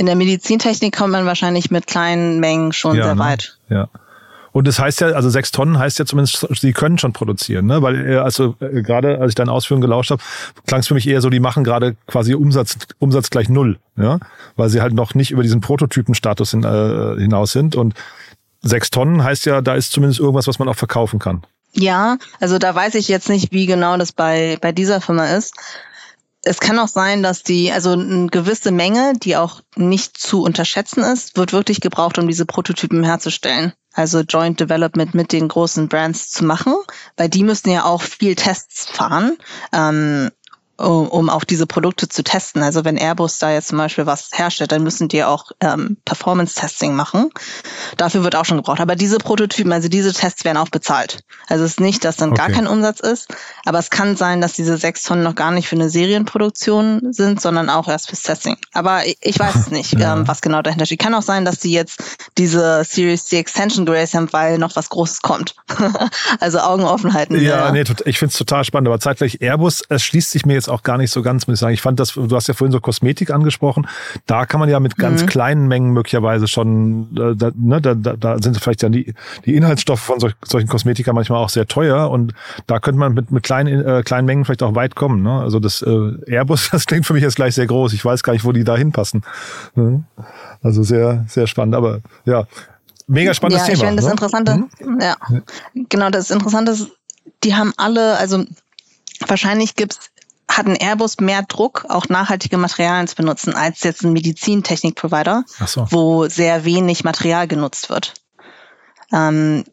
in 0.00 0.06
der 0.06 0.16
Medizintechnik 0.16 0.96
kommt 0.96 1.12
man 1.12 1.26
wahrscheinlich 1.26 1.70
mit 1.70 1.86
kleinen 1.86 2.40
Mengen 2.40 2.72
schon 2.72 2.96
ja, 2.96 3.04
sehr 3.04 3.14
ne? 3.16 3.20
weit. 3.20 3.58
Ja. 3.68 3.88
Und 4.50 4.66
das 4.66 4.78
heißt 4.78 5.02
ja, 5.02 5.08
also 5.08 5.28
sechs 5.28 5.52
Tonnen 5.52 5.78
heißt 5.78 5.98
ja 5.98 6.06
zumindest, 6.06 6.48
sie 6.58 6.72
können 6.72 6.96
schon 6.96 7.12
produzieren, 7.12 7.66
ne? 7.66 7.82
Weil 7.82 8.12
äh, 8.12 8.16
also 8.16 8.56
äh, 8.60 8.80
gerade 8.80 9.20
als 9.20 9.32
ich 9.32 9.34
deine 9.34 9.52
Ausführungen 9.52 9.82
gelauscht 9.82 10.10
habe, 10.10 10.22
klang 10.66 10.80
es 10.80 10.88
für 10.88 10.94
mich 10.94 11.06
eher 11.06 11.20
so, 11.20 11.28
die 11.28 11.38
machen 11.38 11.64
gerade 11.64 11.96
quasi 12.06 12.34
Umsatz 12.34 12.78
Umsatz 12.98 13.28
gleich 13.28 13.50
null, 13.50 13.78
ja, 13.96 14.18
weil 14.56 14.70
sie 14.70 14.80
halt 14.80 14.94
noch 14.94 15.14
nicht 15.14 15.32
über 15.32 15.42
diesen 15.42 15.60
Prototypenstatus 15.60 16.52
hin, 16.52 16.64
äh, 16.64 17.20
hinaus 17.20 17.52
sind. 17.52 17.76
Und 17.76 17.92
sechs 18.62 18.88
Tonnen 18.88 19.22
heißt 19.22 19.44
ja, 19.44 19.60
da 19.60 19.74
ist 19.74 19.92
zumindest 19.92 20.18
irgendwas, 20.18 20.46
was 20.46 20.58
man 20.58 20.68
auch 20.70 20.76
verkaufen 20.76 21.18
kann. 21.18 21.42
Ja, 21.72 22.16
also 22.40 22.58
da 22.58 22.74
weiß 22.74 22.94
ich 22.94 23.06
jetzt 23.06 23.28
nicht, 23.28 23.52
wie 23.52 23.66
genau 23.66 23.98
das 23.98 24.12
bei 24.12 24.56
bei 24.62 24.72
dieser 24.72 25.02
Firma 25.02 25.26
ist 25.26 25.54
es 26.42 26.58
kann 26.58 26.78
auch 26.78 26.88
sein, 26.88 27.22
dass 27.22 27.42
die, 27.42 27.70
also 27.70 27.92
eine 27.92 28.28
gewisse 28.28 28.70
Menge, 28.70 29.12
die 29.14 29.36
auch 29.36 29.60
nicht 29.76 30.16
zu 30.16 30.42
unterschätzen 30.42 31.02
ist, 31.02 31.36
wird 31.36 31.52
wirklich 31.52 31.80
gebraucht, 31.80 32.18
um 32.18 32.28
diese 32.28 32.46
Prototypen 32.46 33.04
herzustellen. 33.04 33.72
Also 33.92 34.20
Joint 34.20 34.60
Development 34.60 35.14
mit 35.14 35.32
den 35.32 35.48
großen 35.48 35.88
Brands 35.88 36.30
zu 36.30 36.44
machen, 36.44 36.74
weil 37.16 37.28
die 37.28 37.42
müssen 37.42 37.70
ja 37.70 37.84
auch 37.84 38.02
viel 38.02 38.36
Tests 38.36 38.86
fahren. 38.86 39.36
Ähm, 39.72 40.30
um, 40.80 41.08
um 41.08 41.30
auch 41.30 41.44
diese 41.44 41.66
Produkte 41.66 42.08
zu 42.08 42.24
testen. 42.24 42.62
Also 42.62 42.84
wenn 42.84 42.96
Airbus 42.96 43.38
da 43.38 43.52
jetzt 43.52 43.68
zum 43.68 43.78
Beispiel 43.78 44.06
was 44.06 44.30
herstellt, 44.32 44.72
dann 44.72 44.82
müssen 44.82 45.08
die 45.08 45.22
auch 45.24 45.50
ähm, 45.60 45.96
Performance-Testing 46.04 46.94
machen. 46.94 47.30
Dafür 47.96 48.24
wird 48.24 48.36
auch 48.36 48.44
schon 48.44 48.56
gebraucht. 48.56 48.80
Aber 48.80 48.96
diese 48.96 49.18
Prototypen, 49.18 49.72
also 49.72 49.88
diese 49.88 50.12
Tests 50.12 50.44
werden 50.44 50.56
auch 50.56 50.68
bezahlt. 50.68 51.20
Also 51.48 51.64
es 51.64 51.72
ist 51.72 51.80
nicht, 51.80 52.04
dass 52.04 52.16
dann 52.16 52.30
okay. 52.30 52.38
gar 52.38 52.50
kein 52.50 52.66
Umsatz 52.66 53.00
ist, 53.00 53.28
aber 53.64 53.78
es 53.78 53.90
kann 53.90 54.16
sein, 54.16 54.40
dass 54.40 54.52
diese 54.52 54.76
sechs 54.76 55.02
Tonnen 55.02 55.22
noch 55.22 55.34
gar 55.34 55.50
nicht 55.50 55.68
für 55.68 55.76
eine 55.76 55.90
Serienproduktion 55.90 57.12
sind, 57.12 57.40
sondern 57.40 57.68
auch 57.68 57.88
erst 57.88 58.08
fürs 58.08 58.22
Testing. 58.22 58.56
Aber 58.72 59.02
ich 59.20 59.38
weiß 59.38 59.54
es 59.56 59.70
nicht, 59.70 59.92
ja. 59.98 60.16
ähm, 60.16 60.26
was 60.26 60.40
genau 60.40 60.62
dahinter 60.62 60.86
steht. 60.86 61.00
Kann 61.00 61.14
auch 61.14 61.22
sein, 61.22 61.44
dass 61.44 61.60
sie 61.60 61.72
jetzt 61.72 62.18
diese 62.38 62.84
Series 62.84 63.26
C 63.26 63.38
Extension 63.38 63.84
geraced 63.84 64.14
haben, 64.14 64.32
weil 64.32 64.58
noch 64.58 64.76
was 64.76 64.88
Großes 64.88 65.20
kommt. 65.20 65.54
also 66.40 66.58
Augen 66.60 66.84
offen 66.84 67.12
halten. 67.12 67.40
Ja, 67.40 67.66
ja. 67.66 67.72
nee, 67.72 67.84
ich 68.04 68.18
finde 68.18 68.32
es 68.32 68.38
total 68.38 68.64
spannend. 68.64 68.88
Aber 68.88 69.00
zeitgleich 69.00 69.40
Airbus, 69.40 69.82
es 69.88 70.02
schließt 70.02 70.30
sich 70.30 70.46
mir 70.46 70.54
jetzt 70.54 70.69
auch 70.70 70.82
gar 70.82 70.96
nicht 70.96 71.10
so 71.10 71.22
ganz, 71.22 71.46
muss 71.46 71.54
ich 71.54 71.60
sagen. 71.60 71.74
Ich 71.74 71.82
fand 71.82 72.00
das, 72.00 72.14
du 72.14 72.34
hast 72.34 72.48
ja 72.48 72.54
vorhin 72.54 72.72
so 72.72 72.80
Kosmetik 72.80 73.30
angesprochen. 73.30 73.86
Da 74.26 74.46
kann 74.46 74.60
man 74.60 74.68
ja 74.68 74.80
mit 74.80 74.96
ganz 74.96 75.22
mhm. 75.22 75.26
kleinen 75.26 75.68
Mengen 75.68 75.92
möglicherweise 75.92 76.48
schon, 76.48 77.08
äh, 77.16 77.36
da, 77.36 77.50
ne, 77.54 77.80
da, 77.80 77.94
da 77.94 78.38
sind 78.40 78.58
vielleicht 78.58 78.82
dann 78.82 78.92
die, 78.92 79.14
die 79.44 79.56
Inhaltsstoffe 79.56 80.00
von 80.00 80.20
solch, 80.20 80.34
solchen 80.44 80.68
Kosmetika 80.68 81.12
manchmal 81.12 81.42
auch 81.42 81.50
sehr 81.50 81.66
teuer 81.66 82.10
und 82.10 82.32
da 82.66 82.78
könnte 82.78 82.98
man 82.98 83.14
mit, 83.14 83.30
mit 83.30 83.42
kleinen, 83.42 83.84
äh, 83.84 84.02
kleinen 84.02 84.26
Mengen 84.26 84.44
vielleicht 84.44 84.62
auch 84.62 84.74
weit 84.74 84.94
kommen. 84.94 85.22
Ne? 85.22 85.40
Also 85.40 85.60
das 85.60 85.82
äh, 85.82 86.12
Airbus, 86.26 86.68
das 86.72 86.86
klingt 86.86 87.06
für 87.06 87.12
mich 87.12 87.22
jetzt 87.22 87.36
gleich 87.36 87.54
sehr 87.54 87.66
groß. 87.66 87.92
Ich 87.92 88.04
weiß 88.04 88.22
gar 88.22 88.32
nicht, 88.32 88.44
wo 88.44 88.52
die 88.52 88.64
da 88.64 88.76
hinpassen. 88.76 89.22
Ne? 89.74 90.04
Also 90.62 90.82
sehr, 90.82 91.24
sehr 91.28 91.46
spannend. 91.46 91.74
Aber 91.74 92.00
ja, 92.24 92.46
mega 93.06 93.34
spannendes 93.34 93.66
ja, 93.66 93.74
Thema. 93.74 93.76
Ich 93.76 93.88
finde 93.88 93.96
das 93.96 94.04
ne? 94.06 94.10
Interessante, 94.12 94.56
mhm. 94.84 95.00
ja, 95.00 95.16
genau, 95.88 96.10
das 96.10 96.30
Interessante 96.30 96.72
ist, 96.72 96.88
die 97.42 97.54
haben 97.54 97.72
alle, 97.76 98.16
also 98.18 98.44
wahrscheinlich 99.26 99.74
gibt's 99.74 100.10
hat 100.50 100.66
ein 100.66 100.76
Airbus 100.76 101.18
mehr 101.20 101.42
Druck, 101.42 101.86
auch 101.88 102.08
nachhaltige 102.08 102.58
Materialien 102.58 103.08
zu 103.08 103.16
benutzen, 103.16 103.54
als 103.54 103.82
jetzt 103.82 104.02
ein 104.02 104.12
Medizintechnik-Provider, 104.12 105.44
so. 105.66 105.86
wo 105.90 106.28
sehr 106.28 106.64
wenig 106.64 107.04
Material 107.04 107.46
genutzt 107.46 107.88
wird. 107.88 108.14
Ähm, 109.12 109.64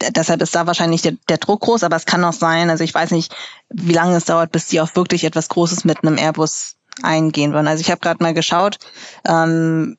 deshalb 0.00 0.42
ist 0.42 0.54
da 0.54 0.66
wahrscheinlich 0.66 1.02
der, 1.02 1.12
der, 1.28 1.38
Druck 1.38 1.62
groß, 1.62 1.84
aber 1.84 1.96
es 1.96 2.06
kann 2.06 2.24
auch 2.24 2.32
sein, 2.32 2.70
also 2.70 2.84
ich 2.84 2.94
weiß 2.94 3.10
nicht, 3.12 3.34
wie 3.70 3.92
lange 3.92 4.16
es 4.16 4.24
dauert, 4.24 4.52
bis 4.52 4.66
die 4.66 4.80
auch 4.80 4.96
wirklich 4.96 5.24
etwas 5.24 5.48
Großes 5.48 5.84
mit 5.84 6.02
einem 6.02 6.18
Airbus 6.18 6.76
eingehen 7.02 7.52
wollen. 7.52 7.68
Also 7.68 7.80
ich 7.80 7.90
habe 7.90 8.00
gerade 8.00 8.22
mal 8.22 8.34
geschaut, 8.34 8.78
ähm, 9.26 9.96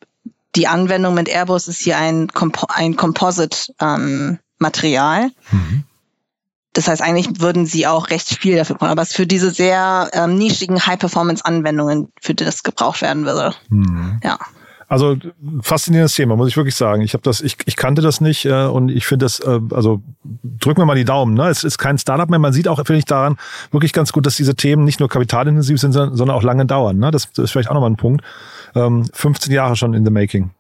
die 0.56 0.68
Anwendung 0.68 1.14
mit 1.14 1.30
Airbus 1.30 1.68
ist 1.68 1.82
hier 1.82 1.98
ein, 1.98 2.30
Compo 2.30 2.68
ein 2.70 2.96
Composite-Material. 2.96 5.24
Ähm, 5.24 5.32
mhm. 5.52 5.84
Das 6.76 6.90
heißt, 6.90 7.02
eigentlich 7.02 7.40
würden 7.40 7.66
sie 7.66 7.88
auch 7.88 8.10
recht 8.10 8.28
viel 8.28 8.58
dafür 8.58 8.76
brauchen, 8.76 8.92
aber 8.92 9.02
es 9.02 9.12
ist 9.12 9.16
für 9.16 9.26
diese 9.26 9.50
sehr 9.50 10.10
ähm, 10.12 10.36
nischigen 10.36 10.86
High-Performance-Anwendungen, 10.86 12.10
für 12.22 12.34
die 12.34 12.44
das 12.44 12.64
gebraucht 12.64 13.02
werden 13.02 13.26
würde. 13.26 13.56
Mhm. 13.70 14.20
Ja. 14.24 14.38
Also 14.88 15.16
faszinierendes 15.62 16.14
Thema, 16.14 16.36
muss 16.36 16.50
ich 16.50 16.58
wirklich 16.58 16.76
sagen. 16.76 17.02
Ich 17.02 17.14
habe 17.14 17.24
das, 17.24 17.42
ich, 17.42 17.58
ich 17.66 17.78
kannte 17.78 18.02
das 18.02 18.20
nicht 18.20 18.46
äh, 18.46 18.66
und 18.66 18.90
ich 18.90 19.06
finde 19.06 19.26
das, 19.26 19.40
äh, 19.40 19.60
also 19.72 20.04
drücken 20.44 20.82
wir 20.82 20.86
mal 20.86 20.96
die 20.96 21.06
Daumen. 21.06 21.34
Ne? 21.34 21.48
Es 21.48 21.64
ist 21.64 21.78
kein 21.78 21.98
Startup 21.98 22.30
mehr. 22.30 22.40
Man 22.40 22.54
sieht 22.54 22.68
auch, 22.68 22.78
finde 22.78 22.98
ich, 22.98 23.06
daran 23.06 23.38
wirklich 23.72 23.94
ganz 23.94 24.12
gut, 24.12 24.26
dass 24.26 24.36
diese 24.36 24.56
Themen 24.56 24.84
nicht 24.84 25.00
nur 25.00 25.08
kapitalintensiv 25.08 25.80
sind, 25.80 25.94
sondern 25.94 26.32
auch 26.32 26.44
lange 26.44 26.66
dauern. 26.66 26.98
Ne? 26.98 27.10
Das, 27.10 27.32
das 27.32 27.46
ist 27.46 27.52
vielleicht 27.52 27.70
auch 27.70 27.74
nochmal 27.74 27.90
ein 27.90 27.98
Punkt. 27.98 28.24
Ähm, 28.76 29.06
15 29.14 29.54
Jahre 29.54 29.76
schon 29.78 29.94
in 29.94 30.04
the 30.06 30.12
making. 30.12 30.52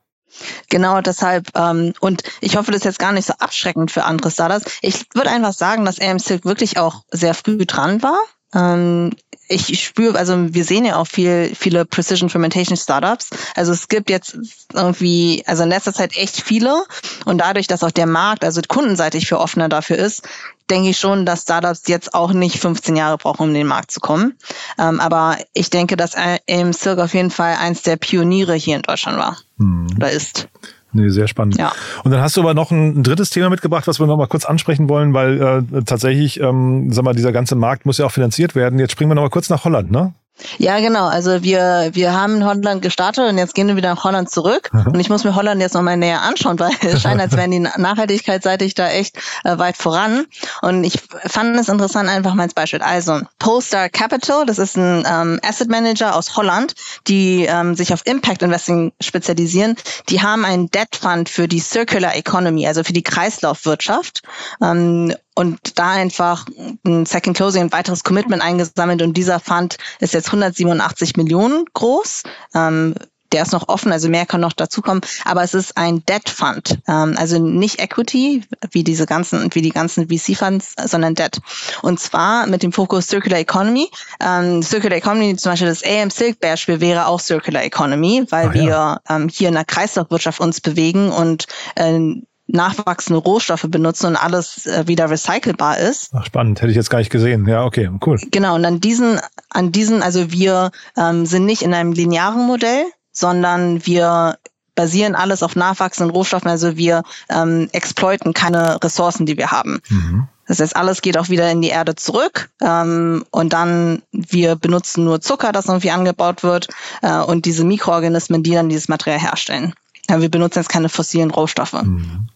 Genau 0.69 1.01
deshalb, 1.01 1.47
ähm, 1.55 1.93
und 1.99 2.23
ich 2.41 2.57
hoffe, 2.57 2.71
das 2.71 2.79
ist 2.81 2.85
jetzt 2.85 2.99
gar 2.99 3.11
nicht 3.11 3.27
so 3.27 3.33
abschreckend 3.39 3.91
für 3.91 4.03
andere 4.03 4.31
Startups. 4.31 4.65
Ich 4.81 5.05
würde 5.13 5.29
einfach 5.29 5.53
sagen, 5.53 5.85
dass 5.85 5.99
AM 5.99 6.19
Silk 6.19 6.45
wirklich 6.45 6.77
auch 6.77 7.03
sehr 7.11 7.33
früh 7.33 7.65
dran 7.65 8.01
war. 8.03 8.19
Ähm, 8.53 9.11
ich 9.47 9.83
spüre, 9.83 10.17
also 10.17 10.53
wir 10.53 10.63
sehen 10.63 10.85
ja 10.85 10.95
auch 10.95 11.07
viel, 11.07 11.53
viele 11.55 11.85
Precision 11.85 12.29
Fermentation 12.29 12.77
Startups. 12.77 13.29
Also 13.55 13.71
es 13.71 13.87
gibt 13.87 14.09
jetzt 14.09 14.37
irgendwie, 14.73 15.43
also 15.45 15.63
in 15.63 15.69
letzter 15.69 15.93
Zeit 15.93 16.17
echt 16.17 16.41
viele. 16.41 16.83
Und 17.25 17.39
dadurch, 17.39 17.67
dass 17.67 17.83
auch 17.83 17.91
der 17.91 18.07
Markt, 18.07 18.43
also 18.43 18.61
kundenseitig 18.67 19.27
für 19.27 19.39
offener 19.39 19.69
dafür 19.69 19.97
ist, 19.97 20.27
denke 20.69 20.89
ich 20.89 20.97
schon, 20.97 21.25
dass 21.25 21.43
Startups 21.43 21.83
jetzt 21.87 22.13
auch 22.13 22.33
nicht 22.33 22.59
15 22.59 22.95
Jahre 22.95 23.17
brauchen, 23.17 23.43
um 23.43 23.49
in 23.49 23.55
den 23.55 23.67
Markt 23.67 23.91
zu 23.91 23.99
kommen. 23.99 24.35
Ähm, 24.79 24.99
aber 24.99 25.37
ich 25.53 25.69
denke, 25.69 25.95
dass 25.95 26.15
AM 26.15 26.73
Silk 26.73 26.99
auf 26.99 27.13
jeden 27.13 27.31
Fall 27.31 27.55
eins 27.59 27.83
der 27.83 27.97
Pioniere 27.97 28.55
hier 28.55 28.75
in 28.75 28.81
Deutschland 28.81 29.17
war. 29.17 29.37
Hm. 29.57 29.87
Oder 29.95 30.11
ist. 30.11 30.47
Nee, 30.95 31.09
sehr 31.09 31.27
spannend. 31.27 31.57
Ja. 31.57 31.73
Und 32.05 32.11
dann 32.11 32.21
hast 32.21 32.37
du 32.37 32.41
aber 32.41 32.53
noch 32.53 32.71
ein, 32.71 32.99
ein 32.99 33.03
drittes 33.03 33.29
Thema 33.29 33.49
mitgebracht, 33.49 33.85
was 33.85 33.99
wir 33.99 34.07
noch 34.07 34.15
mal 34.17 34.27
kurz 34.27 34.45
ansprechen 34.45 34.87
wollen, 34.87 35.13
weil 35.13 35.41
äh, 35.41 35.83
tatsächlich, 35.83 36.39
ähm, 36.39 36.91
sag 36.93 37.03
mal, 37.03 37.13
dieser 37.13 37.33
ganze 37.33 37.55
Markt 37.55 37.85
muss 37.85 37.97
ja 37.97 38.05
auch 38.05 38.11
finanziert 38.11 38.55
werden. 38.55 38.79
Jetzt 38.79 38.93
springen 38.93 39.11
wir 39.11 39.15
noch 39.15 39.23
mal 39.23 39.29
kurz 39.29 39.49
nach 39.49 39.65
Holland, 39.65 39.91
ne? 39.91 40.13
Ja, 40.57 40.79
genau. 40.79 41.07
Also 41.07 41.43
wir, 41.43 41.89
wir 41.93 42.13
haben 42.13 42.37
in 42.37 42.45
Holland 42.45 42.81
gestartet 42.81 43.29
und 43.29 43.37
jetzt 43.37 43.55
gehen 43.55 43.67
wir 43.67 43.75
wieder 43.75 43.93
nach 43.93 44.03
Holland 44.03 44.29
zurück. 44.29 44.69
Mhm. 44.73 44.87
Und 44.87 44.99
ich 44.99 45.09
muss 45.09 45.23
mir 45.23 45.35
Holland 45.35 45.61
jetzt 45.61 45.73
nochmal 45.73 45.97
näher 45.97 46.21
anschauen, 46.21 46.59
weil 46.59 46.71
es 46.81 47.01
scheint, 47.01 47.21
als 47.21 47.35
wären 47.35 47.51
die 47.51 47.59
nachhaltigkeitsseitig 47.59 48.75
da 48.75 48.89
echt 48.89 49.17
äh, 49.43 49.57
weit 49.57 49.77
voran. 49.77 50.25
Und 50.61 50.83
ich 50.83 50.99
fand 51.25 51.57
es 51.57 51.69
interessant, 51.69 52.09
einfach 52.09 52.33
mal 52.33 52.43
als 52.43 52.53
Beispiel. 52.53 52.81
Also 52.81 53.21
Polestar 53.39 53.89
Capital, 53.89 54.45
das 54.45 54.59
ist 54.59 54.77
ein 54.77 55.05
ähm, 55.09 55.39
Asset 55.43 55.69
Manager 55.69 56.15
aus 56.15 56.35
Holland, 56.35 56.75
die 57.07 57.45
ähm, 57.45 57.75
sich 57.75 57.93
auf 57.93 58.05
Impact 58.05 58.41
Investing 58.41 58.91
spezialisieren. 59.01 59.75
Die 60.09 60.21
haben 60.21 60.45
einen 60.45 60.69
Debt 60.69 60.95
Fund 60.95 61.29
für 61.29 61.47
die 61.47 61.59
Circular 61.59 62.15
Economy, 62.15 62.67
also 62.67 62.83
für 62.83 62.93
die 62.93 63.03
Kreislaufwirtschaft. 63.03 64.21
Ähm, 64.61 65.13
und 65.35 65.77
da 65.77 65.91
einfach 65.91 66.45
ein 66.85 67.05
Second 67.05 67.37
Closing, 67.37 67.63
ein 67.63 67.71
weiteres 67.71 68.03
Commitment 68.03 68.41
eingesammelt 68.41 69.01
und 69.01 69.15
dieser 69.15 69.39
Fund 69.39 69.77
ist 69.99 70.13
jetzt 70.13 70.27
187 70.27 71.17
Millionen 71.17 71.65
groß. 71.73 72.23
Ähm, 72.53 72.95
der 73.31 73.41
ist 73.41 73.51
noch 73.51 73.67
offen, 73.67 73.91
also 73.91 74.07
mehr 74.07 74.25
kann 74.25 74.39
noch 74.39 74.53
dazukommen, 74.53 75.01
aber 75.25 75.43
es 75.43 75.53
ist 75.53 75.75
ein 75.77 76.05
Debt 76.05 76.29
Fund, 76.29 76.79
ähm, 76.87 77.15
also 77.17 77.37
nicht 77.37 77.81
Equity, 77.81 78.43
wie 78.71 78.83
diese 78.83 79.05
ganzen, 79.05 79.53
wie 79.53 79.61
die 79.61 79.71
ganzen 79.71 80.07
VC 80.07 80.37
Funds, 80.37 80.73
sondern 80.85 81.15
Debt. 81.15 81.41
Und 81.81 81.99
zwar 81.99 82.47
mit 82.47 82.63
dem 82.63 82.71
Fokus 82.71 83.07
Circular 83.07 83.39
Economy. 83.39 83.89
Ähm, 84.21 84.63
Circular 84.63 84.97
Economy, 84.97 85.35
zum 85.35 85.51
Beispiel 85.51 85.67
das 85.67 85.83
AM 85.83 86.11
Silk 86.11 86.39
Beispiel 86.39 86.79
wäre 86.79 87.07
auch 87.07 87.19
Circular 87.19 87.63
Economy, 87.63 88.25
weil 88.29 88.49
ah, 88.49 88.53
ja. 88.53 88.63
wir 88.63 89.01
ähm, 89.09 89.27
hier 89.27 89.49
in 89.49 89.55
der 89.55 89.65
Kreislaufwirtschaft 89.65 90.39
uns 90.39 90.61
bewegen 90.61 91.09
und 91.09 91.47
äh, 91.75 91.99
nachwachsende 92.47 93.19
Rohstoffe 93.19 93.65
benutzen 93.67 94.07
und 94.07 94.15
alles 94.15 94.65
äh, 94.65 94.87
wieder 94.87 95.09
recycelbar 95.09 95.77
ist. 95.79 96.11
Ach, 96.13 96.25
spannend, 96.25 96.61
hätte 96.61 96.69
ich 96.69 96.77
jetzt 96.77 96.89
gar 96.89 96.99
nicht 96.99 97.09
gesehen. 97.09 97.47
Ja, 97.47 97.63
okay, 97.63 97.89
cool. 98.05 98.19
Genau, 98.31 98.55
und 98.55 98.65
an 98.65 98.79
diesen, 98.79 99.19
an 99.49 99.71
diesen, 99.71 100.03
also 100.03 100.31
wir 100.31 100.71
ähm, 100.97 101.25
sind 101.25 101.45
nicht 101.45 101.63
in 101.63 101.73
einem 101.73 101.93
linearen 101.93 102.45
Modell, 102.45 102.85
sondern 103.11 103.85
wir 103.85 104.37
basieren 104.75 105.15
alles 105.15 105.41
auf 105.41 105.55
nachwachsenden 105.55 106.13
Rohstoffen, 106.13 106.49
also 106.49 106.75
wir 106.75 107.03
ähm, 107.29 107.69
exploiten 107.71 108.33
keine 108.33 108.83
Ressourcen, 108.83 109.25
die 109.25 109.37
wir 109.37 109.51
haben. 109.51 109.79
Mhm. 109.89 110.27
Das 110.47 110.59
heißt, 110.59 110.75
alles 110.75 111.01
geht 111.01 111.17
auch 111.17 111.29
wieder 111.29 111.49
in 111.49 111.61
die 111.61 111.69
Erde 111.69 111.95
zurück 111.95 112.49
ähm, 112.61 113.25
und 113.31 113.53
dann 113.53 114.03
wir 114.11 114.55
benutzen 114.55 115.05
nur 115.05 115.21
Zucker, 115.21 115.51
das 115.51 115.65
irgendwie 115.67 115.89
angebaut 115.89 116.43
wird 116.43 116.67
äh, 117.01 117.17
und 117.17 117.45
diese 117.45 117.63
Mikroorganismen, 117.63 118.43
die 118.43 118.51
dann 118.51 118.69
dieses 118.69 118.89
Material 118.89 119.19
herstellen. 119.19 119.73
Ja, 120.07 120.21
wir 120.21 120.29
benutzen 120.29 120.59
jetzt 120.59 120.69
keine 120.69 120.89
fossilen 120.89 121.31
Rohstoffe. 121.31 121.81
Mhm 121.81 122.27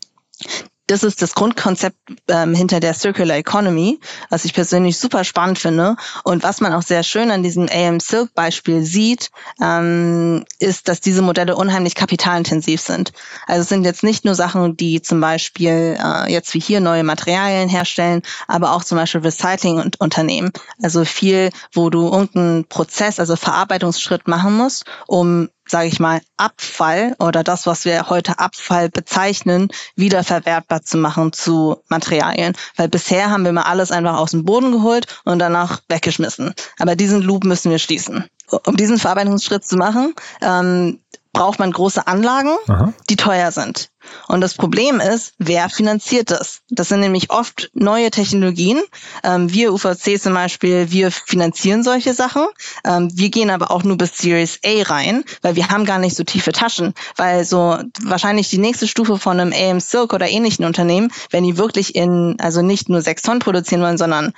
das 0.89 1.04
ist 1.04 1.21
das 1.21 1.36
Grundkonzept 1.36 1.97
ähm, 2.30 2.56
hinter 2.56 2.80
der 2.80 2.95
Circular 2.95 3.38
Economy, 3.38 3.99
was 4.30 4.43
ich 4.43 4.56
persönlich 4.56 4.97
super 4.97 5.23
spannend 5.23 5.60
finde. 5.60 5.95
Und 6.23 6.41
was 6.41 6.62
man 6.62 6.73
auch 6.73 6.82
sehr 6.82 7.04
schön 7.04 7.30
an 7.30 7.43
diesem 7.43 7.69
AM 7.71 7.99
Silk 7.99 8.34
Beispiel 8.34 8.84
sieht, 8.84 9.30
ähm, 9.62 10.45
ist, 10.58 10.88
dass 10.88 10.99
diese 10.99 11.21
Modelle 11.21 11.56
unheimlich 11.56 11.93
kapitalintensiv 11.93 12.82
sind. 12.82 13.13
Also 13.45 13.62
es 13.62 13.69
sind 13.69 13.86
jetzt 13.86 14.04
nicht 14.04 14.25
nur 14.25 14.34
Sachen, 14.34 14.78
die 14.78 15.02
zum 15.02 15.21
Beispiel 15.21 15.95
äh, 16.04 16.32
jetzt 16.32 16.56
wie 16.56 16.60
hier 16.60 16.80
neue 16.80 17.04
Materialien 17.04 17.69
herstellen, 17.69 18.23
aber 18.47 18.73
auch 18.73 18.84
zum 18.84 18.97
Beispiel 18.97 19.21
Recycling 19.21 19.78
und 19.78 20.02
Unternehmen. 20.02 20.52
Also 20.82 21.06
viel, 21.06 21.52
wo 21.71 21.91
du 21.91 22.06
irgendeinen 22.06 22.65
Prozess, 22.65 23.19
also 23.19 23.36
Verarbeitungsschritt 23.36 24.28
machen 24.28 24.58
musst, 24.58 24.86
um 25.06 25.49
sage 25.69 25.88
ich 25.88 25.99
mal, 25.99 26.21
Abfall 26.38 27.15
oder 27.19 27.43
das, 27.43 27.65
was 27.65 27.86
wir 27.86 28.10
heute 28.10 28.39
Abfall 28.39 28.89
bezeichnen, 28.89 29.69
wiederverwertbar 29.95 30.82
zu 30.84 30.97
machen 30.97 31.34
zu 31.34 31.77
Materialien. 31.89 32.53
Weil 32.75 32.89
bisher 32.89 33.29
haben 33.29 33.45
wir 33.45 33.53
mal 33.53 33.63
alles 33.63 33.91
einfach 33.91 34.17
aus 34.17 34.32
dem 34.32 34.45
Boden 34.45 34.71
geholt 34.71 35.05
und 35.25 35.39
danach 35.39 35.82
weggeschmissen. 35.89 36.53
Aber 36.79 36.95
diesen 36.95 37.21
Loop 37.21 37.43
müssen 37.43 37.71
wir 37.71 37.79
schließen. 37.79 38.25
Um 38.65 38.75
diesen 38.75 38.97
Verarbeitungsschritt 38.97 39.65
zu 39.65 39.77
machen, 39.77 40.15
ähm, 40.41 40.99
braucht 41.39 41.58
man 41.58 41.71
große 41.71 42.06
Anlagen, 42.06 42.58
Aha. 42.67 42.91
die 43.10 43.15
teuer 43.15 43.54
sind. 43.54 43.91
Und 44.28 44.41
das 44.41 44.56
Problem 44.56 44.99
ist, 44.99 45.36
wer 45.38 45.69
finanziert 45.69 46.32
das? 46.32 46.63
Das 46.69 46.89
sind 46.89 46.99
nämlich 46.99 47.32
oft 47.32 47.71
neue 47.73 48.12
Technologien. 48.12 48.82
Ähm, 49.23 49.49
wir 49.54 49.71
UVC 49.71 50.19
zum 50.21 50.34
Beispiel, 50.34 50.91
wir 50.91 51.12
finanzieren 51.12 51.82
solche 51.82 52.13
Sachen. 52.13 52.45
Ähm, 52.84 53.10
wir 53.13 53.30
gehen 53.30 53.52
aber 53.52 53.71
auch 53.71 53.84
nur 53.84 53.97
bis 53.97 54.17
Series 54.17 54.60
A 54.65 54.84
rein, 54.84 55.23
weil 55.41 55.56
wir 55.56 55.69
haben 55.69 55.86
gar 55.86 55.97
nicht 55.97 56.17
so 56.17 56.25
tiefe 56.25 56.52
Taschen. 56.52 56.93
Weil 57.15 57.45
so 57.45 57.78
wahrscheinlich 58.04 58.49
die 58.49 58.58
nächste 58.58 58.86
Stufe 58.86 59.17
von 59.17 59.39
einem 59.39 59.54
AM 59.54 59.80
Silk 59.80 60.12
oder 60.12 60.28
ähnlichen 60.28 60.65
Unternehmen, 60.65 61.10
wenn 61.30 61.45
die 61.45 61.58
wirklich 61.58 61.95
in, 61.95 62.36
also 62.41 62.62
nicht 62.62 62.89
nur 62.89 63.02
sechs 63.02 63.21
Tonnen 63.21 63.39
produzieren 63.39 63.82
wollen, 63.82 63.97
sondern 63.97 64.34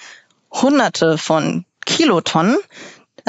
hunderte 0.51 1.17
von 1.17 1.65
Kilotonnen, 1.87 2.57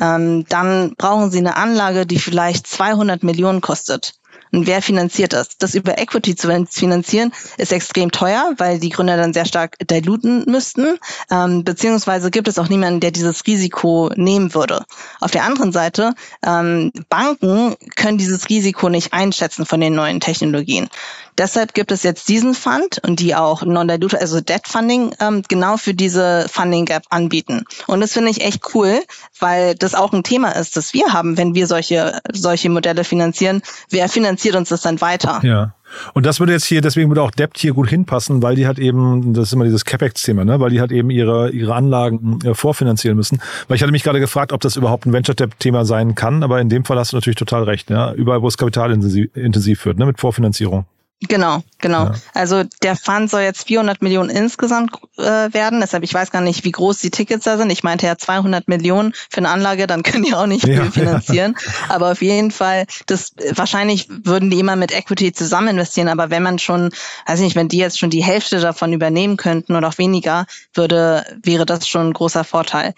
ähm, 0.01 0.45
dann 0.49 0.95
brauchen 0.97 1.31
sie 1.31 1.39
eine 1.39 1.57
Anlage, 1.57 2.07
die 2.07 2.19
vielleicht 2.19 2.67
200 2.67 3.23
Millionen 3.23 3.61
kostet. 3.61 4.15
Und 4.53 4.67
wer 4.67 4.83
finanziert 4.83 5.33
das? 5.33 5.57
Das 5.57 5.75
über 5.75 5.99
Equity 5.99 6.37
zu 6.37 6.49
finanzieren 6.69 7.33
ist 7.57 7.73
extrem 7.73 8.11
teuer, 8.11 8.53
weil 8.59 8.79
die 8.79 8.91
Gründer 8.91 9.17
dann 9.17 9.33
sehr 9.33 9.47
stark 9.47 9.77
diluten 9.79 10.45
müssten. 10.47 10.99
Ähm, 11.31 11.65
beziehungsweise 11.65 12.31
gibt 12.31 12.49
es 12.49 12.59
auch 12.59 12.69
niemanden, 12.69 13.01
der 13.01 13.13
dieses 13.13 13.47
Risiko 13.47 14.11
nehmen 14.15 14.55
würde. 14.55 14.85
Auf 15.21 15.31
der 15.31 15.45
anderen 15.45 15.73
Seite, 15.73 16.13
ähm, 16.45 16.93
Banken 17.09 17.77
können 17.97 18.19
dieses 18.19 18.51
Risiko 18.51 18.91
nicht 18.91 19.15
einschätzen 19.15 19.65
von 19.65 19.81
den 19.81 19.95
neuen 19.95 20.21
Technologien. 20.21 20.91
Deshalb 21.39 21.75
gibt 21.75 21.93
es 21.93 22.03
jetzt 22.03 22.29
diesen 22.29 22.55
Fund 22.55 23.01
und 23.07 23.21
die 23.21 23.35
auch 23.35 23.63
Non-Dilutive, 23.63 24.21
also 24.21 24.41
Debt 24.41 24.67
Funding, 24.67 25.15
ähm, 25.21 25.43
genau 25.49 25.77
für 25.77 25.95
diese 25.95 26.47
Funding 26.51 26.85
Gap 26.85 27.05
anbieten. 27.11 27.65
Und 27.87 28.01
das 28.01 28.13
finde 28.13 28.31
ich 28.31 28.45
echt 28.45 28.75
cool, 28.75 29.01
weil 29.39 29.75
das 29.75 29.95
auch 29.95 30.13
ein 30.13 30.23
Thema 30.23 30.51
ist, 30.51 30.77
das 30.77 30.93
wir 30.93 31.13
haben, 31.13 31.39
wenn 31.39 31.55
wir 31.55 31.67
solche, 31.67 32.21
solche 32.33 32.69
Modelle 32.69 33.05
finanzieren. 33.05 33.63
Wer 33.89 34.09
finanziert 34.09 34.57
uns 34.57 34.69
das 34.69 34.83
dann 34.83 35.01
weiter? 35.01 35.41
Ja. 35.43 35.75
Und 36.15 36.27
das 36.27 36.41
würde 36.41 36.53
jetzt 36.53 36.65
hier, 36.65 36.81
deswegen 36.81 37.11
würde 37.11 37.23
auch 37.23 37.31
Debt 37.31 37.59
hier 37.59 37.75
gut 37.75 37.89
hinpassen, 37.89 38.43
weil 38.43 38.55
die 38.55 38.67
hat 38.67 38.79
eben, 38.79 39.35
das 39.35 39.49
ist 39.49 39.53
immer 39.53 39.65
dieses 39.65 39.85
CapEx-Thema, 39.85 40.45
ne? 40.45 40.61
weil 40.61 40.71
die 40.71 40.81
hat 40.81 40.91
eben 40.91 41.11
ihre, 41.11 41.51
ihre 41.51 41.75
Anlagen 41.75 42.39
äh, 42.45 42.55
vorfinanzieren 42.55 43.17
müssen. 43.17 43.41
Weil 43.69 43.77
ich 43.77 43.83
hatte 43.83 43.93
mich 43.93 44.03
gerade 44.03 44.21
gefragt, 44.21 44.53
ob 44.53 44.61
das 44.61 44.77
überhaupt 44.77 45.07
ein 45.07 45.13
Venture-Debt-Thema 45.13 45.85
sein 45.85 46.15
kann, 46.15 46.43
aber 46.43 46.61
in 46.61 46.69
dem 46.69 46.85
Fall 46.85 46.99
hast 46.99 47.13
du 47.13 47.17
natürlich 47.17 47.37
total 47.37 47.65
recht. 47.65 47.91
Ja? 47.91 48.13
Überall, 48.13 48.43
wo 48.43 48.49
es 48.49 48.57
kapitalintensiv 48.57 49.85
wird, 49.85 49.99
ne? 49.99 50.07
mit 50.07 50.21
Vorfinanzierung. 50.21 50.87
Genau, 51.29 51.63
genau. 51.81 52.07
Ja. 52.07 52.15
Also 52.35 52.65
der 52.83 52.97
Fund 52.97 53.31
soll 53.31 53.43
jetzt 53.43 53.69
400 53.69 54.03
Millionen 54.03 54.29
insgesamt 54.29 54.93
äh, 55.19 55.23
werden. 55.23 55.81
Deshalb, 55.81 56.03
ich 56.03 56.13
weiß 56.13 56.31
gar 56.31 56.41
nicht, 56.41 56.65
wie 56.65 56.73
groß 56.73 56.99
die 56.99 57.11
Tickets 57.11 57.45
da 57.45 57.57
sind. 57.57 57.71
Ich 57.71 57.85
meinte 57.85 58.07
ja 58.07 58.19
200 58.19 58.67
Millionen 58.67 59.13
für 59.31 59.39
eine 59.39 59.51
Anlage, 59.51 59.87
dann 59.87 60.03
können 60.03 60.25
die 60.25 60.35
auch 60.35 60.47
nicht 60.47 60.65
viel 60.65 60.75
ja. 60.75 60.91
finanzieren. 60.91 61.57
Aber 61.89 62.13
auf 62.13 62.23
jeden 62.23 62.51
Fall, 62.51 62.87
das 63.07 63.33
wahrscheinlich 63.55 64.09
würden 64.09 64.51
die 64.51 64.59
immer 64.59 64.77
mit 64.77 64.93
Equity 64.93 65.33
zusammen 65.33 65.69
investieren. 65.69 66.09
Aber 66.09 66.31
wenn 66.31 66.43
man 66.43 66.59
schon, 66.59 66.91
weiß 67.27 67.39
ich 67.39 67.45
nicht, 67.45 67.57
wenn 67.57 67.69
die 67.69 67.79
jetzt 67.79 67.99
schon 67.99 68.11
die 68.11 68.25
Hälfte 68.25 68.61
davon 68.61 68.93
übernehmen 68.93 69.37
könnten 69.37 69.77
oder 69.77 69.89
auch 69.89 69.99
weniger, 69.99 70.47
würde, 70.75 71.25
wäre 71.43 71.67
das 71.67 71.87
schon 71.87 72.09
ein 72.09 72.13
großer 72.13 72.45
Vorteil. 72.45 72.95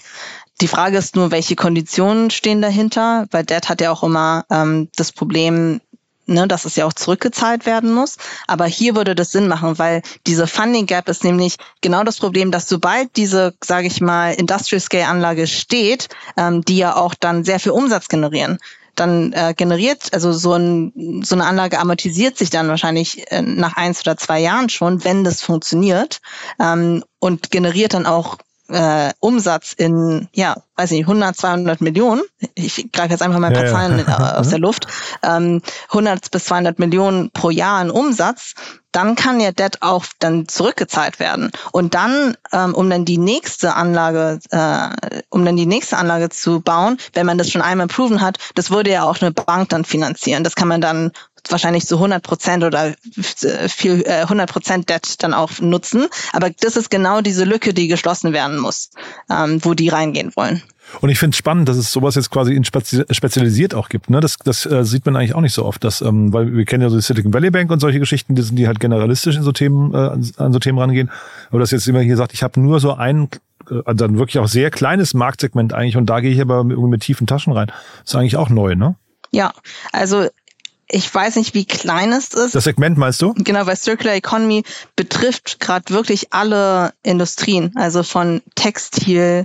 Die 0.60 0.68
Frage 0.68 0.98
ist 0.98 1.16
nur, 1.16 1.32
welche 1.32 1.56
Konditionen 1.56 2.30
stehen 2.30 2.62
dahinter, 2.62 3.26
weil 3.32 3.44
Debt 3.44 3.68
hat 3.68 3.80
ja 3.80 3.90
auch 3.90 4.04
immer 4.04 4.44
ähm, 4.50 4.88
das 4.96 5.10
Problem, 5.10 5.80
ne, 6.26 6.48
dass 6.48 6.64
es 6.64 6.76
ja 6.76 6.86
auch 6.86 6.92
zurückgezahlt 6.92 7.66
werden 7.66 7.92
muss. 7.92 8.16
Aber 8.46 8.66
hier 8.66 8.96
würde 8.96 9.14
das 9.14 9.32
Sinn 9.32 9.48
machen, 9.48 9.78
weil 9.78 10.02
diese 10.26 10.46
Funding 10.46 10.86
Gap 10.86 11.08
ist 11.08 11.24
nämlich 11.24 11.56
genau 11.80 12.04
das 12.04 12.18
Problem, 12.18 12.50
dass 12.50 12.68
sobald 12.68 13.16
diese, 13.16 13.54
sage 13.62 13.86
ich 13.86 14.00
mal, 14.00 14.34
Industrial 14.34 14.80
Scale 14.80 15.06
Anlage 15.06 15.46
steht, 15.46 16.08
ähm, 16.36 16.64
die 16.64 16.78
ja 16.78 16.96
auch 16.96 17.14
dann 17.14 17.44
sehr 17.44 17.60
viel 17.60 17.72
Umsatz 17.72 18.08
generieren, 18.08 18.58
dann 18.94 19.32
äh, 19.32 19.54
generiert, 19.56 20.12
also 20.12 20.32
so, 20.32 20.54
ein, 20.54 21.22
so 21.24 21.34
eine 21.34 21.46
Anlage 21.46 21.78
amortisiert 21.78 22.38
sich 22.38 22.50
dann 22.50 22.68
wahrscheinlich 22.68 23.30
äh, 23.30 23.42
nach 23.42 23.76
eins 23.76 24.00
oder 24.00 24.16
zwei 24.16 24.40
Jahren 24.40 24.68
schon, 24.68 25.04
wenn 25.04 25.24
das 25.24 25.42
funktioniert 25.42 26.20
ähm, 26.60 27.04
und 27.18 27.50
generiert 27.50 27.94
dann 27.94 28.06
auch 28.06 28.38
äh, 28.68 29.12
Umsatz 29.20 29.72
in, 29.72 30.28
ja, 30.34 30.56
weiß 30.76 30.90
nicht, 30.92 31.02
100, 31.02 31.36
200 31.36 31.80
Millionen, 31.80 32.22
ich 32.54 32.90
greife 32.92 33.10
jetzt 33.10 33.22
einfach 33.22 33.38
mal 33.38 33.48
ein 33.48 33.52
paar 33.52 33.66
ja, 33.66 33.72
Zahlen 33.72 34.04
ja. 34.06 34.34
aus 34.36 34.48
der 34.48 34.58
Luft, 34.58 34.86
ähm, 35.22 35.60
100 35.88 36.30
bis 36.30 36.44
200 36.46 36.78
Millionen 36.78 37.30
pro 37.30 37.50
Jahr 37.50 37.82
in 37.82 37.90
Umsatz, 37.90 38.54
dann 38.94 39.16
kann 39.16 39.40
ja 39.40 39.50
Debt 39.50 39.82
auch 39.82 40.04
dann 40.20 40.46
zurückgezahlt 40.46 41.18
werden. 41.18 41.50
Und 41.72 41.94
dann, 41.94 42.36
ähm, 42.52 42.74
um 42.74 42.88
dann 42.88 43.04
die 43.04 43.18
nächste 43.18 43.74
Anlage, 43.74 44.38
äh, 44.50 45.22
um 45.30 45.44
dann 45.44 45.56
die 45.56 45.66
nächste 45.66 45.96
Anlage 45.96 46.28
zu 46.28 46.60
bauen, 46.60 46.98
wenn 47.12 47.26
man 47.26 47.36
das 47.36 47.50
schon 47.50 47.62
einmal 47.62 47.88
proven 47.88 48.20
hat, 48.20 48.38
das 48.54 48.70
würde 48.70 48.90
ja 48.90 49.02
auch 49.02 49.20
eine 49.20 49.32
Bank 49.32 49.70
dann 49.70 49.84
finanzieren. 49.84 50.44
Das 50.44 50.54
kann 50.54 50.68
man 50.68 50.80
dann 50.80 51.10
wahrscheinlich 51.48 51.86
zu 51.86 51.96
100 51.96 52.22
Prozent 52.22 52.64
oder 52.64 52.94
viel, 53.68 54.02
äh, 54.06 54.22
100 54.22 54.50
Prozent 54.50 54.88
Debt 54.88 55.22
dann 55.22 55.34
auch 55.34 55.50
nutzen. 55.60 56.06
Aber 56.32 56.50
das 56.50 56.76
ist 56.76 56.88
genau 56.88 57.20
diese 57.20 57.44
Lücke, 57.44 57.74
die 57.74 57.88
geschlossen 57.88 58.32
werden 58.32 58.58
muss, 58.58 58.90
ähm, 59.28 59.62
wo 59.64 59.74
die 59.74 59.88
reingehen 59.88 60.32
wollen. 60.36 60.62
Und 61.00 61.08
ich 61.08 61.18
finde 61.18 61.34
es 61.34 61.38
spannend, 61.38 61.68
dass 61.68 61.76
es 61.76 61.92
sowas 61.92 62.14
jetzt 62.14 62.30
quasi 62.30 62.54
in 62.54 62.64
spezi 62.64 63.04
spezialisiert 63.10 63.74
auch 63.74 63.88
gibt. 63.88 64.10
Ne? 64.10 64.20
Das, 64.20 64.36
das 64.44 64.66
äh, 64.66 64.84
sieht 64.84 65.04
man 65.06 65.16
eigentlich 65.16 65.34
auch 65.34 65.40
nicht 65.40 65.54
so 65.54 65.64
oft, 65.64 65.82
dass, 65.84 66.00
ähm, 66.00 66.32
weil 66.32 66.54
wir 66.54 66.64
kennen 66.64 66.82
ja 66.82 66.90
so 66.90 66.96
die 66.96 67.02
Silicon 67.02 67.32
Valley 67.32 67.50
Bank 67.50 67.70
und 67.70 67.80
solche 67.80 67.98
Geschichten, 67.98 68.34
die 68.34 68.42
sind 68.42 68.56
die 68.56 68.66
halt 68.66 68.80
generalistisch 68.80 69.36
in 69.36 69.42
so 69.42 69.52
Themen, 69.52 69.92
äh, 69.92 70.18
an 70.36 70.52
so 70.52 70.58
Themen 70.58 70.78
rangehen. 70.78 71.10
Aber 71.50 71.60
dass 71.60 71.70
jetzt 71.70 71.88
immer 71.88 72.00
hier 72.00 72.16
sagt, 72.16 72.32
ich 72.32 72.42
habe 72.42 72.60
nur 72.60 72.80
so 72.80 72.94
ein 72.94 73.28
äh, 73.70 73.82
also 73.84 74.06
dann 74.06 74.18
wirklich 74.18 74.38
auch 74.38 74.48
sehr 74.48 74.70
kleines 74.70 75.14
Marktsegment 75.14 75.72
eigentlich 75.72 75.96
und 75.96 76.06
da 76.06 76.20
gehe 76.20 76.30
ich 76.30 76.40
aber 76.40 76.64
mit, 76.64 76.78
mit 76.78 77.02
tiefen 77.02 77.26
Taschen 77.26 77.52
rein. 77.52 77.72
Ist 78.04 78.14
eigentlich 78.14 78.36
auch 78.36 78.50
neu, 78.50 78.74
ne? 78.74 78.96
Ja, 79.30 79.52
also 79.92 80.28
ich 80.88 81.12
weiß 81.12 81.36
nicht, 81.36 81.54
wie 81.54 81.64
klein 81.64 82.12
es 82.12 82.28
ist. 82.34 82.54
Das 82.54 82.64
Segment 82.64 82.98
meinst 82.98 83.20
du? 83.22 83.34
Genau, 83.36 83.66
weil 83.66 83.76
Circular 83.76 84.14
Economy 84.14 84.64
betrifft 84.96 85.60
gerade 85.60 85.92
wirklich 85.92 86.32
alle 86.32 86.92
Industrien, 87.02 87.72
also 87.76 88.02
von 88.02 88.42
Textil 88.54 89.44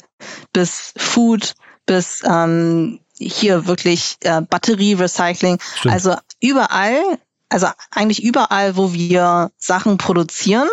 bis 0.53 0.93
Food 0.97 1.55
bis 1.85 2.21
ähm, 2.23 2.99
hier 3.17 3.67
wirklich 3.67 4.17
äh, 4.21 4.41
Batterierecycling. 4.41 5.59
Also 5.85 6.15
überall, 6.39 7.01
also 7.49 7.67
eigentlich 7.91 8.23
überall, 8.23 8.77
wo 8.77 8.93
wir 8.93 9.51
Sachen 9.57 9.97
produzieren, 9.97 10.69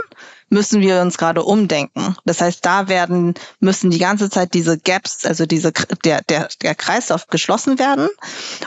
müssen 0.48 0.80
wir 0.80 1.00
uns 1.00 1.18
gerade 1.18 1.42
umdenken. 1.42 2.16
Das 2.24 2.40
heißt, 2.40 2.64
da 2.64 2.88
werden, 2.88 3.34
müssen 3.60 3.90
die 3.90 3.98
ganze 3.98 4.30
Zeit 4.30 4.54
diese 4.54 4.78
Gaps, 4.78 5.24
also 5.24 5.46
diese, 5.46 5.72
der, 6.04 6.22
der, 6.22 6.48
der 6.62 6.74
Kreislauf 6.74 7.26
geschlossen 7.26 7.78
werden. 7.78 8.08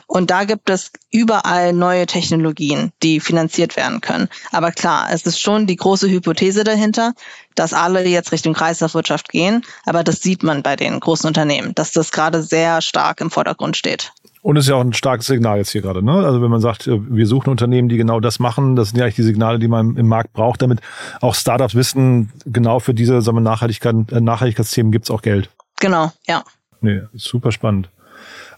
Und 0.07 0.29
da 0.29 0.43
gibt 0.43 0.69
es 0.69 0.91
überall 1.11 1.73
neue 1.73 2.05
Technologien, 2.05 2.91
die 3.01 3.19
finanziert 3.19 3.75
werden 3.75 4.01
können. 4.01 4.29
Aber 4.51 4.71
klar, 4.71 5.07
es 5.11 5.23
ist 5.23 5.39
schon 5.39 5.67
die 5.67 5.77
große 5.77 6.09
Hypothese 6.09 6.63
dahinter, 6.63 7.13
dass 7.55 7.73
alle 7.73 8.05
jetzt 8.05 8.31
Richtung 8.31 8.53
Kreislaufwirtschaft 8.53 9.29
gehen. 9.29 9.65
Aber 9.85 10.03
das 10.03 10.21
sieht 10.21 10.43
man 10.43 10.63
bei 10.63 10.75
den 10.75 10.99
großen 10.99 11.27
Unternehmen, 11.27 11.73
dass 11.75 11.91
das 11.91 12.11
gerade 12.11 12.43
sehr 12.43 12.81
stark 12.81 13.21
im 13.21 13.31
Vordergrund 13.31 13.77
steht. 13.77 14.13
Und 14.41 14.56
es 14.56 14.65
ist 14.65 14.69
ja 14.69 14.75
auch 14.75 14.82
ein 14.82 14.93
starkes 14.93 15.28
Signal 15.28 15.58
jetzt 15.58 15.71
hier 15.71 15.82
gerade. 15.82 16.02
Ne? 16.02 16.13
Also 16.13 16.41
wenn 16.41 16.49
man 16.49 16.62
sagt, 16.62 16.88
äh, 16.88 16.97
wir 17.10 17.28
suchen 17.28 17.49
Unternehmen, 17.49 17.89
die 17.89 17.97
genau 17.97 18.19
das 18.19 18.39
machen, 18.39 18.75
das 18.75 18.89
sind 18.89 18.97
ja 18.97 19.06
eigentlich 19.06 19.15
die 19.15 19.23
Signale, 19.23 19.60
die 19.60 19.67
man 19.67 19.97
im 19.97 20.08
Markt 20.08 20.34
braucht, 20.34 20.62
damit 20.62 20.80
auch 21.21 21.36
Startups 21.36 21.75
wissen, 21.75 22.32
genau 22.45 22.80
für 22.80 22.93
diese 22.93 23.21
sagen 23.21 23.38
wir, 23.38 23.41
Nachhaltigkeit, 23.41 24.12
äh, 24.12 24.21
Nachhaltigkeitsthemen 24.21 24.91
gibt 24.91 25.06
es 25.06 25.12
auch 25.12 25.21
Geld. 25.21 25.49
Genau, 25.80 26.12
ja. 26.28 26.43
Nee, 26.82 27.02
super 27.13 27.52
spannend. 27.52 27.89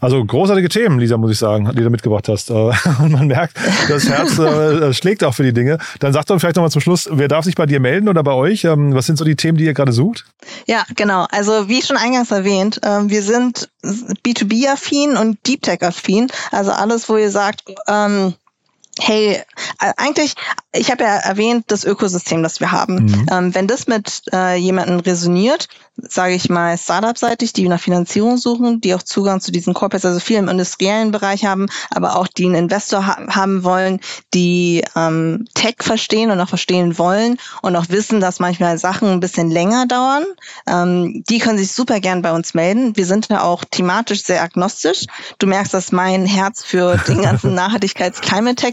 Also 0.01 0.25
großartige 0.25 0.67
Themen, 0.67 0.99
Lisa, 0.99 1.15
muss 1.17 1.31
ich 1.31 1.37
sagen, 1.37 1.69
die 1.73 1.83
du 1.83 1.91
mitgebracht 1.91 2.27
hast. 2.27 2.49
Äh, 2.49 2.53
und 3.03 3.11
man 3.11 3.27
merkt, 3.27 3.55
das 3.87 4.09
Herz 4.09 4.37
äh, 4.39 4.93
schlägt 4.93 5.23
auch 5.23 5.33
für 5.33 5.43
die 5.43 5.53
Dinge. 5.53 5.77
Dann 5.99 6.11
sag 6.11 6.25
doch 6.25 6.39
vielleicht 6.39 6.55
nochmal 6.55 6.71
zum 6.71 6.81
Schluss, 6.81 7.07
wer 7.11 7.27
darf 7.27 7.45
sich 7.45 7.53
bei 7.53 7.67
dir 7.67 7.79
melden 7.79 8.09
oder 8.09 8.23
bei 8.23 8.33
euch? 8.33 8.63
Ähm, 8.63 8.95
was 8.95 9.05
sind 9.05 9.17
so 9.17 9.23
die 9.23 9.35
Themen, 9.35 9.59
die 9.59 9.65
ihr 9.65 9.75
gerade 9.75 9.91
sucht? 9.91 10.25
Ja, 10.65 10.83
genau. 10.95 11.27
Also 11.29 11.69
wie 11.69 11.83
schon 11.83 11.97
eingangs 11.97 12.31
erwähnt, 12.31 12.81
ähm, 12.83 13.11
wir 13.11 13.21
sind 13.21 13.69
B2B-affin 13.83 15.17
und 15.17 15.45
Deep 15.45 15.61
Tech-affin. 15.61 16.27
Also 16.51 16.71
alles, 16.71 17.07
wo 17.07 17.17
ihr 17.17 17.29
sagt, 17.29 17.63
ähm, 17.87 18.33
hey, 18.99 19.41
eigentlich, 19.77 20.35
ich 20.73 20.91
habe 20.91 21.03
ja 21.03 21.15
erwähnt, 21.15 21.65
das 21.67 21.83
Ökosystem, 21.83 22.43
das 22.43 22.59
wir 22.59 22.71
haben. 22.71 23.05
Mhm. 23.05 23.25
Ähm, 23.31 23.55
wenn 23.55 23.67
das 23.67 23.87
mit 23.87 24.23
äh, 24.33 24.55
jemandem 24.55 24.99
resoniert, 24.99 25.67
sage 25.97 26.33
ich 26.33 26.49
mal, 26.49 26.77
Startup-seitig, 26.77 27.53
die 27.53 27.67
nach 27.67 27.79
Finanzierung 27.79 28.37
suchen, 28.37 28.81
die 28.81 28.93
auch 28.93 29.03
Zugang 29.03 29.41
zu 29.41 29.51
diesen 29.51 29.73
Corporates, 29.73 30.05
also 30.05 30.19
viel 30.19 30.37
im 30.37 30.47
industriellen 30.47 31.11
Bereich 31.11 31.45
haben, 31.45 31.67
aber 31.89 32.15
auch 32.15 32.27
die 32.27 32.45
einen 32.45 32.55
Investor 32.55 33.05
ha 33.05 33.17
haben 33.27 33.63
wollen, 33.63 33.99
die 34.33 34.83
ähm, 34.95 35.45
Tech 35.53 35.75
verstehen 35.79 36.31
und 36.31 36.39
auch 36.39 36.49
verstehen 36.49 36.97
wollen 36.97 37.37
und 37.61 37.75
auch 37.75 37.89
wissen, 37.89 38.19
dass 38.19 38.39
manchmal 38.39 38.77
Sachen 38.77 39.09
ein 39.09 39.19
bisschen 39.19 39.51
länger 39.51 39.85
dauern. 39.85 40.23
Ähm, 40.67 41.23
die 41.29 41.39
können 41.39 41.57
sich 41.57 41.71
super 41.71 41.99
gern 41.99 42.21
bei 42.21 42.31
uns 42.31 42.53
melden. 42.53 42.95
Wir 42.95 43.05
sind 43.05 43.29
ja 43.29 43.43
auch 43.43 43.63
thematisch 43.69 44.23
sehr 44.23 44.41
agnostisch. 44.41 45.05
Du 45.39 45.47
merkst, 45.47 45.73
dass 45.73 45.91
mein 45.91 46.25
Herz 46.25 46.63
für 46.63 46.97
den 46.97 47.21
ganzen 47.21 47.53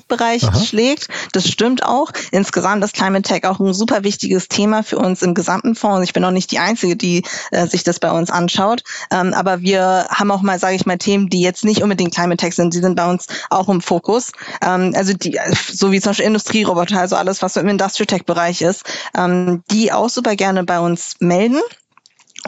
Nachhaltigkeits-Climate-Tech-Bereich 0.09 0.69
schlägt. 0.69 1.09
Das 1.33 1.49
stimmt 1.49 1.85
auch. 1.85 2.11
Insgesamt 2.31 2.85
ist 2.85 2.95
Climate 2.95 3.23
Tech 3.23 3.45
auch 3.45 3.61
ein 3.61 3.75
super 3.75 4.05
wichtiges 4.05 4.49
Thema 4.49 4.83
für 4.83 4.99
uns 4.99 5.23
im 5.23 5.35
gesamten 5.35 5.75
Fonds. 5.75 6.05
Ich 6.05 6.13
bin 6.13 6.25
auch 6.25 6.31
nicht 6.31 6.51
die 6.51 6.59
Einzige, 6.59 6.97
die 6.97 7.23
äh, 7.51 7.67
sich 7.67 7.85
das 7.85 8.01
bei 8.01 8.11
uns 8.11 8.31
anschaut. 8.31 8.83
Ähm, 9.11 9.35
aber 9.35 9.61
wir 9.61 10.07
haben 10.11 10.31
auch 10.31 10.43
mal, 10.43 10.59
sage 10.59 10.77
ich 10.77 10.87
mal, 10.87 10.99
Themen, 10.99 11.29
die 11.29 11.41
jetzt 11.41 11.65
nicht 11.65 11.83
unbedingt 11.83 12.15
Climate 12.15 12.39
Tech 12.39 12.55
sind, 12.55 12.75
die 12.75 12.81
sind 12.81 12.97
bei 12.97 13.09
uns 13.09 13.27
auch 13.51 13.69
im 13.69 13.81
Fokus. 13.81 14.33
Ähm, 14.63 14.93
also 14.97 15.13
die, 15.13 15.39
so 15.73 15.93
wie 15.93 16.01
zum 16.01 16.11
Beispiel 16.11 16.27
Industrieroboter, 16.27 16.99
also 16.99 17.17
alles, 17.17 17.43
was 17.43 17.55
so 17.55 17.61
im 17.61 17.69
Industrial 17.69 18.07
Tech 18.07 18.25
Bereich 18.25 18.63
ist, 18.63 18.85
ähm, 19.17 19.63
die 19.71 19.93
auch 19.93 20.09
super 20.09 20.37
gerne 20.37 20.65
bei 20.65 20.81
uns 20.81 21.17
melden. 21.21 21.61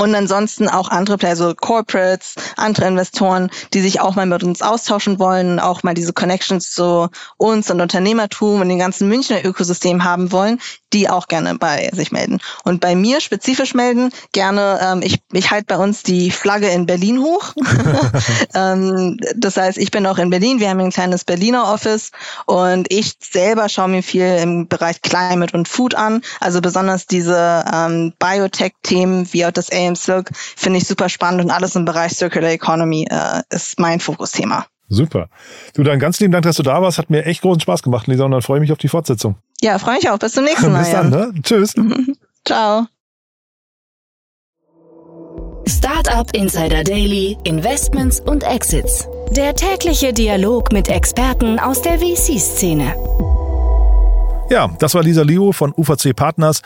Und 0.00 0.14
ansonsten 0.14 0.66
auch 0.66 0.88
andere 0.88 1.18
Player, 1.18 1.32
also 1.32 1.54
Corporates, 1.54 2.34
andere 2.56 2.86
Investoren, 2.86 3.50
die 3.74 3.82
sich 3.82 4.00
auch 4.00 4.14
mal 4.14 4.24
mit 4.24 4.42
uns 4.42 4.62
austauschen 4.62 5.18
wollen, 5.18 5.60
auch 5.60 5.82
mal 5.82 5.92
diese 5.92 6.14
Connections 6.14 6.70
zu 6.70 7.10
uns 7.36 7.70
und 7.70 7.82
Unternehmertum 7.82 8.62
und 8.62 8.70
den 8.70 8.78
ganzen 8.78 9.10
Münchner 9.10 9.44
Ökosystem 9.44 10.02
haben 10.02 10.32
wollen, 10.32 10.58
die 10.92 11.08
auch 11.08 11.28
gerne 11.28 11.56
bei 11.56 11.90
sich 11.92 12.12
melden. 12.12 12.38
Und 12.64 12.80
bei 12.80 12.94
mir 12.94 13.20
spezifisch 13.20 13.74
melden, 13.74 14.12
gerne, 14.32 14.78
ähm, 14.82 15.02
ich, 15.02 15.20
ich 15.32 15.50
halte 15.50 15.66
bei 15.66 15.76
uns 15.76 16.02
die 16.02 16.30
Flagge 16.30 16.68
in 16.68 16.86
Berlin 16.86 17.20
hoch. 17.20 17.54
ähm, 18.54 19.18
das 19.36 19.56
heißt, 19.56 19.78
ich 19.78 19.90
bin 19.90 20.06
auch 20.06 20.18
in 20.18 20.30
Berlin, 20.30 20.60
wir 20.60 20.68
haben 20.68 20.80
ein 20.80 20.90
kleines 20.90 21.24
Berliner 21.24 21.72
Office 21.72 22.10
und 22.46 22.90
ich 22.92 23.14
selber 23.20 23.68
schaue 23.68 23.88
mir 23.88 24.02
viel 24.02 24.26
im 24.42 24.68
Bereich 24.68 25.02
Climate 25.02 25.56
und 25.56 25.68
Food 25.68 25.94
an. 25.94 26.22
Also 26.40 26.60
besonders 26.60 27.06
diese 27.06 27.64
ähm, 27.72 28.12
Biotech-Themen 28.18 29.32
wie 29.32 29.46
auch 29.46 29.50
das 29.50 29.70
AM 29.70 29.96
Silk 29.96 30.30
finde 30.34 30.78
ich 30.78 30.86
super 30.86 31.08
spannend 31.08 31.42
und 31.42 31.50
alles 31.50 31.76
im 31.76 31.84
Bereich 31.84 32.12
Circular 32.12 32.50
Economy 32.50 33.06
äh, 33.10 33.42
ist 33.50 33.78
mein 33.78 34.00
Fokusthema. 34.00 34.66
Super. 34.90 35.28
Du, 35.74 35.84
dann 35.84 36.00
ganz 36.00 36.18
lieben 36.18 36.32
Dank, 36.32 36.44
dass 36.44 36.56
du 36.56 36.64
da 36.64 36.82
warst. 36.82 36.98
Hat 36.98 37.10
mir 37.10 37.24
echt 37.24 37.42
großen 37.42 37.60
Spaß 37.60 37.82
gemacht, 37.82 38.08
Lisa, 38.08 38.24
und 38.24 38.32
dann 38.32 38.42
freue 38.42 38.58
ich 38.58 38.62
mich 38.62 38.72
auf 38.72 38.78
die 38.78 38.88
Fortsetzung. 38.88 39.36
Ja, 39.62 39.78
freue 39.78 39.94
mich 39.94 40.10
auch. 40.10 40.18
Bis 40.18 40.32
zum 40.32 40.44
nächsten 40.44 40.72
Mal. 40.72 40.80
Bis 40.80 40.90
dann, 40.90 41.10
ne? 41.10 41.32
Tschüss. 41.42 41.74
Ciao. 42.44 42.86
Startup 45.68 46.28
Insider 46.34 46.82
Daily, 46.82 47.38
Investments 47.44 48.18
und 48.20 48.42
Exits. 48.42 49.06
Der 49.30 49.54
tägliche 49.54 50.12
Dialog 50.12 50.72
mit 50.72 50.88
Experten 50.88 51.60
aus 51.60 51.80
der 51.82 52.00
VC-Szene. 52.00 52.92
Ja, 54.50 54.68
das 54.80 54.94
war 54.94 55.04
Lisa 55.04 55.22
Leo 55.22 55.52
von 55.52 55.72
UVC 55.76 56.16
Partners. 56.16 56.62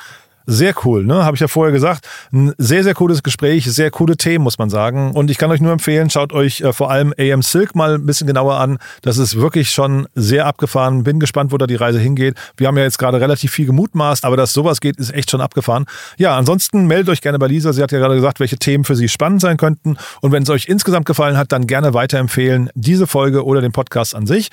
Sehr 0.46 0.74
cool, 0.84 1.04
ne? 1.04 1.24
Habe 1.24 1.36
ich 1.36 1.40
ja 1.40 1.48
vorher 1.48 1.72
gesagt. 1.72 2.06
Ein 2.30 2.52
sehr, 2.58 2.84
sehr 2.84 2.92
cooles 2.92 3.22
Gespräch, 3.22 3.64
sehr 3.64 3.90
coole 3.90 4.16
Themen, 4.16 4.44
muss 4.44 4.58
man 4.58 4.68
sagen. 4.68 5.12
Und 5.12 5.30
ich 5.30 5.38
kann 5.38 5.50
euch 5.50 5.60
nur 5.60 5.72
empfehlen, 5.72 6.10
schaut 6.10 6.34
euch 6.34 6.60
äh, 6.60 6.74
vor 6.74 6.90
allem 6.90 7.14
AM 7.18 7.40
Silk 7.40 7.74
mal 7.74 7.94
ein 7.94 8.04
bisschen 8.04 8.26
genauer 8.26 8.56
an. 8.56 8.78
Das 9.00 9.16
ist 9.16 9.36
wirklich 9.36 9.70
schon 9.70 10.06
sehr 10.14 10.44
abgefahren. 10.44 11.02
Bin 11.02 11.18
gespannt, 11.18 11.50
wo 11.50 11.56
da 11.56 11.66
die 11.66 11.76
Reise 11.76 11.98
hingeht. 11.98 12.36
Wir 12.58 12.68
haben 12.68 12.76
ja 12.76 12.82
jetzt 12.82 12.98
gerade 12.98 13.20
relativ 13.20 13.52
viel 13.52 13.64
gemutmaßt, 13.64 14.26
aber 14.26 14.36
dass 14.36 14.52
sowas 14.52 14.80
geht, 14.80 14.98
ist 14.98 15.14
echt 15.14 15.30
schon 15.30 15.40
abgefahren. 15.40 15.86
Ja, 16.18 16.36
ansonsten 16.36 16.86
meldet 16.86 17.08
euch 17.08 17.22
gerne 17.22 17.38
bei 17.38 17.46
Lisa. 17.46 17.72
Sie 17.72 17.82
hat 17.82 17.92
ja 17.92 17.98
gerade 17.98 18.14
gesagt, 18.14 18.38
welche 18.38 18.58
Themen 18.58 18.84
für 18.84 18.96
Sie 18.96 19.08
spannend 19.08 19.40
sein 19.40 19.56
könnten. 19.56 19.96
Und 20.20 20.32
wenn 20.32 20.42
es 20.42 20.50
euch 20.50 20.66
insgesamt 20.68 21.06
gefallen 21.06 21.38
hat, 21.38 21.52
dann 21.52 21.66
gerne 21.66 21.94
weiterempfehlen, 21.94 22.68
diese 22.74 23.06
Folge 23.06 23.46
oder 23.46 23.62
den 23.62 23.72
Podcast 23.72 24.14
an 24.14 24.26
sich. 24.26 24.50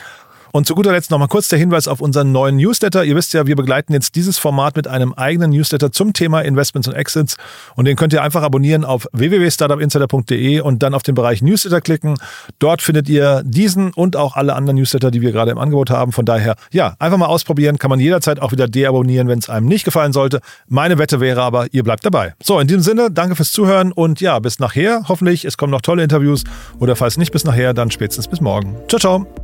Und 0.52 0.68
zu 0.68 0.76
guter 0.76 0.92
Letzt 0.92 1.12
nochmal 1.12 1.28
kurz 1.28 1.48
der 1.48 1.60
Hinweis 1.60 1.88
auf 1.88 2.02
unseren 2.02 2.32
neuen 2.32 2.58
Newsletter. 2.58 3.04
Ihr 3.04 3.16
wisst 3.16 3.34
ja, 3.34 3.48
wir 3.48 3.56
begleiten 3.56 3.94
jetzt 3.94 4.16
dieses 4.16 4.38
Format 4.38 4.76
mit 4.76 4.88
einem 4.88 5.14
eigenen 5.14 5.52
Newsletter 5.52 5.92
zum 5.92 6.14
Thema 6.14 6.42
Investments 6.42 6.88
und 6.88 6.94
Exits. 6.94 7.38
Und 7.76 7.86
den 7.86 7.96
könnt 7.96 8.14
ihr 8.14 8.22
einfach 8.22 8.44
abonnieren 8.44 8.86
auf 8.86 9.08
www.startupinsider.de 9.14 10.62
und 10.62 10.84
dann 10.84 10.94
auf 10.94 11.04
den 11.04 11.16
Bereich 11.16 11.42
Newsletter 11.42 11.82
klicken. 11.82 12.18
Dort 12.60 12.82
findet 12.82 13.10
ihr 13.10 13.42
diesen 13.46 13.92
und 13.94 14.16
auch 14.16 14.36
alle 14.36 14.56
anderen 14.56 14.78
Newsletter, 14.78 15.12
die 15.12 15.22
wir 15.22 15.32
gerade 15.32 15.52
im 15.52 15.58
Angebot 15.58 15.90
haben. 15.90 16.12
Von 16.12 16.26
daher, 16.26 16.56
ja, 16.72 16.96
einfach 17.00 17.18
mal 17.18 17.28
ausprobieren. 17.28 17.78
Kann 17.78 17.90
man 17.90 18.00
jederzeit 18.00 18.42
auch 18.42 18.52
wieder 18.52 18.68
deabonnieren, 18.68 19.28
wenn 19.28 19.40
es 19.40 19.50
einem 19.50 19.68
nicht 19.68 19.86
gefallen 19.86 20.14
sollte. 20.14 20.42
Meine 20.68 20.98
Wette 20.98 21.20
wäre 21.20 21.42
aber, 21.42 21.68
ihr 21.72 21.84
bleibt 21.84 22.06
dabei. 22.06 22.34
So, 22.42 22.60
in 22.60 22.68
diesem 22.68 22.82
Sinne, 22.82 23.10
danke 23.12 23.36
fürs 23.36 23.52
Zuhören 23.52 23.92
und 23.92 24.22
ja, 24.22 24.40
bis 24.40 24.60
nachher. 24.60 25.04
Hoffentlich, 25.08 25.46
es 25.46 25.58
kommen 25.58 25.72
noch 25.72 25.82
tolle 25.82 26.04
Interviews. 26.04 26.44
Oder 26.80 26.96
falls 26.96 27.18
nicht 27.18 27.32
bis 27.32 27.44
nachher, 27.44 27.74
dann 27.74 27.92
spätestens 27.92 28.28
bis 28.28 28.42
morgen. 28.42 28.76
Ciao, 28.88 29.00
ciao. 29.00 29.41